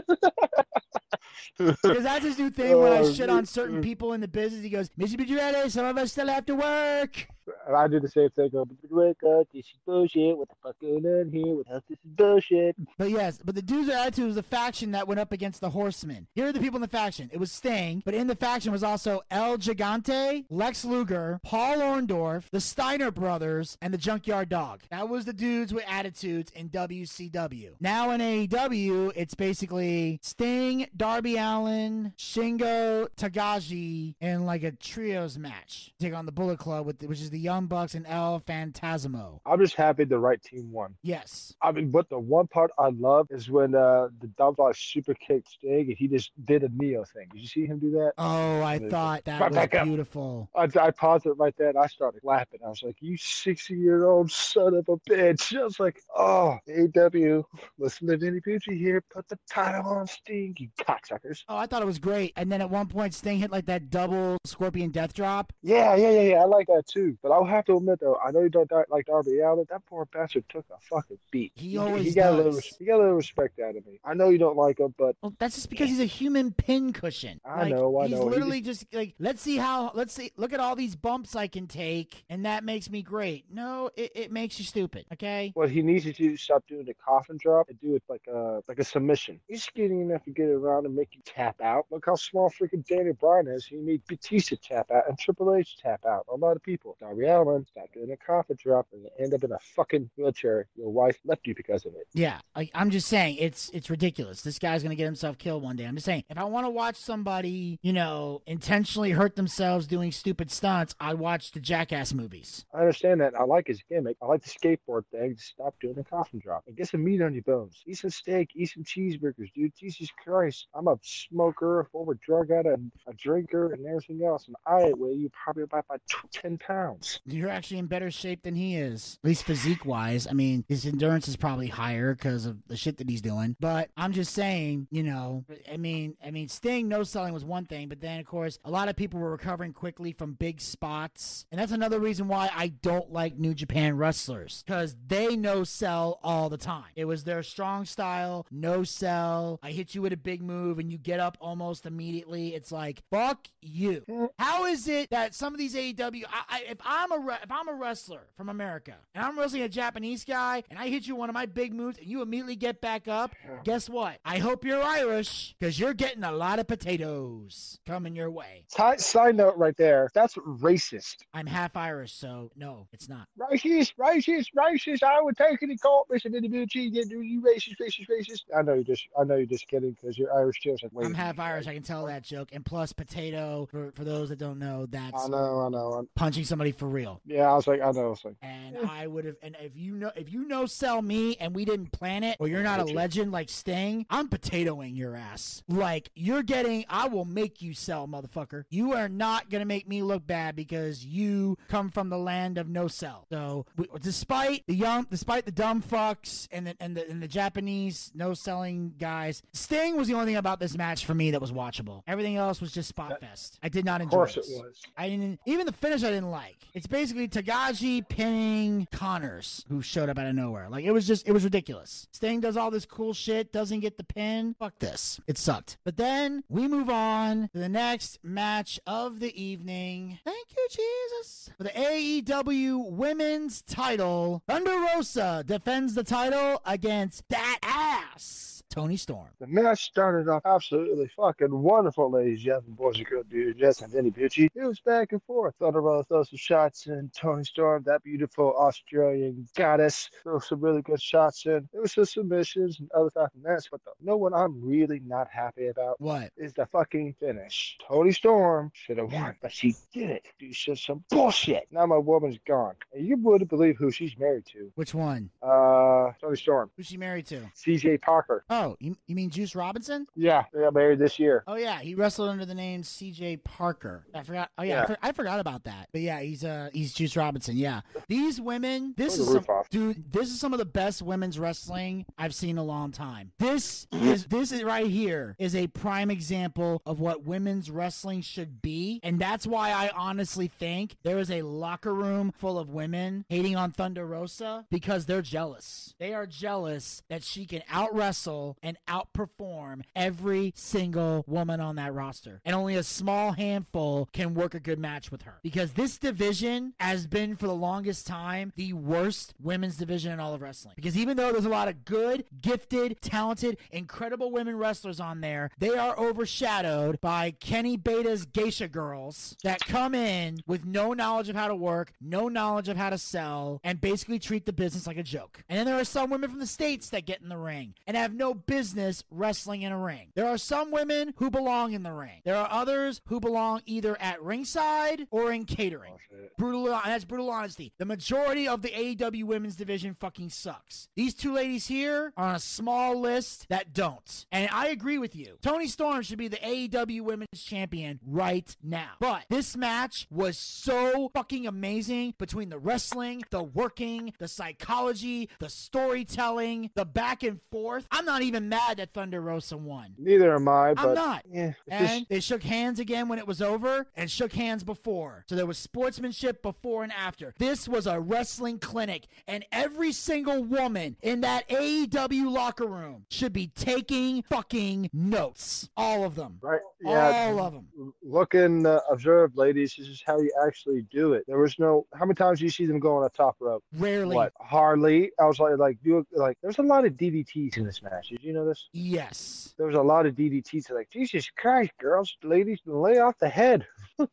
Because 1.58 2.04
that's 2.04 2.26
his 2.26 2.38
new 2.38 2.50
thing 2.50 2.78
when 2.80 2.92
I 2.92 2.98
Oh, 3.00 3.12
shit 3.12 3.30
on 3.30 3.46
certain 3.46 3.82
people 3.82 4.14
in 4.14 4.22
the 4.22 4.28
business. 4.28 4.62
He 4.64 4.70
goes, 4.70 4.90
Mr. 5.00 5.16
Bucciarelli, 5.16 5.70
some 5.70 5.86
of 5.86 5.98
us 5.98 6.12
still 6.12 6.28
have 6.28 6.46
to 6.48 6.56
work. 6.56 7.28
I 7.74 7.88
do 7.88 8.00
the 8.00 8.08
same 8.08 8.30
thing. 8.30 8.50
Wake 8.90 9.24
up, 9.24 9.48
this 9.54 9.66
is 9.66 9.74
bullshit. 9.86 10.38
What 10.38 10.50
the 10.50 10.56
fuck 10.64 10.76
going 10.80 11.06
on 11.06 11.30
here? 11.32 11.56
What 11.56 11.66
the 11.66 11.72
hell? 11.72 11.84
This 11.90 11.98
is 11.98 12.06
bullshit. 12.06 12.76
But 12.98 13.10
yes, 13.10 13.40
but 13.44 13.56
the 13.56 13.62
Dudes 13.62 13.88
with 13.88 13.96
Attitude 13.96 14.28
was 14.28 14.36
the 14.36 14.44
faction 14.44 14.92
that 14.92 15.08
went 15.08 15.20
up 15.20 15.32
against 15.32 15.62
the 15.62 15.70
Horsemen. 15.70 16.28
Here 16.34 16.48
are 16.48 16.52
the 16.52 16.60
people 16.60 16.78
in 16.78 16.82
the 16.82 16.88
faction. 16.88 17.30
It 17.32 17.40
was 17.40 17.52
Sting, 17.52 18.02
but 18.06 18.14
in 18.14 18.28
the 18.28 18.36
faction 18.36 18.72
was 18.72 18.84
also 18.84 19.22
El 19.30 19.58
Gigante, 19.58 20.46
Lex 20.50 20.86
Luger, 20.86 21.40
Paul 21.44 21.78
Orndorff, 21.78 22.50
the 22.52 22.62
Steiner 22.62 23.12
brothers, 23.12 23.78
and 23.82 23.94
the 23.94 23.98
Junkyard 23.98 24.50
Dog. 24.50 24.82
That 24.90 25.10
was 25.10 25.26
the 25.26 25.34
Dudes 25.34 25.74
with 25.74 25.84
Attitudes 25.88 26.52
in 26.56 26.70
WCW. 26.70 27.72
Now 27.80 28.12
in 28.12 28.22
AEW, 28.22 29.12
it's 29.16 29.36
basically 29.36 30.20
Sting, 30.22 30.88
Darby 30.96 31.38
Allin, 31.38 32.14
Shingo, 32.18 33.08
Takagi, 33.18 34.16
and 34.22 34.46
like 34.46 34.64
a 34.64 34.72
trios 34.72 35.38
match. 35.38 35.94
Take 36.00 36.14
on 36.14 36.26
the 36.26 36.32
Bullet 36.32 36.60
Club, 36.60 36.86
with 36.86 37.02
which 37.04 37.22
is 37.22 37.30
the 37.30 37.35
Young 37.38 37.68
Bucks 37.68 37.96
and 37.96 38.06
El 38.08 38.42
Phantasmo. 38.42 39.40
I'm 39.46 39.60
just 39.60 39.76
happy 39.76 40.06
the 40.06 40.20
right 40.20 40.42
team 40.42 40.72
won. 40.72 40.96
Yes. 41.04 41.54
I 41.62 41.72
mean, 41.72 41.92
but 41.92 42.10
the 42.10 42.20
one 42.20 42.48
part 42.48 42.72
I 42.78 42.90
love 42.90 43.28
is 43.30 43.50
when 43.50 43.76
uh, 43.76 44.10
the 44.20 44.28
dumb 44.38 44.56
dog 44.56 44.76
super 44.76 45.14
kicked 45.14 45.50
Sting 45.50 45.88
and 45.88 45.96
he 45.98 46.08
just 46.08 46.32
did 46.46 46.64
a 46.64 46.70
Neo 46.72 47.04
thing. 47.06 47.28
Did 47.32 47.42
you 47.42 47.48
see 47.48 47.66
him 47.66 47.80
do 47.80 47.92
that? 47.92 48.14
Oh, 48.18 48.62
I 48.62 48.80
thought 48.80 49.26
that 49.26 49.52
was 49.52 49.68
beautiful. 49.86 50.50
I, 50.56 50.68
I 50.80 50.92
paused 50.92 51.26
it 51.26 51.34
right 51.34 51.54
there 51.58 51.70
and 51.70 51.78
I 51.78 51.88
started 51.88 52.22
laughing. 52.24 52.60
I 52.66 52.70
was 52.70 52.84
like, 52.84 52.98
"You 53.00 53.18
sixty-year-old 53.18 54.32
son 54.32 54.76
of 54.76 54.88
a 54.90 54.98
bitch!" 55.10 55.58
I 55.58 55.64
was 55.64 55.80
like, 55.80 56.02
"Oh, 56.16 56.58
AW, 56.70 57.44
listen 57.78 58.08
to 58.08 58.18
Vinny 58.18 58.40
Bucci 58.40 58.78
here. 58.78 59.02
Put 59.12 59.28
the 59.28 59.38
title 59.50 59.92
on 59.92 60.08
Sting, 60.08 60.56
you 60.58 60.70
cocksuckers." 60.80 61.44
Oh, 61.48 61.58
I 61.58 61.66
thought 61.66 61.82
it 61.82 61.86
was 61.86 62.00
great. 62.00 62.34
And 62.36 62.52
then 62.52 62.62
at 62.62 62.70
one 62.70 62.88
point, 62.88 63.14
Sting 63.14 63.40
hit 63.40 63.52
like 63.52 63.66
that 63.68 63.90
double 63.90 64.38
Scorpion 64.46 64.92
Death 64.92 65.14
Drop. 65.14 65.54
Yeah, 65.62 65.96
yeah, 65.96 66.12
yeah, 66.12 66.22
yeah. 66.22 66.42
I 66.42 66.46
like 66.46 66.68
that 66.68 66.84
too. 66.88 67.18
But 67.26 67.32
I'll 67.32 67.44
have 67.44 67.66
to 67.66 67.78
admit 67.78 68.02
though, 68.02 68.20
I 68.24 68.30
know 68.30 68.42
you 68.42 68.50
don't 68.50 68.70
like 68.92 69.08
Darby 69.08 69.40
Allin. 69.40 69.66
That 69.72 69.84
poor 69.88 70.06
bastard 70.06 70.46
took 70.48 70.64
a 70.70 70.80
fucking 70.80 71.18
beat. 71.32 71.54
He 71.56 71.76
always 71.76 72.14
got 72.14 72.34
a 72.34 72.36
little, 72.36 72.52
does. 72.52 72.76
he 72.78 72.86
got 72.86 72.98
a 72.98 73.00
little 73.00 73.16
respect 73.16 73.60
out 73.60 73.76
of 73.76 73.84
me. 73.88 74.00
I 74.06 74.14
know 74.14 74.30
you 74.30 74.38
don't 74.38 74.56
like 74.56 74.80
him, 74.80 74.94
but 74.96 75.16
Well, 75.24 75.34
that's 75.40 75.56
just 75.56 75.72
because 75.72 75.90
he's 75.90 76.00
a 76.00 76.06
human 76.06 76.52
pin 76.52 76.94
cushion. 76.94 77.42
I 77.44 77.64
Like, 77.64 77.74
know, 77.74 77.98
I 77.98 78.06
he's 78.06 78.16
know. 78.16 78.26
He 78.26 78.30
literally 78.30 78.62
just 78.62 78.86
like, 78.94 79.16
let's 79.18 79.42
see 79.42 79.58
how, 79.58 79.90
let's 79.96 80.14
see, 80.14 80.34
look 80.38 80.54
at 80.54 80.60
all 80.60 80.76
these 80.76 80.96
bumps 80.96 81.36
I 81.36 81.48
can 81.48 81.66
take, 81.66 82.26
and 82.30 82.46
that 82.46 82.64
makes 82.64 82.92
me 82.92 83.02
great. 83.02 83.46
No, 83.52 83.90
it, 83.96 84.12
it 84.14 84.32
makes 84.32 84.60
you 84.60 84.66
stupid. 84.66 85.08
Okay. 85.12 85.50
what 85.56 85.72
he 85.72 85.82
needs 85.82 86.04
to 86.04 86.14
do 86.14 86.34
is 86.34 86.42
stop 86.44 86.64
doing 86.68 86.86
the 86.86 86.94
coffin 86.94 87.40
drop 87.42 87.70
and 87.70 87.82
do 87.82 87.96
it 87.96 88.04
like 88.08 88.22
a 88.32 88.62
like 88.68 88.78
a 88.78 88.84
submission. 88.84 89.40
He's 89.48 89.64
skinny 89.64 90.02
enough 90.02 90.24
to 90.26 90.30
get 90.30 90.50
around 90.50 90.86
and 90.86 90.96
make 90.96 91.16
you 91.16 91.22
tap 91.26 91.60
out. 91.60 91.88
Look 91.90 92.06
how 92.06 92.14
small 92.18 92.52
freaking 92.52 92.86
Daniel 92.86 93.16
Bryan 93.16 93.48
is. 93.48 93.66
He 93.66 93.78
made 93.78 94.04
Batista 94.08 94.58
tap 94.62 94.92
out 94.92 95.10
and 95.10 95.18
Triple 95.18 95.56
H 95.56 95.78
tap 95.82 96.06
out. 96.06 96.28
A 96.32 96.36
lot 96.36 96.56
of 96.56 96.62
people. 96.62 96.96
Darby 97.00 97.15
gentlemen, 97.20 97.66
stop 97.70 97.86
doing 97.94 98.12
a 98.12 98.18
coffin 98.18 98.58
drop 98.62 98.88
and 98.94 99.08
end 99.20 99.34
up 99.34 99.44
in 99.44 99.52
a 99.52 99.60
fucking 99.76 100.10
wheelchair. 100.18 100.68
Your 100.76 100.90
wife 100.90 101.18
left 101.26 101.48
you 101.48 101.56
because 101.56 101.86
of 101.86 101.94
it. 101.96 102.08
Yeah, 102.14 102.40
like 102.56 102.72
I'm 102.74 102.90
just 102.90 103.08
saying, 103.08 103.38
it's 103.40 103.70
it's 103.74 103.90
ridiculous. 103.90 104.42
This 104.42 104.60
guy's 104.60 104.84
gonna 104.84 104.96
get 104.96 105.06
himself 105.06 105.38
killed 105.38 105.64
one 105.64 105.76
day. 105.76 105.86
I'm 105.86 105.96
just 105.96 106.06
saying, 106.06 106.24
if 106.30 106.38
I 106.38 106.44
want 106.46 106.66
to 106.66 106.70
watch 106.70 106.96
somebody, 106.98 107.80
you 107.82 107.94
know, 107.94 108.42
intentionally 108.46 109.12
hurt 109.12 109.36
themselves 109.36 109.88
doing 109.88 110.12
stupid 110.12 110.52
stunts, 110.52 110.96
I 111.00 111.14
watch 111.14 111.52
the 111.52 111.60
Jackass 111.60 112.14
movies. 112.14 112.66
I 112.74 112.80
understand 112.80 113.22
that. 113.22 113.36
I 113.40 113.44
like 113.44 113.68
his 113.68 113.82
gimmick. 113.90 114.18
I 114.22 114.26
like 114.26 114.44
the 114.44 114.50
skateboard 114.50 115.06
thing. 115.12 115.36
Stop 115.38 115.76
doing 115.82 115.96
the 115.96 116.04
coffin 116.04 116.40
drop 116.40 116.64
and 116.68 116.76
get 116.76 116.88
some 116.88 117.04
meat 117.04 117.22
on 117.22 117.34
your 117.34 117.44
bones. 117.44 117.82
Eat 117.86 117.98
some 117.98 118.10
steak. 118.10 118.50
Eat 118.56 118.72
some 118.74 118.84
cheeseburgers, 118.84 119.52
dude. 119.54 119.74
Jesus 119.78 120.10
Christ. 120.24 120.68
I'm 120.74 120.88
a 120.88 120.98
smoker, 121.02 121.82
a 121.82 121.86
former 121.86 122.18
drug 122.26 122.52
addict, 122.52 122.82
a 123.08 123.14
drinker, 123.14 123.74
and 123.74 123.86
everything 123.86 124.26
else. 124.26 124.48
And 124.48 124.56
I 124.66 124.94
weigh 124.96 125.14
you 125.14 125.30
probably 125.30 125.64
about, 125.64 125.86
about 125.90 126.02
10 126.32 126.58
pounds. 126.58 127.05
You're 127.26 127.50
actually 127.50 127.80
in 127.80 127.88
better 127.88 128.12
shape 128.12 128.44
than 128.44 128.56
he 128.56 128.76
is, 128.76 129.20
at 129.24 129.28
least 129.28 129.44
physique 129.44 129.86
wise. 129.86 130.28
I 130.28 130.34
mean, 130.34 130.66
his 130.68 130.86
endurance 130.86 131.28
is 131.28 131.36
probably 131.36 131.68
higher 131.68 132.14
because 132.14 132.46
of 132.46 132.58
the 132.68 132.78
shit 132.78 132.98
that 132.98 133.10
he's 133.10 133.22
doing. 133.22 133.56
But 133.60 133.90
I'm 133.98 134.12
just 134.12 134.34
saying, 134.34 134.88
you 134.92 135.04
know, 135.04 135.46
I 135.72 135.78
mean, 135.78 136.16
I 136.26 136.32
mean, 136.32 136.48
Sting 136.48 136.88
no 136.88 137.04
selling 137.04 137.34
was 137.34 137.46
one 137.46 137.66
thing, 137.66 137.90
but 137.90 138.02
then 138.02 138.20
of 138.20 138.26
course 138.26 138.60
a 138.64 138.72
lot 138.72 138.90
of 138.90 138.96
people 138.96 139.20
were 139.20 139.32
recovering 139.32 139.74
quickly 139.74 140.14
from 140.14 140.34
big 140.34 140.62
spots, 140.62 141.46
and 141.52 141.60
that's 141.60 141.72
another 141.72 142.00
reason 142.00 142.28
why 142.28 142.50
I 142.56 142.68
don't 142.68 143.12
like 143.12 143.38
New 143.38 143.54
Japan 143.54 143.98
wrestlers 143.98 144.64
because 144.66 144.96
they 145.08 145.36
no 145.36 145.64
sell 145.64 146.20
all 146.24 146.50
the 146.50 146.58
time. 146.58 146.86
It 146.96 147.06
was 147.06 147.24
their 147.24 147.44
strong 147.44 147.86
style, 147.86 148.46
no 148.52 148.84
sell. 148.84 149.60
I 149.64 149.72
hit 149.72 149.96
you 149.96 150.02
with 150.02 150.14
a 150.14 150.18
big 150.18 150.42
move 150.42 150.80
and 150.80 150.92
you 150.92 150.98
get 150.98 151.20
up 151.20 151.38
almost 151.40 151.86
immediately. 151.86 152.56
It's 152.56 152.72
like 152.72 153.02
fuck 153.12 153.48
you. 153.62 154.04
How 154.40 154.66
is 154.66 154.88
it 154.88 155.10
that 155.12 155.36
some 155.36 155.54
of 155.54 155.60
these 155.60 155.76
AEW, 155.76 156.24
I, 156.32 156.42
I, 156.50 156.64
if 156.70 156.78
I'm 156.96 157.12
a 157.12 157.20
re- 157.20 157.38
if 157.44 157.52
I'm 157.52 157.68
a 157.68 157.74
wrestler 157.74 158.22
from 158.38 158.48
America 158.50 158.94
and 159.14 159.24
I'm 159.24 159.38
wrestling 159.38 159.64
a 159.64 159.70
Japanese 159.70 160.24
guy 160.24 160.64
and 160.70 160.80
I 160.80 160.88
hit 160.88 161.06
you 161.06 161.16
one 161.16 161.30
of 161.30 161.34
my 161.34 161.46
big 161.46 161.74
moves 161.74 161.98
and 161.98 162.08
you 162.08 162.22
immediately 162.22 162.56
get 162.56 162.80
back 162.80 163.08
up, 163.08 163.36
guess 163.66 163.90
what? 163.90 164.18
I 164.24 164.38
hope 164.38 164.64
you're 164.64 164.82
Irish 164.82 165.56
because 165.60 165.80
you're 165.80 165.94
getting 165.94 166.24
a 166.24 166.32
lot 166.32 166.60
of 166.60 166.68
potatoes 166.68 167.80
coming 167.86 168.16
your 168.16 168.32
way. 168.32 168.66
Side, 168.70 169.36
note 169.36 169.58
right 169.58 169.76
there. 169.78 170.10
That's 170.14 170.36
racist. 170.36 171.18
I'm 171.34 171.46
half 171.48 171.76
Irish, 171.76 172.14
so 172.14 172.52
no, 172.56 172.88
it's 172.94 173.10
not. 173.10 173.28
Racist, 173.38 173.94
racist, 174.00 174.48
racist. 174.58 175.04
I 175.04 175.22
would 175.22 175.36
take 175.36 175.62
it 175.62 175.70
in 175.70 175.78
court, 175.78 176.08
Mr. 176.10 176.32
Vinny 176.32 176.50
Bucci. 176.50 176.92
You 176.94 177.42
racist, 177.42 177.76
racist, 177.82 178.08
racist. 178.10 178.44
I 178.58 178.62
know 178.62 178.74
you're 178.74 178.84
just, 178.84 179.08
I 179.20 179.24
know 179.26 179.36
you're 179.36 179.46
just 179.46 179.68
kidding 179.68 179.92
because 179.92 180.18
you're 180.18 180.34
Irish 180.34 180.62
too. 180.62 180.78
So 180.80 180.90
I'm 181.04 181.14
half 181.14 181.40
Irish. 181.40 181.68
I 181.68 181.74
can 181.74 181.84
tell 181.84 182.06
that 182.06 182.24
joke. 182.24 182.50
And 182.54 182.64
plus, 182.64 182.94
potato. 182.94 183.68
For, 183.70 183.92
for 183.92 184.04
those 184.04 184.30
that 184.30 184.40
don't 184.40 184.60
know, 184.60 184.86
that's 184.90 185.26
I 185.26 185.28
know, 185.28 185.62
I 185.62 185.70
know. 185.70 185.94
I'm- 185.94 186.10
punching 186.16 186.46
somebody 186.46 186.72
for 186.72 186.85
real. 186.92 187.22
yeah, 187.26 187.52
I 187.52 187.56
was 187.56 187.68
like, 187.68 187.82
I 187.82 187.92
know. 187.92 188.06
I 188.06 188.10
was 188.10 188.26
like, 188.26 188.36
And 188.42 188.78
eh. 188.78 188.88
I 188.90 189.08
would 189.08 189.26
have, 189.26 189.36
and 189.42 189.56
if 189.60 189.76
you 189.76 189.96
know, 189.96 190.12
if 190.16 190.32
you 190.32 190.48
know, 190.48 190.66
sell 190.66 191.02
me, 191.02 191.36
and 191.38 191.56
we 191.56 191.66
didn't 191.66 191.92
plan 191.92 192.24
it, 192.24 192.38
or 192.40 192.48
you're 192.48 192.64
not 192.64 192.80
a 192.80 192.86
legend 192.86 193.32
like 193.32 193.50
Sting, 193.50 194.06
I'm 194.10 194.28
potatoing 194.30 194.96
your 194.96 195.16
ass. 195.16 195.64
Like 195.68 196.10
you're 196.16 196.44
getting, 196.44 196.86
I 196.90 197.08
will 197.08 197.26
make 197.26 197.62
you 197.62 197.74
sell, 197.74 198.08
motherfucker. 198.08 198.64
You 198.70 198.94
are 198.94 199.10
not 199.10 199.50
gonna 199.50 199.66
make 199.66 199.88
me 199.88 200.02
look 200.04 200.26
bad 200.26 200.56
because 200.56 201.06
you 201.06 201.58
come 201.68 201.90
from 201.90 202.10
the 202.10 202.18
land 202.18 202.58
of 202.58 202.68
no 202.68 202.88
sell. 202.88 203.26
So, 203.32 203.66
we, 203.78 203.88
despite 204.02 204.64
the 204.68 204.76
young, 204.76 205.08
despite 205.10 205.46
the 205.46 205.52
dumb 205.52 205.82
fucks 205.82 206.48
and 206.52 206.68
the 206.68 206.76
and 206.80 206.96
the 206.96 207.10
and 207.10 207.22
the 207.22 207.28
Japanese 207.28 208.12
no 208.14 208.34
selling 208.34 208.94
guys, 208.98 209.42
Sting 209.54 209.96
was 209.98 210.08
the 210.08 210.14
only 210.14 210.28
thing 210.28 210.36
about 210.36 210.60
this 210.60 210.78
match 210.78 211.06
for 211.06 211.14
me 211.14 211.32
that 211.32 211.42
was 211.42 211.52
watchable. 211.52 212.04
Everything 212.08 212.36
else 212.38 212.62
was 212.62 212.72
just 212.72 212.90
spot 212.90 213.20
fest. 213.20 213.60
I 213.64 213.70
did 213.70 213.86
not 213.86 214.02
enjoy. 214.02 214.24
of 214.24 214.34
course 214.34 214.38
it 214.38 214.46
was. 214.48 214.82
I 214.98 215.10
didn't 215.10 215.40
even 215.46 215.66
the 215.66 215.72
finish. 215.74 216.04
I 216.04 216.10
didn't 216.10 216.32
like. 216.32 216.58
It's 216.76 216.88
basically 216.88 217.30
Takagi 217.30 218.06
pinning 218.06 218.86
Connors, 218.92 219.64
who 219.70 219.82
showed 219.82 220.10
up 220.10 220.20
out 220.20 220.28
of 220.28 220.36
nowhere. 220.36 220.68
Like 220.70 220.84
it 220.84 220.92
was 220.92 221.08
just, 221.08 221.26
it 221.26 221.32
was 221.32 221.46
ridiculous. 221.46 222.10
Sting 222.12 222.42
does 222.42 222.58
all 222.58 222.70
this 222.70 222.86
cool 222.86 223.14
shit, 223.14 223.54
doesn't 223.54 223.80
get 223.80 223.96
the 223.96 224.04
pin. 224.04 224.58
Fuck 224.60 224.80
this. 224.80 225.22
It 225.26 225.38
sucked. 225.38 225.78
But 225.86 225.96
then 225.96 226.44
we 226.50 226.68
move 226.68 226.90
on 226.90 227.48
to 227.54 227.60
the 227.60 227.70
next 227.70 228.20
match 228.24 228.78
of 228.86 229.22
the 229.22 229.42
evening. 229.42 230.20
Thank 230.26 230.48
you, 230.58 230.68
Jesus. 230.70 231.50
For 231.56 231.64
the 231.64 231.70
AEW 231.70 232.92
Women's 232.92 233.62
Title, 233.62 234.44
Thunder 234.46 234.78
Rosa 234.78 235.46
defends 235.48 235.96
the 235.96 236.04
title 236.04 236.62
against 236.66 237.24
that 237.30 237.60
ass. 237.64 238.55
Toni 238.70 238.98
Storm. 238.98 239.30
The 239.40 239.48
match 239.48 239.84
started 239.86 240.28
off 240.28 240.42
absolutely 240.46 241.08
fucking 241.16 241.50
wonderful, 241.62 242.12
ladies, 242.12 242.40
and 242.40 242.46
gentlemen, 242.46 242.74
boys 242.74 242.98
and 242.98 243.06
girls, 243.06 243.26
dudes, 243.30 243.58
yes, 243.60 243.82
and 243.82 243.92
Vinny 243.94 244.12
Bucci. 244.12 244.48
It 244.54 244.66
was 244.66 244.80
back 244.82 245.14
and 245.14 245.24
forth. 245.24 245.56
Thunder 245.60 245.82
Rosa 245.82 246.04
throws 246.08 246.30
some 246.30 246.38
shots 246.38 246.88
in. 246.88 247.10
Toni 247.16 247.44
Storm, 247.46 247.84
that 247.86 248.04
beautiful 248.04 248.54
Australian 248.58 249.48
goddess, 249.56 250.10
throws 250.24 250.48
some 250.50 250.60
really 250.60 250.82
good 250.82 251.02
shots 251.02 251.46
in. 251.46 251.70
It 251.74 251.80
was 251.80 251.94
some 251.94 252.04
submissions 252.06 252.80
and 252.80 252.92
other 252.92 253.10
stuff, 253.12 253.30
and 253.36 253.44
that's 253.46 253.72
what 253.72 253.82
the 253.86 253.92
no 254.02 254.18
one 254.18 254.34
I'm 254.34 254.62
really 254.62 255.00
not 255.06 255.28
happy 255.32 255.68
about 255.68 256.02
What? 256.02 256.32
is 256.36 256.54
the 256.54 256.66
fucking 256.66 257.16
finish. 257.20 257.78
Toni 257.88 258.12
Storm 258.12 258.72
should 258.74 258.98
have 258.98 259.12
won, 259.14 259.36
but 259.42 259.54
she 259.54 259.74
did 259.94 260.10
it. 260.10 260.26
Dude, 260.38 260.54
she's 260.56 260.82
some 260.82 261.04
bullshit. 261.10 261.68
Now 261.72 261.86
my 261.86 261.98
woman's 261.98 262.40
gone. 262.46 262.74
And 262.94 263.08
you 263.08 263.16
wouldn't 263.18 263.50
believe 263.50 263.78
who 263.78 263.90
she's 263.92 264.18
married 264.18 264.46
to. 264.48 264.72
Which 264.76 264.94
one? 264.94 265.30
Uh, 265.42 266.12
Toni 266.20 266.36
Storm. 266.36 266.72
Who's 266.76 266.88
she 266.88 266.98
married 266.98 267.26
to? 267.28 267.40
CJ 267.56 268.02
Parker. 268.02 268.44
Oh, 268.56 268.78
you, 268.80 268.96
you 269.06 269.16
mean 269.16 269.30
Juice 269.30 269.54
Robinson? 269.54 270.08
Yeah, 270.16 270.46
they 270.54 270.62
got 270.62 270.74
married 270.74 270.98
this 271.00 271.20
year. 271.20 271.44
Oh 271.46 271.56
yeah, 271.56 271.80
he 271.80 271.94
wrestled 271.94 272.30
under 272.30 272.46
the 272.46 272.56
name 272.56 272.84
C.J. 272.84 273.38
Parker. 273.38 274.06
I 274.14 274.24
forgot. 274.24 274.50
Oh 274.58 274.64
yeah, 274.64 274.84
I, 274.84 274.86
for- 274.86 274.98
I 275.02 275.12
forgot 275.12 275.40
about 275.42 275.66
that. 275.66 275.90
But 275.92 276.02
yeah, 276.02 276.22
he's 276.22 276.46
uh 276.46 276.70
he's 276.72 276.94
Juice 276.94 277.18
Robinson. 277.18 277.58
Yeah, 277.58 277.82
these 278.08 278.40
women. 278.40 278.94
This 278.96 279.18
is 279.18 279.28
some, 279.28 279.44
dude. 279.70 280.12
This 280.12 280.30
is 280.30 280.40
some 280.40 280.54
of 280.54 280.60
the 280.60 280.66
best 280.66 281.02
women's 281.02 281.38
wrestling 281.38 282.06
I've 282.18 282.34
seen 282.34 282.52
in 282.52 282.58
a 282.60 282.64
long 282.64 282.92
time. 282.94 283.34
This 283.40 283.88
is 283.92 284.28
this 284.28 284.54
is 284.54 284.64
right 284.64 284.88
here 284.88 285.36
is 285.38 285.54
a 285.56 285.68
prime 285.68 286.10
example 286.10 286.82
of 286.86 287.02
what 287.02 287.26
women's 287.26 287.70
wrestling 287.70 288.22
should 288.22 288.62
be, 288.62 289.02
and 289.04 289.20
that's 289.20 289.46
why 289.46 289.72
I 289.72 289.92
honestly 289.94 290.48
think 290.48 290.96
there 291.04 291.20
is 291.20 291.30
a 291.30 291.42
locker 291.42 291.94
room 291.94 292.32
full 292.38 292.58
of 292.58 292.70
women 292.70 293.26
hating 293.28 293.58
on 293.58 293.72
Thunder 293.72 294.06
Rosa 294.06 294.66
because 294.72 295.06
they're 295.06 295.22
jealous. 295.22 295.94
They 296.00 296.14
are 296.14 296.26
jealous 296.26 297.02
that 297.10 297.24
she 297.24 297.46
can 297.46 297.62
out 297.70 297.94
wrestle 297.94 298.45
and 298.62 298.78
outperform 298.88 299.82
every 299.96 300.54
single 300.56 301.24
woman 301.28 301.60
on 301.60 301.76
that 301.78 301.94
roster. 301.94 302.42
And 302.46 302.56
only 302.56 302.76
a 302.76 302.84
small 302.84 303.32
handful 303.32 304.10
can 304.14 304.34
work 304.34 304.54
a 304.54 304.60
good 304.60 304.80
match 304.80 305.12
with 305.12 305.24
her. 305.24 305.40
Because 305.44 305.74
this 305.74 305.98
division 305.98 306.74
has 306.80 307.08
been 307.08 307.36
for 307.36 307.48
the 307.48 307.56
longest 307.56 308.08
time 308.08 308.52
the 308.56 308.74
worst 308.74 309.34
women's 309.42 309.78
division 309.78 310.12
in 310.12 310.20
all 310.20 310.34
of 310.34 310.42
wrestling. 310.42 310.74
Because 310.76 310.98
even 310.98 311.18
though 311.18 311.32
there's 311.32 311.46
a 311.46 311.50
lot 311.50 311.68
of 311.68 311.86
good, 311.86 312.26
gifted, 312.42 313.02
talented, 313.02 313.58
incredible 313.72 314.32
women 314.32 314.58
wrestlers 314.58 315.00
on 315.00 315.22
there, 315.22 315.50
they 315.58 315.76
are 315.76 315.98
overshadowed 315.98 317.00
by 317.02 317.32
Kenny 317.32 317.78
Beta's 317.78 318.26
geisha 318.26 318.68
girls 318.68 319.36
that 319.44 319.60
come 319.62 319.96
in 319.96 320.40
with 320.48 320.66
no 320.66 320.94
knowledge 320.94 321.30
of 321.30 321.36
how 321.36 321.48
to 321.48 321.56
work, 321.56 321.94
no 322.02 322.28
knowledge 322.28 322.70
of 322.70 322.78
how 322.78 322.90
to 322.90 322.98
sell, 322.98 323.60
and 323.64 323.82
basically 323.82 324.20
treat 324.20 324.46
the 324.46 324.54
business 324.54 324.88
like 324.88 324.98
a 324.98 325.04
joke. 325.04 325.44
And 325.50 325.58
then 325.58 325.66
there 325.66 325.80
are 325.80 325.86
some 325.86 326.10
women 326.10 326.30
from 326.30 326.40
the 326.40 326.48
States 326.48 326.90
that 326.90 327.06
get 327.06 327.22
in 327.22 327.30
the 327.30 327.38
ring 327.38 327.74
and 327.88 327.98
have 327.98 328.14
no 328.14 328.34
business 328.36 329.04
wrestling 329.10 329.62
in 329.64 329.72
a 329.72 329.78
ring. 329.78 330.12
There 330.16 330.28
are 330.28 330.38
some 330.38 330.72
women 330.72 331.14
who 331.18 331.30
belong 331.30 331.74
in 331.74 331.84
the 331.84 331.92
ring. 331.92 332.22
There 332.24 332.36
are 332.36 332.50
others 332.52 333.02
who 333.08 333.20
belong 333.20 333.62
either 333.66 334.00
at 334.00 334.22
ringside 334.22 335.08
or 335.12 335.32
in 335.32 335.46
catering. 335.46 335.94
Oh. 335.94 336.16
Brutal, 336.38 336.80
that's 336.86 337.06
brutal 337.06 337.30
honesty. 337.30 337.74
The 337.78 337.86
majority 337.86 338.48
of 338.48 338.62
the 338.62 338.70
AEW 338.70 339.24
women's 339.24 339.56
division 339.56 339.96
fucking 340.00 340.30
sucks. 340.30 340.90
These 340.96 341.14
two 341.14 341.34
ladies 341.34 341.68
here 341.68 342.14
are 342.18 342.30
on 342.30 342.36
a 342.36 342.40
small 342.40 343.00
list 343.00 343.48
that 343.50 343.74
don't. 343.74 344.26
And 344.32 344.50
I 344.52 344.68
agree 344.68 344.98
with 344.98 345.16
you. 345.16 345.38
Toni 345.42 345.68
Storm 345.68 346.02
should 346.02 346.18
be 346.18 346.28
the 346.28 346.38
AEW 346.38 347.02
women's 347.02 347.44
champion 347.44 348.00
right 348.06 348.56
now. 348.64 348.92
But 349.00 349.26
this 349.30 349.56
match 349.56 350.08
was 350.10 350.38
so 350.38 351.10
fucking 351.14 351.48
amazing 351.48 352.16
between 352.18 352.50
the 352.50 352.60
wrestling, 352.60 353.24
the 353.30 353.44
working, 353.44 354.14
the 354.20 354.28
psychology, 354.28 355.30
the 355.40 355.50
storytelling, 355.50 356.72
the 356.76 356.86
back 356.86 357.24
and 357.24 357.40
forth. 357.52 357.88
I'm 357.92 358.06
not 358.06 358.22
even 358.26 358.50
mad 358.50 358.78
that 358.78 358.94
Thunder 358.94 359.22
Rosa 359.22 359.58
won. 359.58 359.94
Neither 359.98 360.34
am 360.36 360.48
I, 360.48 360.74
but 360.74 360.90
I'm 360.90 360.96
not. 360.96 361.26
Yeah, 361.32 361.54
And 361.68 361.88
just- 361.88 362.10
they 362.10 362.20
shook 362.20 362.44
hands 362.44 362.80
again 362.80 363.08
when 363.08 363.20
it 363.20 363.28
was 363.28 363.42
over 363.42 363.88
and 363.96 364.10
shook 364.12 364.34
hands 364.34 364.64
before. 364.64 365.26
So 365.30 365.36
there 365.36 365.46
was 365.46 365.58
sportsmanship 365.58 366.42
before 366.42 366.84
and 366.84 366.92
after. 366.92 367.34
This 367.40 367.68
was 367.68 367.88
a 367.88 368.00
wrestling 368.00 368.60
clinic, 368.60 369.08
and 369.28 369.46
every 369.52 369.92
single 369.92 370.44
woman 370.44 370.98
in 371.02 371.22
that 371.22 371.48
AEW 371.50 372.30
locker 372.32 372.66
room 372.68 373.06
should 373.10 373.34
be 373.34 373.48
taking 373.48 374.24
fucking 374.24 374.90
notes. 374.94 375.70
All 375.78 376.04
of 376.04 376.16
them. 376.16 376.40
right. 376.42 376.60
Yeah, 376.82 377.32
All 377.32 377.40
of 377.40 377.54
them. 377.54 377.94
look 378.04 378.34
and 378.36 378.68
uh, 378.68 378.80
observe, 378.92 379.36
ladies. 379.36 379.76
This 379.76 379.88
is 379.88 380.04
how 380.06 380.20
you 380.20 380.32
actually 380.46 380.86
do 380.92 381.14
it. 381.14 381.24
There 381.28 381.40
was 381.40 381.58
no. 381.58 381.88
How 381.94 382.06
many 382.06 382.14
times 382.16 382.40
do 382.40 382.46
you 382.46 382.52
see 382.52 382.66
them 382.66 382.80
go 382.80 382.96
on 382.98 383.04
a 383.06 383.10
top 383.10 383.38
rope? 383.40 383.64
Rarely. 383.74 384.16
What? 384.16 384.34
Hardly. 384.40 385.12
I 385.20 385.26
was 385.26 385.40
like, 385.40 385.58
like, 385.58 385.78
do 385.84 386.06
like. 386.12 386.38
There's 386.44 386.60
a 386.60 386.64
lot 386.64 386.86
of 386.86 386.94
DDTs 386.94 387.58
in 387.58 387.66
this 387.66 387.82
match. 387.82 388.12
Did 388.16 388.24
you 388.24 388.34
know 388.34 388.46
this? 388.46 388.70
Yes. 388.72 389.54
There 389.58 389.68
was 389.68 389.76
a 389.76 389.82
lot 389.82 390.06
of 390.06 390.16
DDTs. 390.16 390.72
Like, 390.72 390.90
Jesus 390.90 391.30
Christ, 391.36 391.72
girls, 391.82 392.16
ladies, 392.24 392.60
lay 392.66 393.00
off 393.00 393.18
the 393.20 393.28
head. 393.30 393.68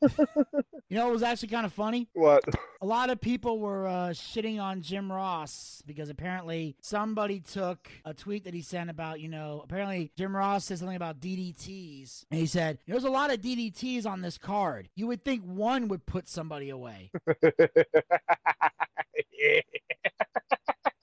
You 0.92 0.98
know, 0.98 1.08
it 1.08 1.12
was 1.12 1.22
actually 1.22 1.48
kind 1.48 1.64
of 1.64 1.72
funny. 1.72 2.06
What? 2.12 2.44
A 2.82 2.86
lot 2.86 3.08
of 3.08 3.18
people 3.18 3.58
were 3.58 3.86
uh, 3.86 4.08
shitting 4.10 4.60
on 4.60 4.82
Jim 4.82 5.10
Ross 5.10 5.82
because 5.86 6.10
apparently 6.10 6.76
somebody 6.82 7.40
took 7.40 7.88
a 8.04 8.12
tweet 8.12 8.44
that 8.44 8.52
he 8.52 8.60
sent 8.60 8.90
about, 8.90 9.18
you 9.18 9.28
know, 9.28 9.62
apparently 9.64 10.12
Jim 10.18 10.36
Ross 10.36 10.66
said 10.66 10.80
something 10.80 10.94
about 10.94 11.18
DDTs. 11.18 12.26
And 12.30 12.38
he 12.38 12.44
said, 12.44 12.76
There's 12.86 13.04
a 13.04 13.10
lot 13.10 13.32
of 13.32 13.40
DDTs 13.40 14.04
on 14.04 14.20
this 14.20 14.36
card. 14.36 14.90
You 14.94 15.06
would 15.06 15.24
think 15.24 15.44
one 15.44 15.88
would 15.88 16.04
put 16.04 16.28
somebody 16.28 16.68
away. 16.68 17.10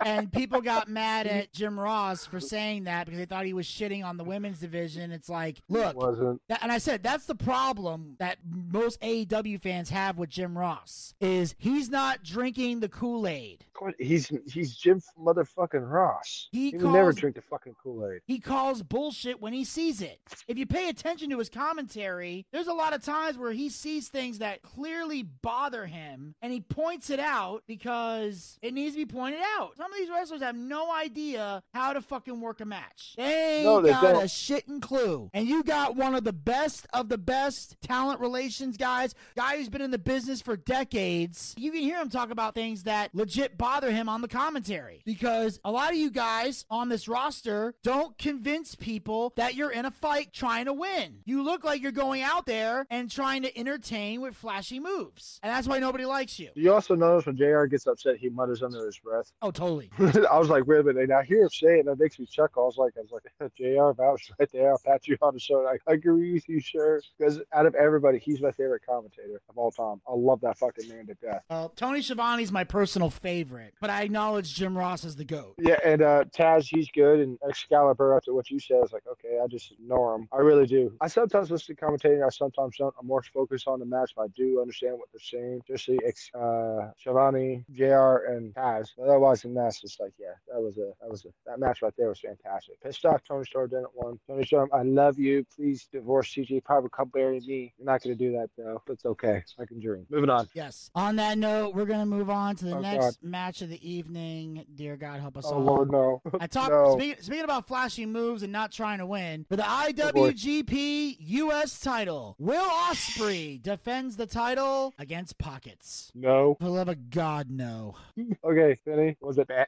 and 0.06 0.32
people 0.32 0.62
got 0.62 0.88
mad 0.88 1.28
at 1.28 1.52
Jim 1.54 1.80
Ross 1.80 2.26
for 2.26 2.40
saying 2.40 2.86
that 2.86 3.06
because 3.06 3.20
they 3.20 3.26
thought 3.26 3.46
he 3.46 3.54
was 3.54 3.66
shitting 3.68 4.04
on 4.06 4.18
the 4.18 4.24
women's 4.24 4.60
division. 4.60 5.12
It's 5.12 5.30
like, 5.30 5.62
look, 5.70 5.96
wasn't. 5.96 6.42
that, 6.50 6.60
and 6.64 6.72
I 6.72 6.78
said 6.78 7.04
that's 7.04 7.26
the 7.26 7.36
problem 7.36 8.16
that 8.20 8.38
most 8.46 9.00
AEW 9.02 9.62
fans 9.62 9.90
have 9.90 10.18
with 10.18 10.30
Jim 10.30 10.58
Ross 10.58 11.14
is 11.20 11.56
he's 11.58 11.90
not 11.90 12.24
drinking 12.24 12.80
the 12.80 12.90
Kool 12.90 13.28
Aid. 13.28 13.66
He's 13.98 14.30
he's 14.52 14.76
Jim 14.76 15.02
motherfucking 15.18 15.90
Ross. 15.90 16.50
He 16.52 16.72
He, 16.72 16.78
would 16.78 16.84
never 16.88 17.04
calls- 17.12 17.16
drink 17.16 17.36
the 17.38 17.42
fucking 17.42 17.76
Kool 17.82 18.10
Aid. 18.12 18.22
He 18.26 18.40
calls 18.40 18.84
bullshit 18.84 19.40
when 19.42 19.54
he 19.54 19.64
sees 19.64 20.02
it. 20.02 20.20
If 20.50 20.58
you 20.58 20.66
pay 20.66 20.90
attention 20.90 21.30
to 21.30 21.40
his 21.40 21.50
commentary, 21.50 22.46
there's 22.52 22.68
a 22.68 22.74
lot 22.74 22.94
of 22.94 23.04
times 23.04 23.38
where 23.38 23.54
he 23.54 23.70
sees 23.70 24.10
things 24.10 24.40
that 24.40 24.62
clearly 24.64 25.24
bother 25.24 25.86
him 25.86 26.36
and 26.42 26.52
he 26.52 26.60
points 26.60 27.10
it 27.10 27.20
out 27.22 27.64
because 27.68 28.58
it 28.62 28.74
needs 28.74 28.96
to 28.96 29.06
be 29.06 29.06
pointed 29.06 29.40
out. 29.58 29.78
Some 29.78 29.89
of 29.92 29.98
these 29.98 30.10
wrestlers 30.10 30.42
have 30.42 30.56
no 30.56 30.92
idea 30.94 31.64
how 31.74 31.94
to 31.94 32.02
fucking 32.02 32.40
work 32.42 32.60
a 32.62 32.66
match. 32.66 33.14
They 33.18 33.62
No, 33.64 33.82
they 33.82 33.90
got 33.92 34.04
a 34.06 34.14
don't. 34.14 34.24
shitting 34.26 34.82
clue. 34.82 35.30
And 35.34 35.48
you 35.48 35.64
got 35.64 35.96
one 35.96 36.16
of 36.16 36.24
the 36.24 36.34
best 36.34 36.88
of 36.94 37.10
the 37.10 37.18
best 37.18 37.76
talent 37.82 38.20
relations 38.20 38.78
guys, 38.78 39.16
guy 39.36 39.58
who's 39.58 39.70
been 39.70 39.82
in 39.82 39.92
the 39.92 39.98
business 39.98 40.42
for 40.42 40.56
decades. 40.58 41.54
You 41.58 41.72
can 41.72 41.82
hear 41.82 42.00
him 42.00 42.10
talk 42.10 42.32
about 42.32 42.56
things 42.56 42.84
that 42.84 43.14
legit 43.14 43.58
bother 43.58 43.92
him 43.92 44.10
on 44.10 44.22
the 44.22 44.28
commentary 44.28 45.02
because 45.06 45.60
a 45.64 45.72
lot 45.72 45.92
of 45.92 45.98
you 45.98 46.10
guys 46.12 46.66
on 46.70 46.90
this 46.90 47.08
roster 47.08 47.74
don't 47.84 48.18
convince 48.18 48.76
people 48.76 49.34
that 49.36 49.56
you're 49.56 49.72
in 49.72 49.86
a 49.86 49.92
fight 49.92 50.34
trying 50.34 50.66
to 50.66 50.74
win. 50.74 51.20
You 51.26 51.44
look 51.44 51.64
like 51.64 51.82
you're 51.82 51.92
going 51.92 52.22
out 52.22 52.46
there 52.46 52.86
and 52.90 53.10
trying 53.10 53.44
to 53.44 53.58
entertain 53.58 54.22
with 54.22 54.36
flashy 54.36 54.80
moves. 54.80 55.40
And 55.44 55.52
that's 55.52 55.68
why 55.68 55.80
nobody 55.80 56.06
likes 56.06 56.40
you. 56.40 56.50
You 56.56 56.74
also 56.74 56.96
notice 56.96 57.26
when 57.26 57.38
JR 57.38 57.66
gets 57.66 57.88
upset, 57.88 58.18
he 58.18 58.30
mutters 58.30 58.64
under 58.64 58.86
his 58.86 58.98
breath? 59.00 59.32
Oh, 59.42 59.52
totally. 59.52 59.79
I 60.00 60.38
was 60.38 60.50
like, 60.50 60.66
wait 60.68 60.80
a 60.80 60.84
minute. 60.84 61.04
And 61.04 61.14
I 61.14 61.24
hear 61.24 61.44
him 61.44 61.50
say 61.50 61.78
it, 61.78 61.80
and 61.80 61.88
that 61.88 62.00
makes 62.00 62.20
me 62.20 62.26
chuckle. 62.26 62.64
I 62.64 62.66
was 62.66 62.78
like, 62.78 62.94
I 62.98 63.02
was 63.02 63.12
like, 63.12 63.54
JR, 63.58 63.92
vouch 63.92 64.32
right 64.40 64.50
there. 64.52 64.72
I'll 64.72 64.82
pat 64.84 65.08
you 65.08 65.18
on 65.22 65.34
the 65.34 65.40
shoulder. 65.40 65.70
I, 65.88 65.94
agree 65.94 66.34
with 66.34 66.48
you, 66.48 66.62
sir. 66.62 67.02
Because 67.18 67.42
out 67.54 67.66
of 67.66 67.76
everybody, 67.76 68.20
he's 68.20 68.42
my 68.42 68.52
favorite 68.52 68.84
commentator 68.88 69.42
of 69.50 69.58
all 69.58 69.72
time. 69.72 70.02
I 70.08 70.14
love 70.14 70.42
that 70.42 70.58
fucking 70.58 70.88
man 70.88 71.08
to 71.08 71.14
death. 71.16 71.44
Uh, 71.50 71.68
Tony 71.76 72.02
Schiavone's 72.02 72.52
my 72.52 72.64
personal 72.64 73.10
favorite, 73.10 73.74
but 73.82 73.90
I 73.90 74.04
acknowledge 74.04 74.56
Jim 74.56 74.78
Ross 74.78 75.04
as 75.04 75.16
the 75.16 75.26
GOAT. 75.26 75.56
Yeah, 75.58 75.78
and 75.84 76.02
uh, 76.02 76.26
Taz, 76.26 76.68
he's 76.70 76.90
good. 76.92 77.20
And 77.20 77.38
Excalibur, 77.48 78.16
after 78.16 78.34
what 78.34 78.50
you 78.50 78.60
said, 78.60 78.78
I 78.78 78.82
was 78.82 78.94
like, 78.94 79.08
okay, 79.12 79.40
I 79.44 79.48
just 79.48 79.72
ignore 79.72 80.16
him. 80.16 80.28
I 80.32 80.38
really 80.38 80.66
do. 80.66 80.94
I 81.02 81.08
sometimes 81.08 81.52
listen 81.52 81.76
to 81.76 81.82
commentating. 81.82 82.26
I 82.26 82.30
sometimes 82.30 82.78
don't. 82.78 82.94
I'm 83.00 83.08
more 83.08 83.24
focused 83.24 83.68
on 83.68 83.80
the 83.80 83.86
match, 83.86 84.12
but 84.16 84.24
I 84.24 84.28
do 84.36 84.62
understand 84.62 84.98
what 84.98 85.10
they're 85.12 85.20
saying. 85.20 85.62
Just 85.68 85.88
the 85.88 86.00
uh, 86.40 86.92
Schiavone, 86.98 87.64
JR, 87.72 88.26
and 88.28 88.54
Taz. 88.54 88.90
Otherwise, 89.02 89.42
than 89.42 89.54
that, 89.56 89.69
it's 89.70 89.82
just 89.82 90.00
like, 90.00 90.12
yeah, 90.20 90.34
that 90.52 90.62
was 90.62 90.78
a 90.78 90.92
that 91.02 91.10
was 91.10 91.26
a 91.26 91.30
that 91.46 91.60
match 91.60 91.82
right 91.82 91.94
there 91.98 92.10
was 92.10 92.20
fantastic. 92.20 92.82
Pissed 92.82 93.06
off 93.06 93.22
Toni 93.28 93.46
Storm 93.46 93.70
didn't 93.70 93.88
win. 93.96 94.20
Toni 94.28 94.46
Storm, 94.46 94.70
I 94.74 94.82
love 94.84 95.18
you. 95.18 95.46
Please 95.56 95.88
divorce 95.92 96.34
CJ 96.34 96.64
Piper, 96.64 96.90
come 96.90 97.10
bury 97.10 97.40
me. 97.42 97.74
You're 97.78 97.86
not 97.86 98.02
gonna 98.04 98.16
do 98.16 98.32
that 98.34 98.50
though. 98.58 98.82
It's 98.90 99.06
okay. 99.06 99.44
I 99.60 99.66
can 99.66 99.80
dream. 99.80 100.06
Moving 100.10 100.30
on. 100.30 100.48
Yes. 100.54 100.90
On 100.96 101.16
that 101.18 101.38
note, 101.38 101.74
we're 101.76 101.86
gonna 101.86 102.06
move 102.06 102.30
on 102.30 102.56
to 102.58 102.66
the 102.66 102.76
Oh, 102.78 102.82
next 102.82 103.06
God. 103.06 103.14
match 103.22 103.62
of 103.62 103.70
the 103.70 103.90
evening. 103.90 104.66
Dear 104.76 104.98
God, 104.98 105.20
help 105.20 105.38
us 105.38 105.46
Oh 105.48 105.54
all. 105.56 105.62
Lord, 105.64 105.92
no. 105.92 106.22
I 106.40 106.48
talk 106.48 106.70
no. 106.70 106.96
speaking, 106.98 107.22
speaking 107.24 107.44
about 107.46 107.68
flashy 107.68 108.06
moves 108.06 108.44
and 108.44 108.52
not 108.52 108.72
trying 108.72 109.00
to 109.00 109.06
win 109.06 109.46
for 109.50 109.56
the. 109.56 109.64
Oh, 109.64 109.88
IWGP 109.90 111.18
US 111.20 111.80
title. 111.80 112.36
Will 112.40 112.68
Ospreay 112.70 113.62
defends 113.62 114.16
the 114.18 114.26
title 114.26 114.94
against 114.98 115.38
Pockets. 115.38 116.12
No. 116.16 116.56
For 116.60 116.66
the 116.66 116.72
love 116.72 116.90
of 116.90 117.10
God, 117.10 117.50
no, 117.50 117.96
Okay, 118.44 118.80
Vinny, 118.86 119.18
was 119.22 119.38
it 119.38 119.48
bad? 119.48 119.59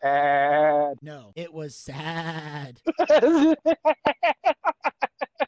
No, 1.02 1.32
it 1.36 1.54
was 1.54 1.76
sad. 1.76 2.80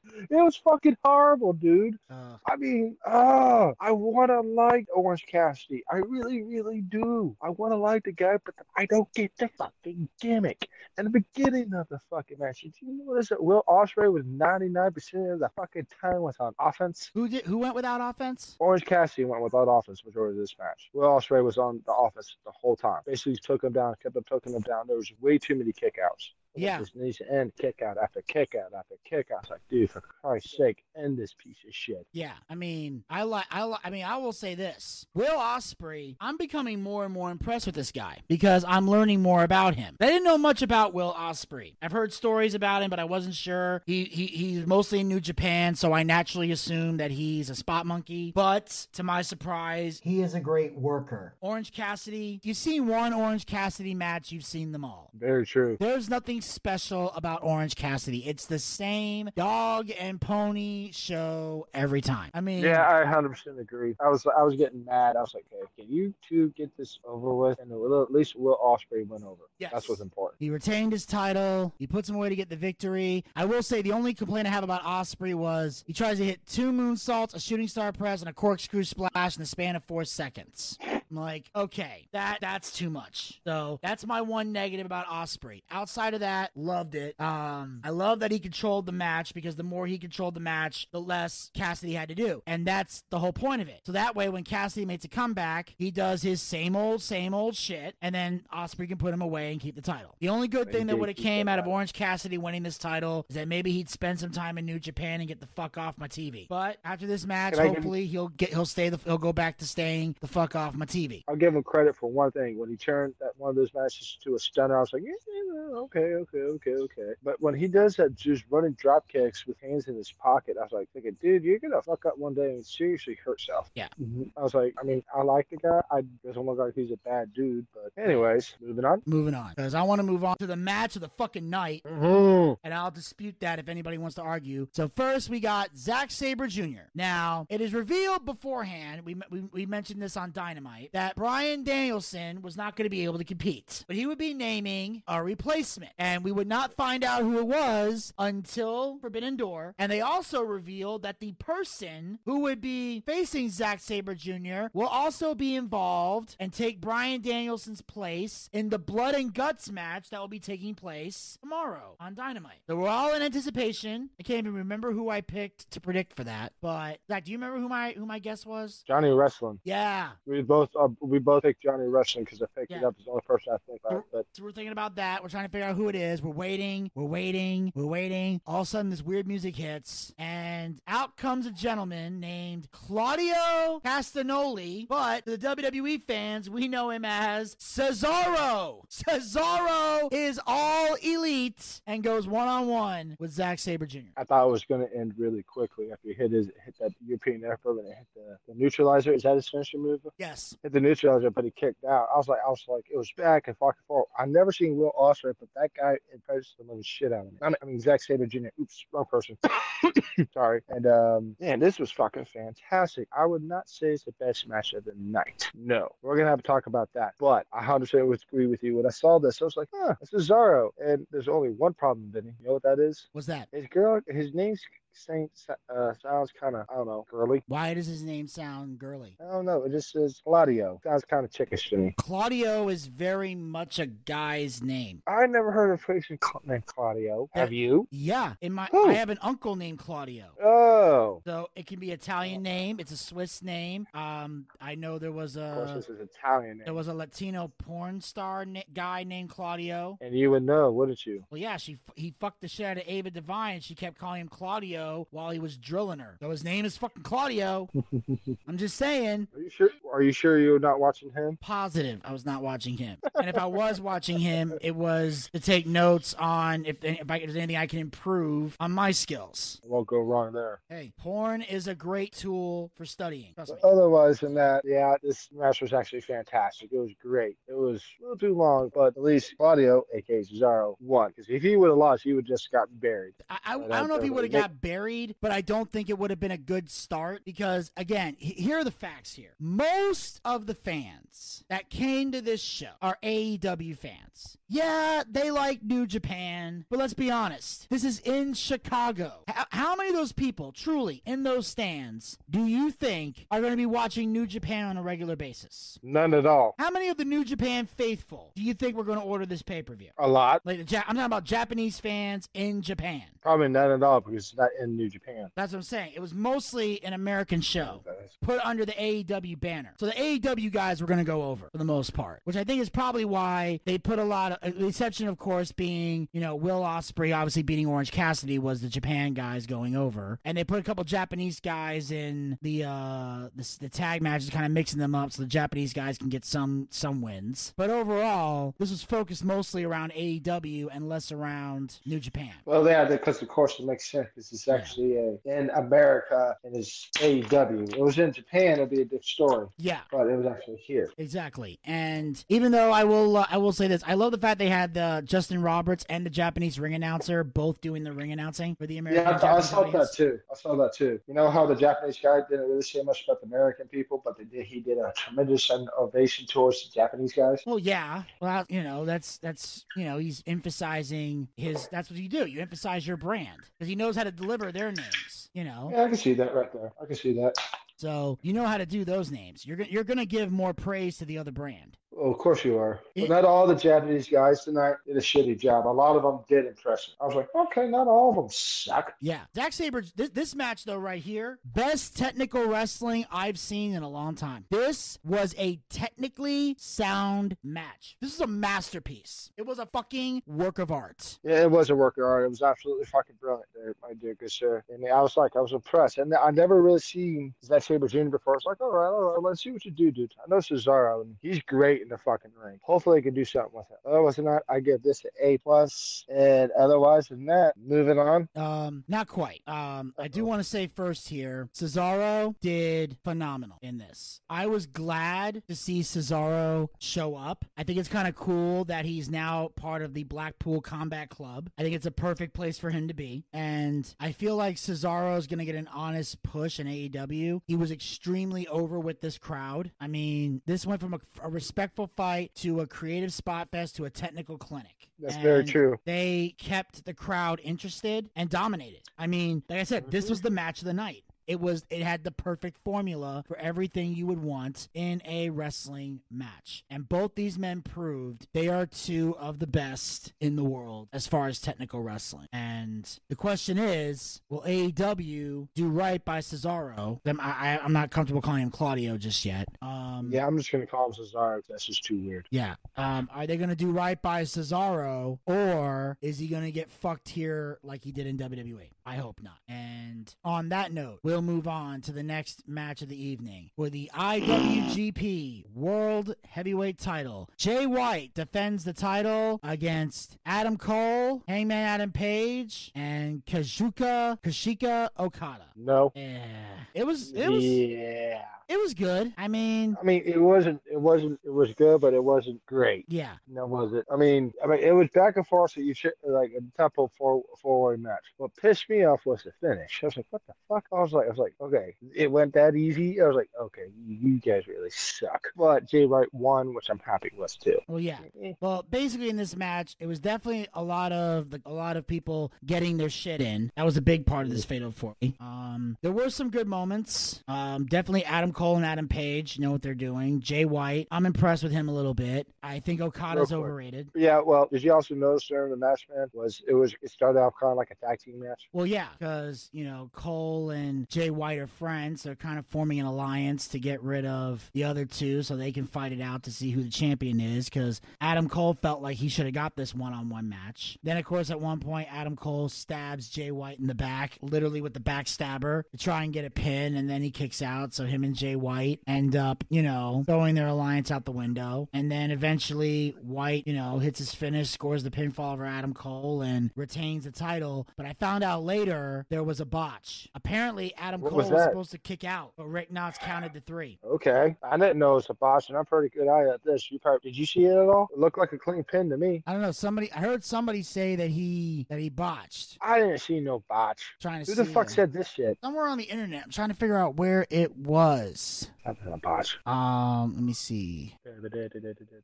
it 0.04 0.44
was 0.44 0.56
fucking 0.58 0.98
horrible, 1.04 1.54
dude. 1.54 1.98
Uh, 2.10 2.38
I 2.48 2.56
mean, 2.56 2.98
oh, 3.06 3.74
I 3.80 3.92
want 3.92 4.30
to 4.32 4.42
like 4.42 4.88
Orange 4.94 5.26
Cassidy. 5.30 5.84
I 5.92 5.98
really, 5.98 6.44
really 6.44 6.82
do. 6.82 7.36
I 7.42 7.50
want 7.50 7.74
to 7.74 7.78
like 7.78 8.04
the 8.04 8.12
guy, 8.12 8.38
but 8.44 8.56
I 8.76 8.86
don't 8.86 9.12
get 9.14 9.32
the 9.38 9.50
fucking 9.58 10.10
gimmick. 10.22 10.68
And 10.98 11.08
the 11.08 11.12
beginning 11.12 11.74
of 11.74 11.88
the 11.90 12.00
fucking 12.10 12.38
match, 12.40 12.62
did 12.62 12.74
you 12.82 13.04
notice 13.06 13.30
that 13.30 13.44
Will 13.44 13.64
Ospreay 13.68 14.12
was 14.12 14.24
99% 14.26 15.34
of 15.34 15.40
the 15.40 15.50
fucking 15.56 15.88
time 16.02 16.22
was 16.22 16.36
on 16.40 16.54
offense? 16.60 17.12
who 17.14 17.28
did? 17.28 17.46
Who 17.46 17.58
went 17.58 17.76
without 17.76 18.02
offense? 18.02 18.56
Orange 18.60 18.86
Cassidy 18.86 19.26
went 19.26 19.44
without 19.44 19.68
offense 19.68 20.04
majority 20.06 20.38
of 20.38 20.44
this 20.44 20.56
match. 20.60 20.90
Will 20.94 21.08
Ospreay 21.08 21.44
was 21.44 21.58
on 21.58 21.82
the 21.86 21.94
offense 21.94 22.36
the 22.46 22.52
whole 22.52 22.76
time. 22.76 23.02
Basically, 23.06 23.36
took 23.36 23.64
him 23.64 23.74
down, 23.74 23.96
kept 24.02 24.16
him 24.16 24.24
taking 24.30 24.54
him 24.54 24.62
down. 24.62 24.88
There 24.88 24.98
was 24.98 25.12
way 25.20 25.38
too 25.38 25.56
many 25.56 25.72
kickouts. 25.72 26.32
Yeah. 26.56 26.80
This 26.80 26.92
needs 26.96 27.18
to 27.18 27.32
end 27.32 27.54
kick 27.60 27.82
out 27.82 27.98
after 27.98 28.22
kick 28.22 28.56
out 28.56 28.72
after 28.78 28.96
kick 29.04 29.30
out. 29.32 29.42
It's 29.44 29.52
like, 29.52 29.62
dude, 29.70 29.90
for 29.90 30.02
Christ's 30.02 30.58
sake, 30.58 30.84
end 30.96 31.18
this 31.18 31.34
piece 31.34 31.58
of 31.68 31.74
shit. 31.74 32.06
Yeah, 32.12 32.34
I 32.50 32.56
mean, 32.56 33.04
I 33.10 33.24
like, 33.24 33.46
I, 33.52 33.66
li- 33.66 33.78
I 33.84 33.90
mean, 33.90 34.04
I 34.06 34.18
will 34.18 34.34
say 34.34 34.56
this: 34.56 35.06
Will 35.14 35.38
Ospreay. 35.38 36.16
I'm 36.20 36.38
becoming 36.38 36.82
more 36.82 37.06
and 37.06 37.14
more 37.14 37.32
impressed 37.32 37.66
with 37.66 37.76
this 37.76 37.92
guy 37.92 38.20
because 38.28 38.64
I'm 38.68 38.90
learning 38.90 39.22
more 39.22 39.44
about 39.44 39.76
him. 39.76 39.96
I 40.00 40.08
didn't 40.08 40.24
know 40.24 40.38
much 40.38 40.62
about 40.62 40.94
Will 40.94 41.14
Ospreay. 41.14 41.76
I've 41.82 41.92
heard 41.92 42.14
stories 42.14 42.54
about 42.56 42.84
him, 42.84 42.90
but 42.90 43.00
I 43.00 43.06
wasn't 43.06 43.36
sure. 43.36 43.82
He, 43.86 44.06
he 44.06 44.28
he's 44.28 44.66
mostly 44.68 45.00
in 45.00 45.08
New 45.08 45.20
Japan, 45.20 45.76
so 45.76 45.94
I 45.94 46.04
naturally 46.04 46.52
assumed 46.52 47.00
that 47.00 47.12
he's 47.12 47.50
a 47.50 47.56
spot 47.56 47.86
monkey. 47.86 48.32
But 48.36 48.88
to 48.94 49.04
my 49.04 49.22
surprise, 49.22 50.00
He 50.04 50.22
is 50.22 50.34
a 50.34 50.40
great 50.40 50.76
worker. 50.76 51.36
Orange 51.42 51.72
Cassidy. 51.72 52.40
You've 52.44 52.58
seen 52.58 52.88
one 52.88 53.14
Orange 53.14 53.46
Cassidy 53.46 53.94
match, 53.94 54.32
you've 54.32 54.46
seen 54.46 54.72
them 54.72 54.86
all. 54.86 55.10
Very 55.14 55.46
true. 55.46 55.78
There's 55.80 56.10
nothing 56.10 56.42
special 56.46 57.12
about 57.14 57.44
Orange 57.44 57.76
Cassidy. 57.76 58.26
It's 58.28 58.46
the 58.46 58.60
same 58.60 59.30
dog 59.36 59.92
and 60.00 60.20
pony 60.20 60.92
show 60.92 61.68
every 61.74 62.02
time. 62.02 62.32
I 62.34 62.42
mean, 62.42 62.64
Yeah, 62.64 62.88
I 62.88 63.04
100% 63.06 63.60
agree. 63.60 63.96
I 64.00 64.10
was 64.10 64.26
I 64.26 64.44
was 64.44 64.56
getting 64.56 64.86
mad. 64.86 65.16
I 65.16 65.22
was 65.22 65.34
like, 65.34 65.46
okay, 65.54 65.66
can 65.78 65.92
you 65.92 66.14
two 66.28 66.50
get 66.56 66.76
this 66.78 67.00
over 67.06 67.34
with? 67.34 67.60
And 67.60 67.72
at 67.72 68.12
least 68.12 68.36
Will 68.36 68.58
Ospreay 68.64 69.08
went 69.08 69.24
over. 69.24 69.44
Yes. 69.60 69.72
That's 69.74 69.90
what's 69.90 70.02
important. 70.02 70.42
He 70.42 70.50
retained 70.50 70.92
his 70.92 71.06
title. 71.06 71.74
He 71.78 71.88
puts 71.88 72.10
him 72.10 72.16
away 72.16 72.30
to 72.30 72.36
get 72.36 72.50
the 72.50 72.56
victory. 72.56 73.24
I 73.36 73.46
will 73.46 73.64
say 73.64 73.82
the 73.82 73.92
only 73.92 74.14
complaint 74.14 74.48
I 74.48 74.52
have 74.52 74.64
about 74.64 74.84
Ospreay 74.84 75.34
was 75.36 75.84
he 75.88 75.94
tries 75.94 76.18
to 76.18 76.26
hit 76.26 76.46
two 76.46 76.72
moonsaults, 76.72 77.34
a 77.36 77.40
shooting 77.40 77.68
star 77.68 77.92
press, 77.92 78.22
and 78.22 78.30
a 78.30 78.34
corkscrew 78.34 78.84
splash 78.84 79.36
in 79.36 79.42
the 79.42 79.46
span 79.48 79.76
of 79.76 79.84
four 79.84 80.06
seconds. 80.06 80.78
I'm 81.16 81.22
like, 81.24 81.50
okay, 81.56 82.08
that 82.12 82.40
that's 82.42 82.72
too 82.72 82.90
much. 82.90 83.40
So 83.46 83.80
that's 83.84 84.06
my 84.06 84.22
one 84.22 84.52
negative 84.52 84.86
about 84.86 85.06
Ospreay. 85.08 85.62
Outside 85.70 86.14
of 86.14 86.22
that, 86.22 86.52
loved 86.56 86.96
it. 86.96 87.20
Um, 87.20 87.82
I 87.84 87.90
love 87.90 88.20
that 88.22 88.32
he 88.32 88.40
controlled 88.40 88.86
the 88.86 88.92
match 88.92 89.34
because 89.34 89.56
the 89.56 89.64
more 89.64 89.86
he 89.86 89.98
controlled 89.98 90.34
the 90.34 90.40
match, 90.40 90.88
the 90.92 91.00
less 91.00 91.52
Cassidy 91.54 91.94
had 91.94 92.10
to 92.10 92.16
do, 92.16 92.42
and 92.48 92.66
that's 92.66 93.04
the 93.12 93.20
whole 93.20 93.34
point 93.34 93.62
of 93.62 93.68
it. 93.70 93.82
So 93.86 93.92
that 93.92 94.16
way, 94.16 94.30
when 94.30 94.44
Cassidy 94.44 94.86
makes 94.86 95.06
a 95.06 95.08
comeback, 95.08 95.76
he 95.78 95.92
does 95.92 96.22
his 96.24 96.42
same 96.42 96.76
old, 96.76 97.02
same 97.02 97.34
old 97.34 97.56
shit, 97.56 97.96
and 98.02 98.14
then 98.16 98.44
Ospreay 98.54 98.88
can 98.88 98.98
put 98.98 99.14
him 99.14 99.22
away 99.22 99.52
and 99.52 99.62
keep 99.62 99.76
the 99.76 99.82
title. 99.82 100.16
The 100.20 100.30
only 100.30 100.48
good 100.48 100.72
thing 100.72 100.88
that 100.88 100.98
would 100.98 101.10
have 101.10 101.18
came 101.18 101.48
out 101.48 101.60
of. 101.60 101.68
Orange 101.68 101.94
Cassidy 101.94 102.38
winning 102.38 102.64
this 102.64 102.78
title 102.78 103.26
is 103.30 103.36
that 103.36 103.48
maybe 103.48 103.72
he'd 103.72 103.90
spend 103.90 104.20
some 104.20 104.32
time 104.32 104.58
in 104.58 104.66
New 104.66 104.80
Japan 104.80 105.20
and 105.22 105.28
get 105.28 105.40
the 105.40 105.48
fuck 105.48 105.78
off 105.78 105.98
my 105.98 106.08
TV. 106.08 106.48
But 106.48 106.78
after 106.84 107.08
this 107.08 107.26
match, 107.26 107.54
Can 107.54 107.62
I 107.62 107.66
give- 107.66 107.76
hopefully 107.76 108.06
he'll 108.06 108.28
get 108.30 108.50
he'll 108.50 108.66
stay 108.66 108.90
the 108.90 108.98
he'll 109.06 109.18
go 109.18 109.32
back 109.34 109.58
to 109.60 109.66
staying 109.66 110.16
the 110.20 110.28
fuck 110.28 110.56
off 110.56 110.76
my 110.76 110.86
TV. 110.86 111.03
I'll 111.28 111.36
give 111.36 111.56
him 111.56 111.64
credit 111.64 111.96
for 111.96 112.10
one 112.12 112.32
thing. 112.32 112.58
When 112.58 112.70
he 112.70 112.76
turned 112.78 113.14
that 113.20 113.32
one 113.38 113.50
of 113.50 113.56
those 113.56 113.74
matches 113.74 114.18
to 114.24 114.36
a 114.36 114.40
stunner, 114.40 114.78
I 114.78 114.82
was 114.82 114.94
like, 114.94 115.04
yeah, 115.06 115.12
yeah, 115.28 115.60
okay, 115.78 116.00
okay, 116.16 116.38
okay, 116.40 116.72
okay. 116.76 117.12
But 117.24 117.42
when 117.42 117.56
he 117.56 117.68
does 117.68 117.96
that 117.98 118.16
just 118.16 118.44
running 118.50 118.74
drop 118.74 119.08
kicks 119.08 119.46
with 119.48 119.60
hands 119.60 119.88
in 119.88 119.96
his 119.96 120.12
pocket, 120.12 120.56
I 120.60 120.64
was 120.64 120.72
like 120.72 120.90
thinking, 120.94 121.16
dude, 121.22 121.44
you're 121.44 121.60
gonna 121.60 121.82
fuck 121.82 122.06
up 122.06 122.18
one 122.18 122.34
day 122.34 122.52
and 122.52 122.66
seriously 122.66 123.18
hurt 123.24 123.34
yourself. 123.48 123.70
Yeah. 123.76 123.88
Mhm. 124.02 124.30
I 124.38 124.42
was 124.44 124.54
like, 124.54 124.74
I 124.80 124.84
mean, 124.84 125.04
I 125.16 125.22
like 125.24 125.50
the 125.50 125.58
guy. 125.58 125.82
I 125.92 126.02
doesn't 126.26 126.42
look 126.46 126.58
like 126.58 126.74
he's 126.76 126.92
a 126.92 126.98
bad 126.98 127.34
dude, 127.34 127.66
but 127.74 127.92
anyways, 128.02 128.56
moving 128.62 128.86
on. 128.86 129.02
Moving 129.06 129.34
on, 129.36 129.50
because 129.56 129.74
I 129.76 129.82
want 129.84 130.00
to 130.00 130.04
move 130.04 130.24
on 130.24 130.38
to 130.38 130.48
the 130.48 130.56
match 130.56 130.96
of 130.96 131.02
the 131.02 131.10
fucking 131.10 131.50
night. 131.50 131.84
Mm-hmm. 131.86 132.54
and 132.64 132.74
I'll 132.74 132.92
dispute 132.92 133.36
that 133.40 133.60
if 133.60 133.68
anybody 133.70 133.98
wants 133.98 134.16
to 134.16 134.22
argue. 134.22 134.68
So 134.74 134.88
first, 134.90 135.30
we 135.30 135.40
got 135.40 135.78
Zack 135.78 136.12
Sabre 136.12 136.48
Jr. 136.48 136.88
Now, 136.96 137.46
it 137.50 137.62
is 137.62 137.74
revealed 137.74 138.26
beforehand. 138.26 139.02
We, 139.06 139.16
we 139.30 139.42
we 139.52 139.66
mentioned 139.66 140.02
this 140.02 140.18
on 140.18 140.32
Dynamite 140.32 140.92
that 140.94 141.16
Brian 141.16 141.64
Danielson 141.64 142.42
was 142.42 142.56
not 142.56 142.76
going 142.76 142.86
to 142.86 142.90
be 142.90 143.04
able 143.04 143.18
to 143.18 143.24
compete, 143.24 143.84
but 143.88 143.96
he 143.96 144.06
would 144.06 144.18
be 144.18 144.34
naming 144.34 145.04
a 145.08 145.24
replacement. 145.24 145.92
And 145.98 146.24
we 146.24 146.32
would 146.32 146.48
not 146.48 146.74
find 146.74 147.04
out 147.04 147.22
who 147.22 147.40
it 147.40 147.48
was 147.48 148.14
until 148.18 148.98
Forbidden 149.00 149.36
Door. 149.36 149.76
And 149.78 149.92
they 149.92 150.02
also 150.02 150.42
revealed 150.42 151.04
that 151.04 151.20
the 151.20 151.34
person 151.34 152.20
who 152.26 152.40
would 152.40 152.62
be 152.62 153.02
facing 153.02 153.50
Zack 153.50 153.80
Sabre 153.80 154.16
Jr. 154.16 154.68
will 154.74 154.88
also 154.88 155.36
be 155.36 155.56
involved 155.56 156.36
and 156.40 156.54
take 156.54 156.80
Brian 156.80 157.22
Danielson's 157.22 157.82
place 157.82 158.50
in 158.54 158.70
the 158.70 158.80
Blood 158.80 159.16
and 159.16 159.34
Guts 159.34 159.72
match 159.72 160.10
that 160.10 160.20
will 160.20 160.28
be 160.28 160.40
taking 160.40 160.76
place 160.76 161.38
tomorrow 161.42 161.96
on 162.00 162.16
Dynamite. 162.16 162.62
So 162.68 162.76
we're 162.76 162.88
all 162.88 163.14
in 163.14 163.22
anticipation. 163.22 164.10
I 164.20 164.24
can't 164.24 164.40
even 164.40 164.54
remember 164.54 164.92
who 164.92 165.10
I 165.10 165.22
picked 165.22 165.72
to 165.72 165.82
predict 165.82 166.16
for 166.16 166.24
that. 166.24 166.54
But 166.62 167.00
Zach, 167.08 167.26
do 167.26 167.32
you 167.32 167.38
remember 167.38 167.60
who 167.60 167.68
my 167.68 167.92
who 167.92 168.06
my 168.06 168.20
guess 168.20 168.46
was? 168.46 168.84
Johnny 168.88 169.10
Wrestling. 169.10 169.60
Yeah. 169.64 170.12
We 170.26 170.42
both 170.42 170.70
uh, 170.80 170.88
we 171.02 171.20
both 171.20 171.44
picked 171.44 171.62
Johnny 171.64 171.88
Wrestling 171.88 172.24
because 172.26 172.42
I 172.42 172.46
picked 172.58 172.72
it 172.72 172.82
Yeah. 172.82 172.88
up 172.88 172.96
as 173.00 173.06
the 173.06 173.12
only 173.12 173.22
person 173.28 173.54
I 173.54 173.58
think 173.68 173.82
of. 173.86 174.04
But 174.12 174.26
So 174.34 174.44
we're 174.44 174.52
thinking 174.52 174.72
about 174.72 174.96
that. 174.96 175.22
We're 175.24 175.30
trying 175.30 175.46
to 175.46 175.52
figure 175.52 175.68
out 175.68 175.76
who 175.76 175.88
it 175.90 175.96
is. 175.96 176.22
We're 176.22 176.32
waiting. 176.32 176.92
We're 176.96 177.04
waiting. 177.06 177.72
We're 177.76 177.86
waiting. 177.86 178.42
All 178.46 178.62
of 178.62 178.68
a 178.68 178.70
sudden, 178.70 178.90
this 178.90 179.02
weird 179.04 179.28
music 179.28 179.56
hits, 179.56 180.14
and 180.18 180.80
out 180.88 181.18
comes 181.18 181.46
a 181.46 181.52
gentleman 181.52 182.20
named 182.20 182.70
Claudio 182.72 183.82
Castagnoli. 183.86 184.88
But 184.88 185.26
the 185.26 185.38
WWE 185.38 186.02
fans, 186.08 186.50
we 186.50 186.68
know 186.68 186.90
him 186.90 187.06
as 187.06 187.56
Cesaro. 187.56 188.84
Cesaro 188.90 190.10
is 190.12 190.40
all 190.46 190.96
elite 190.96 191.82
and 191.88 192.04
goes 192.04 192.28
one 192.28 192.48
on 192.48 192.68
one 192.68 193.16
with 193.20 193.32
Zack 193.32 193.60
Sabre 193.60 193.86
Jr. 193.86 194.00
I 194.18 194.24
thought 194.24 194.48
it 194.48 194.52
was 194.52 194.66
going 194.66 194.88
to 194.88 194.96
end 194.96 195.14
really 195.18 195.44
quickly 195.44 195.92
after 195.92 196.08
he 196.10 196.14
hit 196.14 196.32
his 196.32 196.48
hit 196.66 196.76
that 196.80 196.92
European 197.06 197.44
airport 197.44 197.78
and 197.80 197.88
it 197.88 197.96
hit 197.98 198.08
the, 198.16 198.38
the 198.54 198.60
neutralizer. 198.60 199.14
Is 199.14 199.24
that 199.24 199.36
his 199.36 199.48
finisher 199.50 199.78
move? 199.78 200.02
Yes. 200.18 200.56
Hit 200.64 200.72
the 200.72 200.80
neutralizer, 200.80 201.30
but 201.30 201.44
he 201.44 201.52
kicked 201.52 201.84
out. 201.84 202.08
I 202.14 202.18
was 202.18 202.30
like, 202.30 202.40
I 202.46 202.50
was 202.50 202.64
like, 202.70 202.86
it 202.90 202.98
was 202.98 203.12
back 203.18 203.48
and 203.48 203.58
fucking 203.58 203.82
forth. 203.86 204.08
I 204.18 204.26
never 204.26 204.54
seen 204.54 204.78
Will 204.78 204.94
Ospreay, 204.98 205.34
but 205.38 205.50
that 205.58 205.72
guy 205.78 205.98
impressed 206.14 206.56
the 206.58 206.64
living 206.64 206.82
shit 206.84 207.12
out 207.12 207.26
of 207.26 207.34
me. 207.34 207.38
I 207.42 207.48
mean, 207.48 207.56
I 207.62 207.66
mean 207.66 207.80
Zack 207.82 208.02
Sabre 208.02 208.26
Jr. 208.26 208.48
Oops, 208.62 208.86
wrong 208.94 209.06
person. 209.12 209.38
Sorry. 210.34 210.62
And 210.70 210.88
um, 210.88 211.36
man, 211.42 211.60
this 211.60 211.80
was 211.80 211.92
fucking 211.92 212.26
fantastic. 212.26 213.10
I 213.16 213.26
would 213.26 213.44
not 213.44 213.70
say 213.70 213.88
it's 213.88 214.06
the 214.06 214.14
best 214.14 214.48
match 214.48 214.72
of 214.72 214.86
the 214.86 214.94
night. 214.98 215.52
No, 215.54 215.90
we're 216.02 216.16
gonna 216.16 216.30
have 216.30 216.42
to 216.42 216.48
talk 216.48 216.68
about 216.68 216.90
that. 216.94 217.14
But 217.20 217.46
I 217.52 217.62
100% 217.62 218.08
would 218.08 218.22
agree 218.32 218.48
with 218.48 218.64
you. 218.64 218.78
When 218.78 218.86
I 218.86 218.90
saw 218.90 219.20
this, 219.20 219.42
I 219.42 219.46
was 219.46 219.58
like, 219.58 219.68
huh, 219.74 219.96
this 220.00 220.14
is 220.14 220.30
Cesaro. 220.30 220.70
And 220.82 221.06
there's 221.12 221.28
only 221.28 221.50
one 221.50 221.74
problem, 221.74 222.10
Vinny. 222.10 222.34
You 222.40 222.48
know 222.48 222.54
what 222.54 222.64
that 222.64 222.80
is? 222.80 223.08
What's 223.12 223.28
that? 223.28 223.50
His 223.52 223.68
girl, 223.68 224.00
his 224.08 224.34
name's 224.34 224.62
saying 224.94 225.30
uh, 225.50 225.94
sounds 226.02 226.32
kind 226.40 226.56
of 226.56 226.66
I 226.70 226.76
don't 226.76 226.88
know 226.88 227.06
girly. 227.10 227.44
Why 227.48 227.74
does 227.74 227.88
his 227.88 228.04
name 228.04 228.28
sound 228.28 228.80
girly? 228.80 229.18
I 229.20 229.32
don't 229.32 229.46
know. 229.46 229.64
It 229.64 229.72
just 229.72 229.92
says 229.92 230.22
Claudio. 230.24 230.80
Sounds 230.84 231.04
kind 231.06 231.26
of 231.26 231.32
chickish 231.32 231.70
to 231.70 231.78
me. 231.78 231.94
Claudio 231.98 232.70
is 232.70 232.88
very 232.88 233.36
much 233.36 233.80
a 233.80 233.86
guy's 233.88 234.62
name. 234.62 235.02
I 235.08 235.26
never 235.28 235.52
heard 235.52 235.72
of 235.74 235.80
a 235.82 235.84
person 235.84 236.18
named 236.46 236.66
Claudio. 236.66 237.30
Have 237.34 237.52
you? 237.52 237.88
Yeah, 237.92 238.34
in 238.42 238.54
my 238.54 238.68
Who? 238.72 238.88
I 238.90 238.94
have 238.94 239.10
an 239.10 239.20
uncle 239.22 239.56
named 239.56 239.80
Claudio. 239.80 240.26
Oh. 240.44 241.22
So 241.26 241.50
it 241.56 241.66
can 241.68 241.80
be 241.80 241.92
Italian 241.92 242.44
name. 242.44 242.80
It's 242.80 242.92
a 242.92 242.98
Swiss 242.98 243.42
name. 243.42 243.88
Um, 243.94 244.46
I 244.62 244.76
know 244.76 245.00
there 245.00 245.12
was 245.12 245.36
Of 245.38 245.54
course, 245.56 245.72
a 245.72 245.74
this 245.76 245.90
is 245.90 246.00
Italian. 246.00 246.62
there 246.66 246.74
was 246.74 246.88
a 246.88 246.94
Latino 246.94 247.52
porn 247.58 248.02
star 248.02 248.46
na- 248.46 248.62
guy 248.74 249.04
named 249.04 249.30
Claudio. 249.30 249.98
And 250.02 250.14
you 250.18 250.32
would 250.32 250.44
know, 250.44 250.72
wouldn't 250.72 251.06
you? 251.06 251.24
Well, 251.30 251.40
yeah, 251.42 251.58
she 251.58 251.78
he 251.96 252.14
fucked 252.20 252.42
the 252.42 252.48
shit 252.48 252.66
out 252.66 252.78
of 252.78 252.84
Ava 252.88 253.10
Devine. 253.12 253.62
She 253.62 253.76
kept 253.76 253.98
calling 253.98 254.22
him 254.22 254.28
Claudio 254.28 254.83
while 255.12 255.32
he 255.32 255.40
was 255.40 255.58
drilling 255.58 256.00
her. 256.00 256.18
So 256.20 256.30
his 256.30 256.44
name 256.44 256.66
is 256.66 256.78
fucking 256.78 257.04
Claudio. 257.04 257.70
I'm 258.48 258.58
just 258.58 258.78
saying. 258.78 259.28
Are 259.36 259.42
you 259.42 259.50
sure? 259.50 259.70
Are 259.92 260.02
you 260.02 260.12
sure 260.12 260.40
you're 260.40 260.60
not 260.60 260.80
watching 260.80 261.12
him? 261.12 261.38
Positive, 261.42 262.02
I 262.04 262.12
was 262.12 262.26
not 262.26 262.42
watching 262.42 262.78
him, 262.78 262.98
and 263.16 263.30
if 263.30 263.38
I 263.38 263.46
was 263.46 263.80
watching 263.80 264.18
him, 264.20 264.58
it 264.62 264.76
was 264.76 265.30
to 265.34 265.40
take 265.40 265.68
notes 265.68 266.14
on 266.16 266.66
if 266.66 266.84
if 266.84 267.10
I, 267.10 267.20
there's 267.20 267.36
anything 267.36 267.58
I 267.58 267.68
can 267.68 267.80
improve 267.80 268.56
on 268.60 268.72
my 268.72 268.92
skills. 268.92 269.60
It 269.64 269.70
won't 269.70 269.88
go 269.88 270.00
wrong 270.00 270.34
there. 270.34 270.62
Hey, 270.70 270.94
porn 270.98 271.42
is 271.42 271.68
a 271.68 271.76
great 271.76 272.14
tool 272.14 272.72
for 272.76 272.86
studying. 272.86 273.34
Trust 273.36 273.54
me. 273.54 273.60
Otherwise 273.64 274.20
than 274.20 274.34
that, 274.36 274.64
yeah, 274.66 274.96
this 275.02 275.30
match 275.32 275.62
was 275.62 275.74
actually 275.74 276.02
fantastic. 276.02 276.72
It 276.72 276.80
was 276.80 276.92
great. 277.02 277.38
It 277.48 277.58
was 277.58 277.82
a 278.00 278.04
little 278.04 278.18
too 278.18 278.34
long, 278.34 278.72
but 278.74 278.98
at 278.98 279.02
least 279.02 279.36
Claudio, 279.38 279.84
aka 279.94 280.22
Cesaro, 280.22 280.76
won. 280.80 281.10
Because 281.10 281.30
if 281.30 281.42
he 281.42 281.56
would 281.56 281.70
have 281.70 281.78
lost, 281.78 282.04
he 282.04 282.14
would 282.14 282.26
just 282.26 282.52
got 282.52 282.68
buried. 282.80 283.14
I, 283.30 283.38
I, 283.46 283.54
I 283.56 283.80
don't 283.80 283.90
know 283.90 283.96
if 283.96 284.04
he 284.04 284.10
would 284.10 284.24
have 284.24 284.34
got 284.34 284.62
buried, 284.62 284.73
but 285.22 285.32
I 285.32 285.42
don't 285.42 285.70
think 285.70 285.90
it 285.90 285.98
would 285.98 286.10
have 286.10 286.20
been 286.20 286.32
a 286.32 286.38
good 286.38 286.70
start 286.70 287.24
because, 287.26 287.72
again, 287.78 288.16
here 288.20 288.60
are 288.60 288.64
the 288.64 288.72
facts 288.72 289.14
here. 289.14 289.36
Most 289.40 290.20
of 290.26 290.46
the 290.46 290.56
fans 290.56 291.44
that 291.50 291.70
came 291.70 292.12
to 292.12 292.22
this 292.22 292.42
show 292.42 292.72
are 292.82 292.98
AEW 293.04 293.78
fans. 293.78 294.38
Yeah, 294.54 295.02
they 295.10 295.32
like 295.32 295.64
New 295.64 295.88
Japan, 295.88 296.66
but 296.70 296.78
let's 296.78 296.94
be 296.94 297.10
honest. 297.10 297.68
This 297.72 297.84
is 297.84 297.98
in 298.02 298.36
Chicago. 298.36 299.24
How, 299.28 299.46
how 299.50 299.76
many 299.76 299.90
of 299.90 299.96
those 299.96 300.12
people, 300.12 300.52
truly, 300.52 301.02
in 301.08 301.24
those 301.24 301.48
stands, 301.48 302.20
do 302.30 302.46
you 302.46 302.70
think 302.70 303.26
are 303.32 303.40
going 303.40 303.52
to 303.54 303.58
be 303.58 303.66
watching 303.66 304.12
New 304.14 304.28
Japan 304.28 304.68
on 304.68 304.78
a 304.78 304.84
regular 304.84 305.16
basis? 305.16 305.80
None 305.82 306.14
at 306.14 306.28
all. 306.28 306.54
How 306.60 306.70
many 306.70 306.90
of 306.90 306.98
the 306.98 307.04
New 307.06 307.26
Japan 307.26 307.66
faithful 307.66 308.32
do 308.36 308.44
you 308.44 308.54
think 308.54 308.78
we're 308.78 308.84
going 308.84 309.00
to 309.00 309.04
order 309.04 309.26
this 309.26 309.42
pay 309.42 309.64
per 309.64 309.74
view? 309.74 309.90
A 309.98 310.08
lot. 310.08 310.44
Like, 310.46 310.64
the 310.64 310.72
Ja- 310.72 310.82
I'm 310.82 310.96
talking 310.98 311.06
about 311.06 311.24
Japanese 311.24 311.80
fans 311.80 312.30
in 312.36 312.62
Japan. 312.62 313.02
Probably 313.24 313.48
none 313.48 313.72
at 313.72 313.82
all 313.82 314.02
because 314.02 314.30
it's 314.30 314.38
not 314.38 314.50
in 314.62 314.78
New 314.78 314.88
Japan. 314.90 315.32
That's 315.36 315.54
what 315.54 315.60
I'm 315.60 315.64
saying. 315.64 315.94
It 315.96 316.00
was 316.00 316.14
mostly 316.14 316.84
an 316.84 316.94
American 316.94 317.42
show 317.42 317.82
put 318.22 318.40
under 318.46 318.66
the 318.66 318.74
AEW 318.74 319.40
banner. 319.40 319.74
So 319.80 319.88
the 319.88 319.94
AEW 319.94 320.52
guys 320.52 320.80
were 320.80 320.88
going 320.88 321.00
to 321.00 321.04
go 321.06 321.24
over 321.24 321.50
for 321.52 321.58
the 321.58 321.64
most 321.64 321.94
part, 321.96 322.22
which 322.26 322.36
I 322.36 322.44
think 322.44 322.62
is 322.62 322.70
probably 322.70 323.06
why 323.06 323.60
they 323.66 323.80
put 323.80 323.98
a 323.98 324.04
lot 324.04 324.34
of, 324.34 324.43
the 324.44 324.68
exception, 324.68 325.08
of 325.08 325.18
course, 325.18 325.52
being, 325.52 326.08
you 326.12 326.22
know, 326.22 326.36
Will 326.36 326.62
Ospreay 326.62 327.16
obviously 327.16 327.44
beating 327.44 327.68
Orange 327.68 327.92
Cassidy 327.92 328.40
was 328.40 328.62
the 328.62 328.70
Japan 328.70 329.14
guys 329.14 329.46
going 329.46 329.76
over. 329.76 330.20
And 330.26 330.38
they 330.38 330.44
put 330.44 330.60
a 330.60 330.64
couple 330.64 330.84
Japanese 330.84 331.40
guys 331.40 331.92
in 331.92 332.38
the, 332.42 332.66
uh, 332.66 333.30
the, 333.36 333.58
the 333.62 333.70
tag 333.70 334.02
matches, 334.02 334.30
kind 334.30 334.46
of 334.46 334.52
mixing 334.52 334.80
them 334.80 334.96
up 334.96 335.12
so 335.12 335.22
the 335.22 335.28
Japanese 335.28 335.74
guys 335.74 335.98
can 335.98 336.10
get 336.10 336.26
some, 336.26 336.68
some 336.72 337.02
wins. 337.02 337.54
But 337.58 337.70
overall, 337.70 338.56
this 338.60 338.72
was 338.72 338.84
focused 338.84 339.24
mostly 339.24 339.64
around 339.64 339.92
AEW 339.94 340.68
and 340.72 340.90
less 340.90 341.12
around 341.12 341.80
New 341.86 342.00
Japan. 342.00 342.32
Well, 342.46 342.66
yeah, 342.68 342.86
because 342.86 343.22
of 343.22 343.28
course 343.28 343.60
it 343.60 343.66
makes 343.66 343.90
sense. 343.92 344.08
This 344.16 344.34
is 344.34 344.48
actually 344.48 344.98
a, 344.98 345.18
in 345.26 345.50
America 345.52 346.36
and 346.44 346.56
it's 346.56 346.90
AEW. 347.00 347.74
It 347.74 347.80
was 347.80 347.98
in 348.00 348.12
Japan, 348.14 348.54
it'd 348.54 348.70
be 348.70 348.82
a 348.82 348.86
different 348.86 349.06
story, 349.06 349.48
Yeah. 349.58 349.80
but 349.92 350.08
it 350.08 350.16
was 350.18 350.26
actually 350.26 350.58
here. 350.58 350.92
Exactly. 350.98 351.60
And 351.66 352.24
even 352.30 352.52
though 352.52 352.72
I 352.72 352.84
will, 352.84 353.18
uh, 353.18 353.26
I 353.30 353.38
will 353.38 353.52
say 353.52 353.68
this: 353.68 353.84
I 353.86 353.94
love 353.94 354.12
the 354.12 354.18
fact 354.18 354.33
they 354.38 354.50
had 354.50 354.78
uh, 354.78 355.02
Justin 355.02 355.42
Roberts 355.42 355.86
and 355.90 356.06
the 356.06 356.10
Japanese 356.10 356.60
ring 356.60 356.74
announcer 356.74 357.24
both 357.24 357.62
doing 357.62 357.84
the 357.84 357.92
ring 357.92 358.12
announcing 358.12 358.56
for 358.56 358.66
the 358.68 358.78
American. 358.78 359.04
Yeah, 359.06 359.34
I, 359.34 359.38
I 359.38 359.40
saw 359.42 359.64
that 359.70 359.90
too. 359.94 360.20
I 360.32 360.36
saw 360.36 360.56
that 360.56 360.74
too. 360.74 361.00
You 361.08 361.14
know 361.14 361.30
how 361.30 361.46
the 361.46 361.56
Japanese 361.56 362.00
guy 362.02 362.20
didn't 362.30 362.50
really 362.50 362.62
say 362.62 362.82
much 362.84 363.04
about 363.06 363.22
the 363.22 363.28
American 363.28 363.68
people, 363.68 364.02
but 364.04 364.18
they 364.18 364.24
did. 364.26 364.46
He 364.46 364.60
did 364.60 364.78
a 364.78 364.92
tremendous 364.96 365.50
ovation 365.80 366.26
towards 366.28 366.64
the 366.66 366.72
Japanese 366.74 367.14
guys. 367.14 367.42
Well, 367.46 367.60
yeah. 367.60 368.04
Well, 368.20 368.46
you 368.50 368.64
know, 368.64 368.86
that's 368.86 369.18
that's 369.18 369.66
you 369.76 369.86
know, 369.86 369.98
he's 369.98 370.24
emphasizing 370.28 371.28
his. 371.36 371.68
That's 371.72 371.90
what 371.90 372.00
you 372.00 372.10
do. 372.10 372.26
You 372.26 372.42
emphasize 372.42 372.88
your 372.88 372.98
brand 372.98 373.40
because 373.58 373.68
he 373.68 373.76
knows 373.76 373.96
how 373.96 374.04
to 374.04 374.12
deliver 374.12 374.52
their 374.52 374.72
names. 374.72 375.30
You 375.34 375.44
know, 375.44 375.72
Yeah, 375.74 375.84
I 375.84 375.88
can 375.88 375.98
see 375.98 376.14
that 376.14 376.34
right 376.36 376.52
there. 376.54 376.72
I 376.82 376.86
can 376.86 376.96
see 376.96 377.14
that. 377.14 377.34
so 377.76 378.20
you 378.22 378.34
know 378.34 378.46
how 378.46 378.58
to 378.58 378.66
do 378.66 378.86
those 378.86 379.10
names. 379.12 379.46
You're 379.46 379.62
you're 379.62 379.84
gonna 379.84 380.06
give 380.06 380.32
more 380.32 380.54
praise 380.54 380.98
to 380.98 381.06
the 381.06 381.18
other 381.18 381.32
brand. 381.32 381.78
Well, 381.96 382.12
of 382.12 382.18
course 382.18 382.44
you 382.44 382.58
are. 382.58 382.80
But 382.96 383.10
not 383.10 383.26
all 383.26 383.46
the 383.46 383.56
Japanese 383.56 384.08
guys 384.08 384.44
tonight 384.44 384.76
did 384.86 384.98
a 384.98 385.02
shitty 385.02 385.40
job. 385.40 385.68
A 385.68 385.70
lot 385.70 385.96
of 385.96 386.02
them 386.02 386.20
did 386.28 386.46
impress 386.46 386.88
me. 386.88 386.96
I 387.00 387.06
was 387.06 387.16
like, 387.16 387.28
okay, 387.36 387.68
not 387.68 387.88
all 387.88 388.10
of 388.10 388.16
them 388.16 388.30
suck. 388.32 388.94
Yeah, 389.00 389.22
Zack 389.36 389.54
Sabre. 389.54 389.84
This, 389.96 390.10
this 390.10 390.36
match 390.36 390.66
though, 390.66 390.78
right 390.78 391.02
here, 391.02 391.40
best 391.46 391.96
technical 391.96 392.48
wrestling 392.48 393.06
I've 393.12 393.38
seen 393.38 393.74
in 393.74 393.84
a 393.84 393.90
long 393.90 394.16
time. 394.16 394.46
This 394.50 394.98
was 395.04 395.36
a 395.38 395.60
technically 395.70 396.56
sound 396.58 397.38
match. 397.44 397.98
This 398.02 398.16
is 398.16 398.22
a 398.22 398.28
masterpiece. 398.28 399.32
It 399.38 399.46
was 399.46 399.60
a 399.60 399.66
fucking 399.68 400.24
work 400.26 400.60
of 400.60 400.72
art. 400.72 401.20
Yeah, 401.24 401.44
it 401.44 401.52
was 401.52 401.70
a 401.70 401.76
work 401.76 401.98
of 401.98 402.06
art. 402.06 402.26
It 402.26 402.30
was 402.30 402.42
absolutely 402.42 402.86
fucking 402.86 403.16
brilliant, 403.22 403.46
there, 403.56 403.76
my 403.82 403.94
dear 403.94 404.16
good 404.16 404.32
sir. 404.32 404.64
And 404.70 404.84
I 404.88 405.02
was 405.02 405.16
like, 405.16 405.36
I 405.36 405.42
was 405.42 405.54
impressed. 405.54 406.00
And 406.00 406.14
I 406.14 406.32
never 406.32 406.62
really 406.62 406.80
seen 406.80 407.34
Zack 407.44 407.64
Sabre 407.64 407.88
Jr. 407.88 408.06
before. 408.06 408.34
I 408.34 408.38
was 408.38 408.46
like, 408.46 408.62
all 408.62 408.72
right, 408.72 408.88
all 408.88 409.14
right, 409.14 409.22
let's 409.22 409.44
see 409.44 409.52
what 409.52 409.64
you 409.66 409.72
do, 409.72 409.92
dude. 409.92 410.14
I 410.20 410.30
know 410.30 410.38
Cesaro, 410.38 411.02
and 411.02 411.16
he's 411.22 411.42
great 411.44 411.83
in 411.84 411.90
the 411.90 411.98
fucking 411.98 412.32
ring. 412.36 412.60
Hopefully, 412.64 413.00
they 413.00 413.04
can 413.04 413.14
do 413.14 413.26
something 413.26 413.52
with 413.54 413.66
it. 413.72 413.78
Otherwise 413.88 414.16
than 414.16 414.26
that, 414.26 414.44
I 414.50 414.60
give 414.60 414.82
this 414.82 415.04
an 415.04 415.12
A 415.22 415.38
plus. 415.38 416.06
And 416.14 416.52
otherwise 416.52 417.08
than 417.08 417.26
that, 417.26 417.54
moving 417.58 418.00
on. 418.00 418.28
Um, 418.36 418.84
not 418.88 419.08
quite. 419.08 419.42
Um, 419.48 419.94
I 420.00 420.08
do 420.08 420.26
want 420.26 420.42
to 420.42 420.48
say 420.48 420.68
first 420.68 421.10
here, 421.10 421.50
Cesaro 421.54 422.36
did 422.42 422.98
phenomenal 423.04 423.58
in 423.62 423.78
this. 423.78 424.22
I 424.30 424.48
was 424.48 424.66
glad 424.66 425.44
to 425.48 425.56
see 425.56 425.82
Cesaro 425.82 426.70
show 426.80 427.16
up. 427.16 427.46
I 427.58 427.64
think 427.64 427.80
it's 427.80 427.90
kind 427.90 428.08
of 428.08 428.16
cool 428.16 428.66
that 428.66 428.86
he's 428.86 429.10
now 429.10 429.50
part 429.56 429.82
of 429.82 429.94
the 429.94 430.04
Blackpool 430.04 430.62
Combat 430.62 431.10
Club. 431.10 431.50
I 431.58 431.64
think 431.64 431.76
it's 431.76 431.86
a 431.86 431.92
perfect 431.92 432.34
place 432.34 432.58
for 432.58 432.70
him 432.70 432.88
to 432.88 432.94
be, 432.94 433.26
and 433.34 433.94
I 434.00 434.12
feel 434.12 434.36
like 434.36 434.56
Cesaro 434.56 435.18
is 435.18 435.28
going 435.28 435.40
to 435.40 435.46
get 435.46 435.56
an 435.56 435.70
honest 435.74 436.22
push 436.24 436.60
in 436.60 436.68
AEW. 436.68 437.42
He 437.46 437.56
was 437.56 437.72
extremely 437.72 438.48
over 438.48 438.80
with 438.80 439.02
this 439.02 439.18
crowd. 439.18 439.72
I 439.80 439.88
mean, 439.88 440.42
this 440.46 440.66
went 440.66 440.82
from 440.82 440.94
a, 440.94 441.00
a 441.24 441.30
respectful 441.74 441.92
fight 441.96 442.32
to 442.36 442.62
a 442.62 442.68
creative 442.68 443.12
spot 443.12 443.50
fest 443.52 443.76
to 443.76 443.86
a 443.86 443.90
technical 443.90 444.38
clinic. 444.38 444.90
That's 445.00 445.18
very 445.18 445.44
true. 445.44 445.78
They 445.86 446.36
kept 446.38 446.86
the 446.86 446.94
crowd 446.94 447.42
interested 447.44 448.10
and 448.16 448.30
dominated. 448.30 448.82
I 448.98 449.08
mean, 449.08 449.42
like 449.50 449.60
I 449.60 449.64
said, 449.64 449.90
this 449.90 450.06
mm-hmm. 450.06 450.12
was 450.12 450.22
the 450.22 450.30
match 450.30 450.60
of 450.60 450.66
the 450.66 450.74
night. 450.74 451.04
It 451.28 451.40
was 451.40 451.66
it 451.70 451.82
had 451.82 452.04
the 452.04 452.12
perfect 452.12 452.58
formula 452.64 453.24
for 453.28 453.38
everything 453.38 453.94
you 453.96 454.06
would 454.08 454.22
want 454.22 454.68
in 454.74 455.02
a 455.06 455.30
wrestling 455.30 456.02
match. 456.12 456.64
And 456.70 456.88
both 456.88 457.16
these 457.16 457.38
men 457.38 457.62
proved 457.62 458.28
they 458.34 458.48
are 458.48 458.66
two 458.66 459.16
of 459.18 459.40
the 459.40 459.48
best 459.48 460.14
in 460.20 460.36
the 460.36 460.44
world 460.44 460.90
as 460.94 461.08
far 461.08 461.28
as 461.28 461.40
technical 461.40 461.82
wrestling. 461.82 462.28
And 462.34 462.90
the 463.10 463.16
question 463.16 463.58
is, 463.58 464.22
will 464.30 464.42
AEW 464.42 465.48
do 465.56 465.68
right 465.68 466.04
by 466.04 466.20
Cesaro? 466.20 467.00
I'm, 467.06 467.20
I, 467.22 467.60
I'm 467.64 467.74
not 467.74 467.92
comfortable 467.92 468.22
calling 468.22 468.42
him 468.44 468.52
Claudio 468.52 468.98
just 468.98 469.24
yet. 469.26 469.48
Um, 469.62 470.10
Yeah, 470.12 470.26
I'm 470.28 470.38
just 470.38 470.52
gonna 470.52 470.68
call 470.68 470.88
him 470.88 470.94
Cesaro. 470.94 471.42
That's 471.50 471.66
just 471.66 471.84
too 471.84 472.00
weird. 472.00 472.28
yeah. 472.32 472.56
Um, 472.76 473.10
are 473.14 473.28
they 473.28 473.38
going 473.38 473.50
to 473.50 473.56
do 473.56 473.70
right 473.72 474.02
by 474.02 474.24
Cesaro 474.24 475.20
or 475.28 475.98
is 476.02 476.18
he 476.18 476.28
going 476.28 476.44
to 476.44 476.52
get 476.52 476.72
fucked 476.72 477.08
here 477.10 477.60
like 477.62 477.84
he 477.84 477.92
did 477.92 478.08
in 478.08 478.18
WWE? 478.18 478.70
I 478.86 478.96
hope 478.96 479.22
not. 479.22 479.38
And 479.48 480.14
on 480.26 480.50
that 480.50 480.74
note, 480.74 481.00
we'll 481.14 481.22
move 481.22 481.48
on 481.48 481.80
to 481.80 481.92
the 481.92 482.02
next 482.02 482.48
match 482.48 482.82
of 482.82 482.90
the 482.90 483.00
evening 483.00 483.52
for 483.56 483.70
the 483.70 483.92
IWGP 483.94 485.46
World 485.54 486.16
Heavyweight 486.28 486.80
title. 486.80 487.30
Jay 487.38 487.68
White 487.68 488.16
defends 488.16 488.64
the 488.64 488.74
title 488.74 489.40
against 489.44 490.18
Adam 490.26 490.58
Cole, 490.58 491.22
Hangman 491.28 491.68
Adam 491.68 491.92
Page, 491.92 492.72
and 492.74 493.24
Kazuka 493.28 494.20
Kashika 494.24 494.90
Okada. 494.98 495.46
No. 495.56 495.92
Yeah. 495.96 496.26
It 496.74 496.88
was 496.88 497.12
it 497.12 497.30
was 497.30 497.44
yeah. 497.44 498.24
It 498.50 498.60
was 498.60 498.74
good. 498.74 499.14
I 499.18 499.28
mean, 499.28 499.78
I 499.80 499.84
mean, 499.84 500.04
it 500.06 500.20
wasn't. 500.22 500.62
It 500.72 500.80
wasn't. 500.80 501.20
It 501.24 501.30
was 501.34 501.54
good, 501.54 501.82
but 501.82 501.94
it 501.94 502.04
wasn't 502.04 502.46
great. 502.46 502.86
yeah. 502.88 503.14
No, 503.28 503.46
was 503.46 503.74
it? 503.74 503.86
I 503.92 503.96
mean, 503.96 504.34
I 504.44 504.48
mean, 504.48 504.60
it 504.60 504.72
was 504.72 504.90
back 504.94 505.18
and 505.18 505.26
forth. 505.28 505.52
So 505.52 505.62
you 505.62 505.74
should 505.74 505.94
like 506.04 506.32
a 506.38 506.42
tempo 506.58 506.90
four 506.98 507.24
four 507.42 507.72
way 507.72 507.78
match. 507.78 508.04
What 508.18 508.36
pissed 508.36 508.70
me 508.70 508.84
off 508.86 509.06
was 509.06 509.24
the 509.24 509.32
finish. 509.42 509.80
I 509.82 509.88
was 509.88 509.98
like, 509.98 510.06
what 510.10 510.22
the 510.28 510.34
fuck? 510.48 510.66
I 510.72 510.82
was 510.82 510.94
like, 510.94 511.06
I 511.08 511.10
was 511.10 511.18
like, 511.18 511.34
okay, 511.42 511.76
it 511.96 512.12
went 512.12 512.34
that 512.34 512.56
easy. 512.56 513.02
I 513.02 513.08
was 513.08 513.16
like, 513.16 513.30
okay, 513.42 513.66
you, 513.86 513.98
you 514.14 514.20
guys 514.20 514.48
really 514.48 514.70
suck. 514.70 515.28
But 515.36 515.68
Jay 515.68 515.86
White 515.86 516.14
won, 516.14 516.54
which 516.54 516.70
I'm 516.70 516.80
happy 516.80 517.12
with 517.18 517.38
too. 517.40 517.58
Well, 517.68 517.80
yeah. 517.80 518.00
Eh, 518.22 518.34
Well, 518.42 518.64
basically 518.70 519.10
in 519.10 519.16
this 519.18 519.36
match, 519.36 519.76
it 519.80 519.88
was 519.88 520.00
definitely 520.00 520.48
a 520.54 520.64
lot 520.64 520.92
of 520.92 521.30
the, 521.30 521.42
a 521.46 521.54
lot 521.54 521.78
of 521.78 521.88
people 521.88 522.32
getting 522.46 522.78
their 522.78 522.90
shit 522.90 523.22
in. 523.22 523.52
That 523.56 523.66
was 523.66 523.78
a 523.78 523.82
big 523.82 524.06
part 524.06 524.26
of 524.26 524.32
this 524.32 524.46
fatal 524.46 524.72
four. 524.72 524.96
Um, 525.20 525.78
there 525.82 525.92
were 525.92 526.10
some 526.10 526.30
good 526.30 526.48
moments. 526.48 527.24
Um, 527.28 527.66
definitely 527.66 528.06
Adam 528.06 528.33
Cole 528.34 528.58
and 528.58 528.66
Adam 528.66 528.88
Page 528.88 529.40
know 529.40 529.52
what 529.52 529.62
they're 529.62 529.74
doing. 529.74 530.20
Jay 530.20 530.46
White, 530.46 530.88
I'm 530.92 531.06
impressed 531.06 531.44
with 531.44 531.52
him 531.52 531.70
a 531.70 531.74
little 531.74 531.94
bit. 531.94 532.28
I 532.42 532.60
think 532.60 532.82
Okada's 532.82 533.32
overrated. 533.32 533.90
Yeah, 533.96 534.20
well, 534.20 534.48
did 534.52 534.64
you 534.64 534.74
also 534.74 534.96
notice 534.96 535.28
during 535.28 535.52
the 535.52 535.58
match, 535.58 535.88
man? 535.94 536.08
Was 536.14 536.42
it 536.48 536.54
was 536.54 536.76
it 536.82 536.92
started 536.92 537.20
off 537.20 537.34
kind 537.40 537.52
of 537.52 537.58
like 537.58 537.72
a 537.72 537.76
tag 537.76 538.00
team 538.00 538.20
match? 538.20 538.50
Well, 538.52 538.66
yeah, 538.66 538.88
because 538.98 539.50
you 539.52 539.66
know 539.66 539.90
Cole 539.94 540.50
and 540.50 540.90
Jay 540.90 541.10
White 541.10 541.40
are 541.40 541.48
friends. 541.48 542.04
They're 542.04 542.16
kind 542.16 542.40
of 542.40 542.46
forming 542.48 542.80
an 542.80 542.86
alliance 542.86 543.48
to 543.50 543.60
get 543.60 543.82
rid 543.82 544.06
of 544.06 544.50
the 544.54 544.64
other 544.64 544.86
two, 544.86 545.24
so 545.24 545.36
they 545.36 545.52
can 545.52 545.66
fight 545.66 545.92
it 545.92 546.02
out 546.02 546.24
to 546.24 546.32
see 546.32 546.52
who 546.52 546.64
the 546.64 546.70
champion 546.70 547.20
is. 547.20 547.46
Because 547.46 547.82
Adam 548.02 548.30
Cole 548.30 548.58
felt 548.62 548.82
like 548.82 548.98
he 548.98 549.10
should 549.10 549.26
have 549.26 549.34
got 549.34 549.56
this 549.56 549.74
one-on-one 549.76 550.30
match. 550.30 550.78
Then, 550.84 550.98
of 550.98 551.06
course, 551.06 551.30
at 551.30 551.40
one 551.40 551.60
point, 551.60 551.88
Adam 551.92 552.16
Cole 552.16 552.50
stabs 552.50 553.10
Jay 553.10 553.32
White 553.32 553.60
in 553.60 553.68
the 553.68 553.76
back, 553.76 554.18
literally 554.22 554.62
with 554.62 554.74
the 554.74 554.80
backstabber, 554.80 555.64
to 555.72 555.78
try 555.78 556.04
and 556.04 556.14
get 556.14 556.26
a 556.26 556.30
pin, 556.30 556.76
and 556.76 556.90
then 556.90 557.02
he 557.02 557.12
kicks 557.12 557.42
out. 557.42 557.74
So 557.74 557.86
him 557.86 558.04
and 558.04 558.16
Jay 558.16 558.23
White 558.24 558.80
end 558.88 559.16
up, 559.16 559.44
you 559.50 559.62
know, 559.62 560.04
throwing 560.06 560.36
their 560.36 560.48
alliance 560.48 560.92
out 560.92 561.06
the 561.06 561.12
window. 561.12 561.68
And 561.74 561.92
then 561.92 562.12
eventually, 562.12 562.96
White, 563.02 563.46
you 563.48 563.54
know, 563.54 563.80
hits 563.80 564.00
his 564.00 564.14
finish, 564.16 564.50
scores 564.50 564.84
the 564.84 564.90
pinfall 564.92 565.34
over 565.34 565.46
Adam 565.46 565.74
Cole, 565.74 566.22
and 566.22 566.52
retains 566.56 567.04
the 567.06 567.12
title. 567.12 567.68
But 567.78 567.86
I 567.86 567.94
found 567.94 568.24
out 568.24 568.44
later 568.44 569.06
there 569.10 569.24
was 569.24 569.40
a 569.40 569.46
botch. 569.46 570.08
Apparently, 570.16 570.74
Adam 570.78 571.02
What 571.02 571.10
Cole 571.10 571.18
was 571.20 571.30
was, 571.32 571.44
supposed 571.44 571.72
to 571.72 571.78
kick 571.78 572.04
out, 572.04 572.34
but 572.38 572.46
Rick 572.48 572.72
Knox 572.72 572.98
counted 572.98 573.34
to 573.34 573.42
three. 573.42 573.80
Okay, 573.86 574.36
I 574.44 574.58
didn't 574.58 574.80
know 574.80 574.94
it 574.94 574.96
was 574.96 575.10
a 575.10 575.14
botch, 575.14 575.50
and 575.50 575.58
I'm 575.58 575.66
pretty 575.66 575.90
good 575.90 576.08
eye 576.08 576.28
at 576.34 576.44
this. 576.44 576.72
You 576.72 576.80
probably 576.80 577.12
did 577.12 577.18
you 577.18 577.26
see 577.26 577.46
it 577.46 577.52
at 577.52 577.70
all? 577.70 577.88
It 577.94 578.00
looked 578.00 578.18
like 578.18 578.32
a 578.34 578.38
clean 578.38 578.64
pin 578.64 578.90
to 578.90 578.98
me. 578.98 579.24
I 579.28 579.34
don't 579.34 579.42
know. 579.42 579.52
Somebody, 579.52 579.92
I 579.92 580.00
heard 580.00 580.24
somebody 580.24 580.64
say 580.64 580.96
that 580.96 581.10
he 581.10 581.66
that 581.70 581.80
he 581.80 581.90
botched. 581.90 582.58
I 582.62 582.80
didn't 582.80 583.00
see 583.00 583.20
no 583.20 583.44
botch. 583.50 583.96
Trying 584.02 584.24
to 584.24 584.32
Who 584.32 584.36
the 584.36 584.46
fuck 584.46 584.68
it. 584.68 584.72
said 584.72 584.94
this 584.94 585.10
shit? 585.10 585.38
somewhere 585.42 585.68
on 585.68 585.78
the 585.78 585.84
internet. 585.84 586.24
I'm 586.26 586.32
trying 586.32 586.50
to 586.50 586.56
figure 586.56 586.78
out 586.78 586.96
where 586.96 587.26
it 587.30 587.56
was 587.56 588.13
was 588.14 588.53
that's 588.66 588.78
a 588.86 588.98
botch. 588.98 589.38
Um, 589.46 590.14
let 590.16 590.24
me 590.24 590.34
see. 590.34 590.96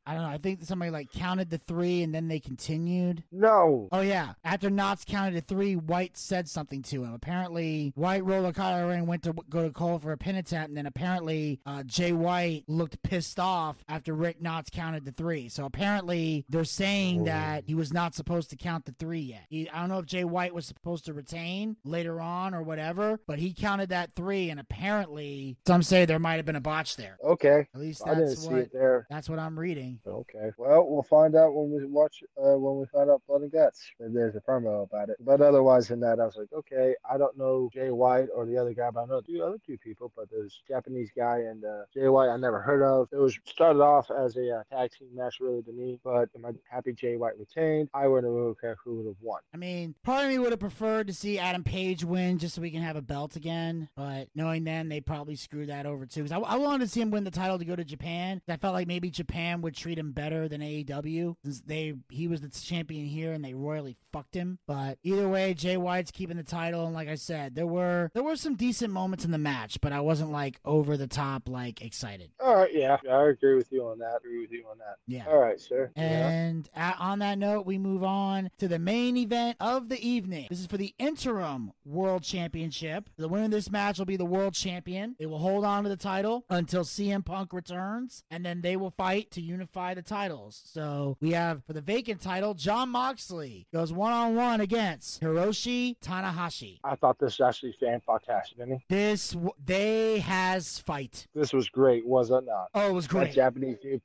I 0.06 0.14
don't 0.14 0.24
know. 0.24 0.28
I 0.30 0.38
think 0.38 0.64
somebody 0.64 0.92
like 0.92 1.12
counted 1.12 1.50
the 1.50 1.58
three 1.58 2.02
and 2.04 2.14
then 2.14 2.28
they 2.28 2.40
continued. 2.40 3.24
No. 3.32 3.88
Oh 3.92 4.02
yeah. 4.02 4.34
After 4.44 4.70
Knox 4.70 5.06
counted 5.06 5.34
to 5.36 5.42
three, 5.42 5.76
White 5.76 6.18
said 6.18 6.48
something 6.50 6.82
to 6.84 7.04
him. 7.04 7.14
Apparently, 7.14 7.92
White 7.96 8.24
rolled 8.26 8.46
a 8.46 8.54
collar 8.54 8.88
ring, 8.88 9.06
went 9.06 9.24
to 9.24 9.34
go 9.50 9.64
to 9.68 9.72
Cole 9.74 10.00
for 10.00 10.12
a 10.12 10.18
pin 10.18 10.36
attempt, 10.36 10.70
and 10.70 10.78
then 10.78 10.86
apparently 10.86 11.60
uh, 11.66 11.84
Jay 11.84 12.12
White 12.12 12.64
looked 12.68 13.02
pissed 13.04 13.40
off 13.40 13.84
after 13.88 14.14
Rick 14.14 14.42
Knox 14.42 14.70
counted 14.70 15.06
to 15.06 15.12
three. 15.12 15.50
So 15.50 15.66
apparently, 15.66 16.46
they're 16.50 16.64
saying 16.64 17.22
Oh. 17.22 17.26
that 17.26 17.64
he 17.66 17.76
was 17.76 17.94
not 17.94 18.16
supposed 18.16 18.50
to 18.52 18.56
count 18.56 18.86
the 18.86 18.94
three 19.00 19.20
yet. 19.20 19.46
He, 19.50 19.70
I 19.70 19.80
don't 19.80 19.90
know 19.90 20.00
if 20.00 20.06
Jay 20.06 20.24
White 20.24 20.54
was 20.54 20.66
supposed 20.66 21.06
to 21.06 21.14
retain 21.14 21.78
later 21.84 22.20
on 22.20 22.54
or 22.54 22.62
whatever, 22.64 23.20
but 23.28 23.40
he 23.40 23.54
counted 23.54 23.90
that 23.90 24.12
three, 24.16 24.50
and 24.50 24.60
apparently, 24.60 25.58
some 25.68 25.84
say 25.84 26.06
there 26.06 26.20
might 26.20 26.36
have 26.36 26.46
been 26.50 26.56
a 26.56 26.62
botch 26.62 26.96
there. 26.96 27.18
Okay. 27.24 27.68
At 27.76 27.80
least 27.80 28.02
I 28.08 28.16
didn't 28.16 28.30
that's 28.30 28.42
see 28.42 28.50
what 28.50 28.58
it 28.60 28.74
there. 28.74 29.06
that's 29.10 29.30
what 29.30 29.38
I'm 29.38 29.58
reading. 29.60 30.00
Okay. 30.08 30.50
Well, 30.58 30.88
we'll 30.90 31.04
find 31.04 31.36
out 31.36 31.54
when 31.54 31.70
we 31.72 31.86
watch 31.86 32.24
uh, 32.38 32.58
when 32.58 32.80
we 32.80 32.86
find 32.88 33.10
out 33.12 33.22
Blood 33.28 33.44
and 33.44 33.52
Guts. 33.52 33.82
If 34.00 34.12
there's 34.14 34.36
a 34.36 34.40
promo 34.40 34.84
about 34.84 35.10
it. 35.10 35.18
But 35.20 35.42
otherwise 35.42 35.88
than 35.90 36.00
that, 36.00 36.20
I 36.20 36.26
was 36.26 36.36
like, 36.38 36.52
okay, 36.52 36.96
I 37.08 37.18
don't 37.20 37.38
know 37.38 37.70
Jay 37.72 37.92
White 37.92 38.30
or 38.36 38.48
the 38.48 38.58
other 38.58 38.74
guy, 38.74 38.90
but 38.92 39.04
I 39.04 39.06
know 39.06 39.22
the 39.28 39.42
other 39.46 39.58
two 39.64 39.78
people. 39.78 40.12
But 40.16 40.26
there's 40.32 40.60
Japanese 40.68 41.12
guy 41.16 41.38
and 41.40 41.64
uh, 41.64 41.84
Jay 41.94 42.08
White 42.08 42.30
I 42.30 42.38
never 42.38 42.62
heard 42.62 42.82
of. 42.84 43.08
It 43.12 43.18
was 43.18 43.38
started 43.46 43.82
off 43.82 44.10
as 44.10 44.36
a 44.38 44.50
uh, 44.58 44.64
tag 44.76 44.90
team 44.98 45.10
match 45.14 45.36
really 45.40 45.62
to 45.62 45.72
me, 45.72 46.00
but 46.04 46.30
am 46.36 46.46
I 46.46 46.52
happy 46.74 46.94
Jay 46.94 47.16
White 47.16 47.38
retained? 47.38 47.90
I 47.94 48.08
wouldn't 48.08 48.34
really 48.34 48.56
care 48.60 48.78
who 48.84 48.96
would 48.98 49.06
have 49.06 49.16
won. 49.22 49.42
I 49.54 49.58
mean, 49.58 49.94
part 50.04 50.24
of 50.24 50.30
me 50.32 50.40
would 50.40 50.52
have 50.52 50.60
preferred 50.60 51.06
to 51.08 51.14
see 51.14 51.38
Adam 51.38 51.64
Page 51.64 52.04
win 52.04 52.40
just 52.40 52.56
so 52.56 52.62
we 52.62 52.72
can 52.72 52.82
have 52.82 52.96
a 52.96 53.02
belt 53.04 53.36
again. 53.36 53.90
But 53.96 54.30
knowing 54.34 54.64
them, 54.64 54.90
they 54.90 55.02
probably 55.02 55.36
screwed 55.36 55.70
that 55.70 55.86
over 55.86 56.06
too. 56.06 56.24
'Cause 56.24 56.32
I, 56.32 56.39
I 56.44 56.58
wanted 56.58 56.86
to 56.86 56.90
see 56.90 57.02
him 57.02 57.12
win 57.12 57.24
the 57.24 57.32
title 57.32 57.60
to 57.60 57.66
go 57.66 57.76
to 57.76 57.84
Japan. 57.84 58.42
I 58.48 58.58
felt 58.58 58.74
like 58.74 58.88
maybe 58.88 59.10
Japan 59.10 59.62
would 59.62 59.76
treat 59.76 59.98
him 59.98 60.12
better 60.12 60.48
than 60.48 60.62
AEW 60.62 61.36
since 61.44 61.62
they 61.62 61.94
he 62.10 62.28
was 62.28 62.42
the 62.42 62.50
champion 62.50 63.06
here 63.06 63.34
and 63.34 63.44
they 63.44 63.54
royally 63.54 63.98
fucked 64.12 64.36
him. 64.36 64.60
But 64.68 64.98
either 65.04 65.28
way, 65.28 65.54
Jay 65.54 65.78
White's 65.78 66.12
keeping 66.12 66.38
the 66.38 66.44
title. 66.44 66.86
And 66.86 66.94
like 66.94 67.08
I 67.08 67.16
said, 67.16 67.56
there 67.56 67.68
were 67.68 68.12
there 68.14 68.24
were 68.24 68.36
some 68.36 68.56
decent 68.56 68.94
moments 68.94 69.26
in 69.26 69.32
the 69.32 69.38
match, 69.38 69.80
but 69.82 69.92
I 69.92 70.02
wasn't 70.02 70.32
like 70.32 70.60
over 70.66 70.98
the 70.98 71.08
top 71.08 71.48
like 71.48 71.82
excited. 71.82 72.32
All 72.40 72.56
right, 72.56 72.74
yeah, 72.74 72.98
I 73.10 73.28
agree 73.28 73.56
with 73.56 73.72
you 73.72 73.86
on 73.88 74.00
that. 74.00 74.18
Agree 74.18 74.42
with 74.42 74.52
you 74.52 74.66
on 74.70 74.78
that. 74.80 74.98
Yeah. 75.08 75.26
All 75.28 75.40
right, 75.40 75.60
sir. 75.60 75.92
Yeah. 75.96 76.30
And 76.30 76.70
on 76.76 77.20
that 77.20 77.38
note, 77.38 77.66
we 77.66 77.78
move 77.78 78.04
on 78.04 78.50
to 78.60 78.68
the 78.68 78.80
main 78.80 79.18
event 79.18 79.58
of 79.60 79.90
the 79.90 80.00
evening. 80.08 80.48
This 80.50 80.60
is 80.60 80.68
for 80.68 80.78
the 80.78 80.94
interim 81.00 81.72
world 81.86 82.24
championship. 82.24 83.10
The 83.18 83.28
winner 83.28 83.46
of 83.46 83.52
this 83.52 83.72
match 83.72 83.98
will 83.98 84.06
be 84.06 84.18
the 84.18 84.26
world 84.26 84.54
champion. 84.54 85.16
They 85.20 85.26
will 85.26 85.40
hold 85.40 85.66
on 85.66 85.84
to 85.84 85.90
the 85.90 85.98
title 85.98 86.29
until 86.50 86.84
CM 86.84 87.24
Punk 87.26 87.54
returns, 87.54 88.24
and 88.32 88.46
then 88.46 88.62
they 88.62 88.76
will 88.76 88.92
fight 88.92 89.32
to 89.32 89.42
unify 89.42 89.94
the 89.94 90.02
titles. 90.02 90.62
So 90.66 91.18
we 91.22 91.32
have 91.32 91.64
for 91.66 91.74
the 91.74 91.82
vacant 91.82 92.22
title, 92.22 92.54
Jon 92.54 92.90
Moxley 92.90 93.68
goes 93.74 93.92
one 93.94 94.14
on 94.14 94.36
one 94.36 94.62
against 94.62 95.22
Hiroshi 95.22 95.96
Tanahashi. 96.04 96.80
I 96.84 96.96
thought 96.96 97.18
this 97.20 97.40
was 97.40 97.48
actually 97.48 97.76
fan 97.80 98.02
fantastic, 98.06 98.58
didn't 98.58 98.78
he? 98.80 98.96
This 98.96 99.32
w- 99.32 99.52
they 99.64 100.20
has 100.20 100.80
fight. 100.80 101.28
This 101.34 101.54
was 101.54 101.70
great, 101.70 102.06
was 102.06 102.30
it 102.32 102.44
not? 102.46 102.68
Oh, 102.74 102.90
it 102.90 102.94
was 102.94 103.08
That 103.08 103.12
great. 103.12 103.34
Japanese 103.34 103.78
dude, 103.82 104.02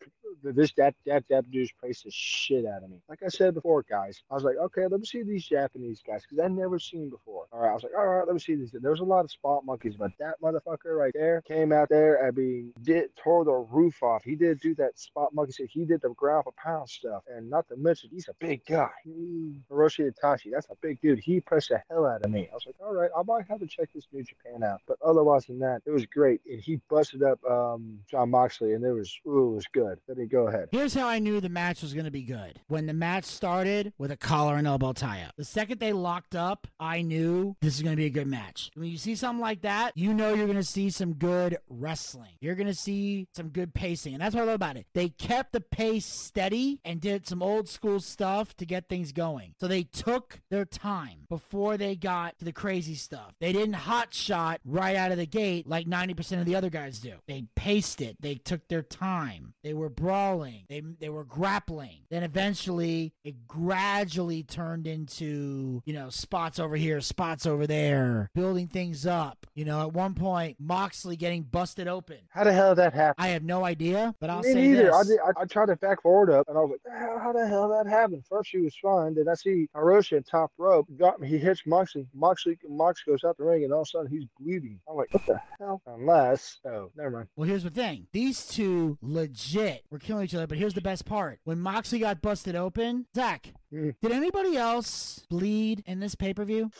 this 0.52 0.72
that 0.76 0.94
that 1.06 1.24
that 1.30 1.50
dude's 1.50 1.72
praised 1.72 2.04
the 2.04 2.10
shit 2.10 2.66
out 2.66 2.82
of 2.82 2.90
me. 2.90 3.00
Like 3.08 3.22
I 3.22 3.28
said 3.28 3.54
before, 3.54 3.84
guys, 3.88 4.22
I 4.30 4.34
was 4.34 4.44
like, 4.44 4.56
okay, 4.56 4.86
let 4.86 5.00
me 5.00 5.06
see 5.06 5.22
these 5.22 5.46
Japanese 5.46 6.02
guys 6.06 6.22
because 6.22 6.44
I 6.44 6.48
never 6.48 6.78
seen 6.78 7.10
before. 7.10 7.46
All 7.52 7.60
right, 7.60 7.70
I 7.70 7.74
was 7.74 7.82
like, 7.82 7.92
all 7.96 8.06
right, 8.06 8.26
let 8.26 8.34
me 8.34 8.40
see 8.40 8.54
these. 8.54 8.72
There 8.72 8.90
was 8.90 9.00
a 9.00 9.04
lot 9.04 9.24
of 9.24 9.30
spot 9.30 9.64
monkeys, 9.64 9.96
but 9.96 10.12
that 10.18 10.40
motherfucker 10.42 10.96
right 10.96 11.12
there 11.14 11.42
came 11.42 11.72
out 11.72 11.88
there. 11.88 12.26
I 12.26 12.30
mean, 12.30 12.72
did 12.82 13.10
tore 13.16 13.44
the 13.44 13.52
roof 13.52 14.02
off. 14.02 14.24
He 14.24 14.34
did 14.34 14.60
do 14.60 14.74
that 14.76 14.98
spot 14.98 15.34
monkey 15.34 15.52
shit. 15.52 15.70
He 15.70 15.84
did 15.84 16.02
the 16.02 16.10
ground 16.10 16.44
for 16.44 16.52
pound 16.52 16.88
stuff, 16.88 17.22
and 17.28 17.48
not 17.48 17.68
to 17.68 17.76
mention 17.76 18.10
he's 18.12 18.28
a 18.28 18.34
big 18.38 18.64
guy. 18.66 18.90
Mm. 19.06 19.60
Hiroshi 19.70 20.10
Itachi, 20.12 20.50
that's 20.52 20.66
a 20.70 20.76
big 20.80 21.00
dude. 21.00 21.18
He 21.18 21.40
pressed 21.40 21.70
the 21.70 21.82
hell 21.90 22.06
out 22.06 22.24
of 22.24 22.30
me. 22.30 22.48
I 22.50 22.54
was 22.54 22.66
like, 22.66 22.76
all 22.80 22.94
right, 22.94 23.10
I 23.16 23.22
might 23.22 23.46
have 23.48 23.60
to 23.60 23.66
check 23.66 23.88
this 23.94 24.06
New 24.12 24.22
Japan 24.22 24.62
out. 24.62 24.80
But 24.86 24.98
otherwise 25.04 25.46
than 25.46 25.58
that, 25.60 25.82
it 25.86 25.90
was 25.90 26.06
great. 26.06 26.40
And 26.48 26.60
he 26.60 26.80
busted 26.88 27.22
up 27.22 27.42
um, 27.44 27.98
Jon 28.10 28.30
Moxley, 28.30 28.74
and 28.74 28.84
it 28.84 28.92
was 28.92 29.18
ooh, 29.26 29.52
it 29.52 29.56
was 29.56 29.66
good. 29.72 29.98
Let 30.08 30.18
me 30.18 30.26
go 30.34 30.48
ahead. 30.48 30.68
Here's 30.72 30.94
how 30.94 31.08
I 31.08 31.20
knew 31.20 31.40
the 31.40 31.48
match 31.48 31.82
was 31.82 31.94
going 31.94 32.06
to 32.06 32.10
be 32.10 32.22
good. 32.22 32.60
When 32.68 32.86
the 32.86 32.92
match 32.92 33.24
started 33.24 33.92
with 33.98 34.10
a 34.10 34.16
collar 34.16 34.56
and 34.56 34.66
elbow 34.66 34.92
tie 34.92 35.22
up. 35.22 35.34
The 35.36 35.44
second 35.44 35.78
they 35.78 35.92
locked 35.92 36.34
up, 36.34 36.66
I 36.80 37.02
knew 37.02 37.56
this 37.60 37.76
is 37.76 37.82
going 37.82 37.92
to 37.92 37.96
be 37.96 38.06
a 38.06 38.10
good 38.10 38.26
match. 38.26 38.70
When 38.74 38.88
you 38.88 38.98
see 38.98 39.14
something 39.14 39.40
like 39.40 39.62
that, 39.62 39.92
you 39.96 40.12
know 40.12 40.34
you're 40.34 40.46
going 40.46 40.56
to 40.56 40.64
see 40.64 40.90
some 40.90 41.14
good 41.14 41.58
wrestling. 41.68 42.32
You're 42.40 42.56
going 42.56 42.66
to 42.66 42.74
see 42.74 43.28
some 43.34 43.48
good 43.48 43.74
pacing. 43.74 44.14
And 44.14 44.22
that's 44.22 44.34
what 44.34 44.42
I 44.42 44.46
love 44.46 44.56
about 44.56 44.76
it. 44.76 44.86
They 44.92 45.08
kept 45.08 45.52
the 45.52 45.60
pace 45.60 46.06
steady 46.06 46.80
and 46.84 47.00
did 47.00 47.26
some 47.28 47.42
old 47.42 47.68
school 47.68 48.00
stuff 48.00 48.56
to 48.56 48.66
get 48.66 48.88
things 48.88 49.12
going. 49.12 49.54
So 49.60 49.68
they 49.68 49.84
took 49.84 50.40
their 50.50 50.64
time 50.64 51.26
before 51.28 51.76
they 51.76 51.94
got 51.94 52.38
to 52.38 52.44
the 52.44 52.52
crazy 52.52 52.94
stuff. 52.94 53.34
They 53.40 53.52
didn't 53.52 53.74
hot 53.74 54.12
shot 54.12 54.60
right 54.64 54.96
out 54.96 55.12
of 55.12 55.18
the 55.18 55.26
gate 55.26 55.68
like 55.68 55.86
90% 55.86 56.40
of 56.40 56.46
the 56.46 56.56
other 56.56 56.70
guys 56.70 56.98
do. 56.98 57.14
They 57.28 57.44
paced 57.54 58.00
it. 58.00 58.16
They 58.20 58.34
took 58.34 58.66
their 58.68 58.82
time. 58.82 59.54
They 59.62 59.74
were 59.74 59.88
brawling. 60.14 60.64
They, 60.68 60.80
they 61.00 61.08
were 61.08 61.24
grappling. 61.24 62.00
Then 62.08 62.22
eventually 62.22 63.12
it 63.24 63.48
gradually 63.48 64.44
turned 64.44 64.86
into, 64.86 65.82
you 65.84 65.92
know, 65.92 66.08
spots 66.10 66.60
over 66.60 66.76
here, 66.76 67.00
spots 67.00 67.46
over 67.46 67.66
there, 67.66 68.30
building 68.34 68.68
things 68.68 69.06
up. 69.06 69.46
You 69.54 69.64
know, 69.64 69.80
at 69.82 69.92
one 69.92 70.14
point, 70.14 70.56
Moxley 70.60 71.16
getting 71.16 71.42
busted 71.42 71.88
open. 71.88 72.18
How 72.28 72.44
the 72.44 72.52
hell 72.52 72.70
did 72.70 72.78
that 72.78 72.94
happen? 72.94 73.14
I 73.18 73.28
have 73.28 73.42
no 73.42 73.64
idea, 73.64 74.14
but 74.20 74.30
I'll 74.30 74.42
Me 74.42 74.52
say 74.52 74.68
neither. 74.68 74.84
this. 74.84 74.94
I, 74.94 75.02
did, 75.04 75.18
I, 75.20 75.42
I 75.42 75.44
tried 75.46 75.66
to 75.66 75.76
back 75.76 76.02
forward 76.02 76.30
up, 76.30 76.48
and 76.48 76.56
I 76.56 76.60
was 76.60 76.70
like, 76.84 76.94
how, 76.96 77.18
how 77.18 77.32
the 77.32 77.46
hell 77.46 77.68
that 77.70 77.88
happened? 77.90 78.24
First, 78.28 78.50
she 78.50 78.58
was 78.58 78.74
fine. 78.80 79.14
Then 79.14 79.28
I 79.28 79.34
see 79.34 79.68
Hiroshi 79.74 80.16
at 80.18 80.26
top 80.26 80.52
rope. 80.58 80.86
Got 80.96 81.20
me. 81.20 81.28
He 81.28 81.38
hits 81.38 81.62
Moxley. 81.66 82.06
Moxley, 82.14 82.56
Mox 82.68 83.02
goes 83.02 83.24
out 83.24 83.36
the 83.36 83.44
ring, 83.44 83.64
and 83.64 83.72
all 83.72 83.82
of 83.82 83.88
a 83.88 83.90
sudden, 83.90 84.08
he's 84.08 84.26
bleeding. 84.38 84.78
I'm 84.88 84.96
like, 84.96 85.12
what 85.12 85.26
the 85.26 85.40
hell? 85.58 85.82
Unless, 85.86 86.58
oh, 86.66 86.90
never 86.96 87.10
mind. 87.10 87.28
Well, 87.36 87.48
here's 87.48 87.64
the 87.64 87.70
thing. 87.70 88.06
These 88.12 88.46
two 88.46 88.98
legit 89.02 89.84
were 89.90 89.98
killing 90.04 90.24
each 90.24 90.34
other, 90.34 90.46
but 90.46 90.58
here's 90.58 90.74
the 90.74 90.80
best 90.80 91.04
part. 91.04 91.40
When 91.44 91.58
Moxley 91.58 91.98
got 91.98 92.22
busted 92.22 92.54
open, 92.54 93.06
Zach, 93.16 93.52
Mm. 93.72 93.94
did 94.00 94.12
anybody 94.12 94.56
else 94.56 95.24
bleed 95.28 95.82
in 95.86 95.98
this 95.98 96.14
pay 96.14 96.32
per 96.32 96.44
view? 96.44 96.70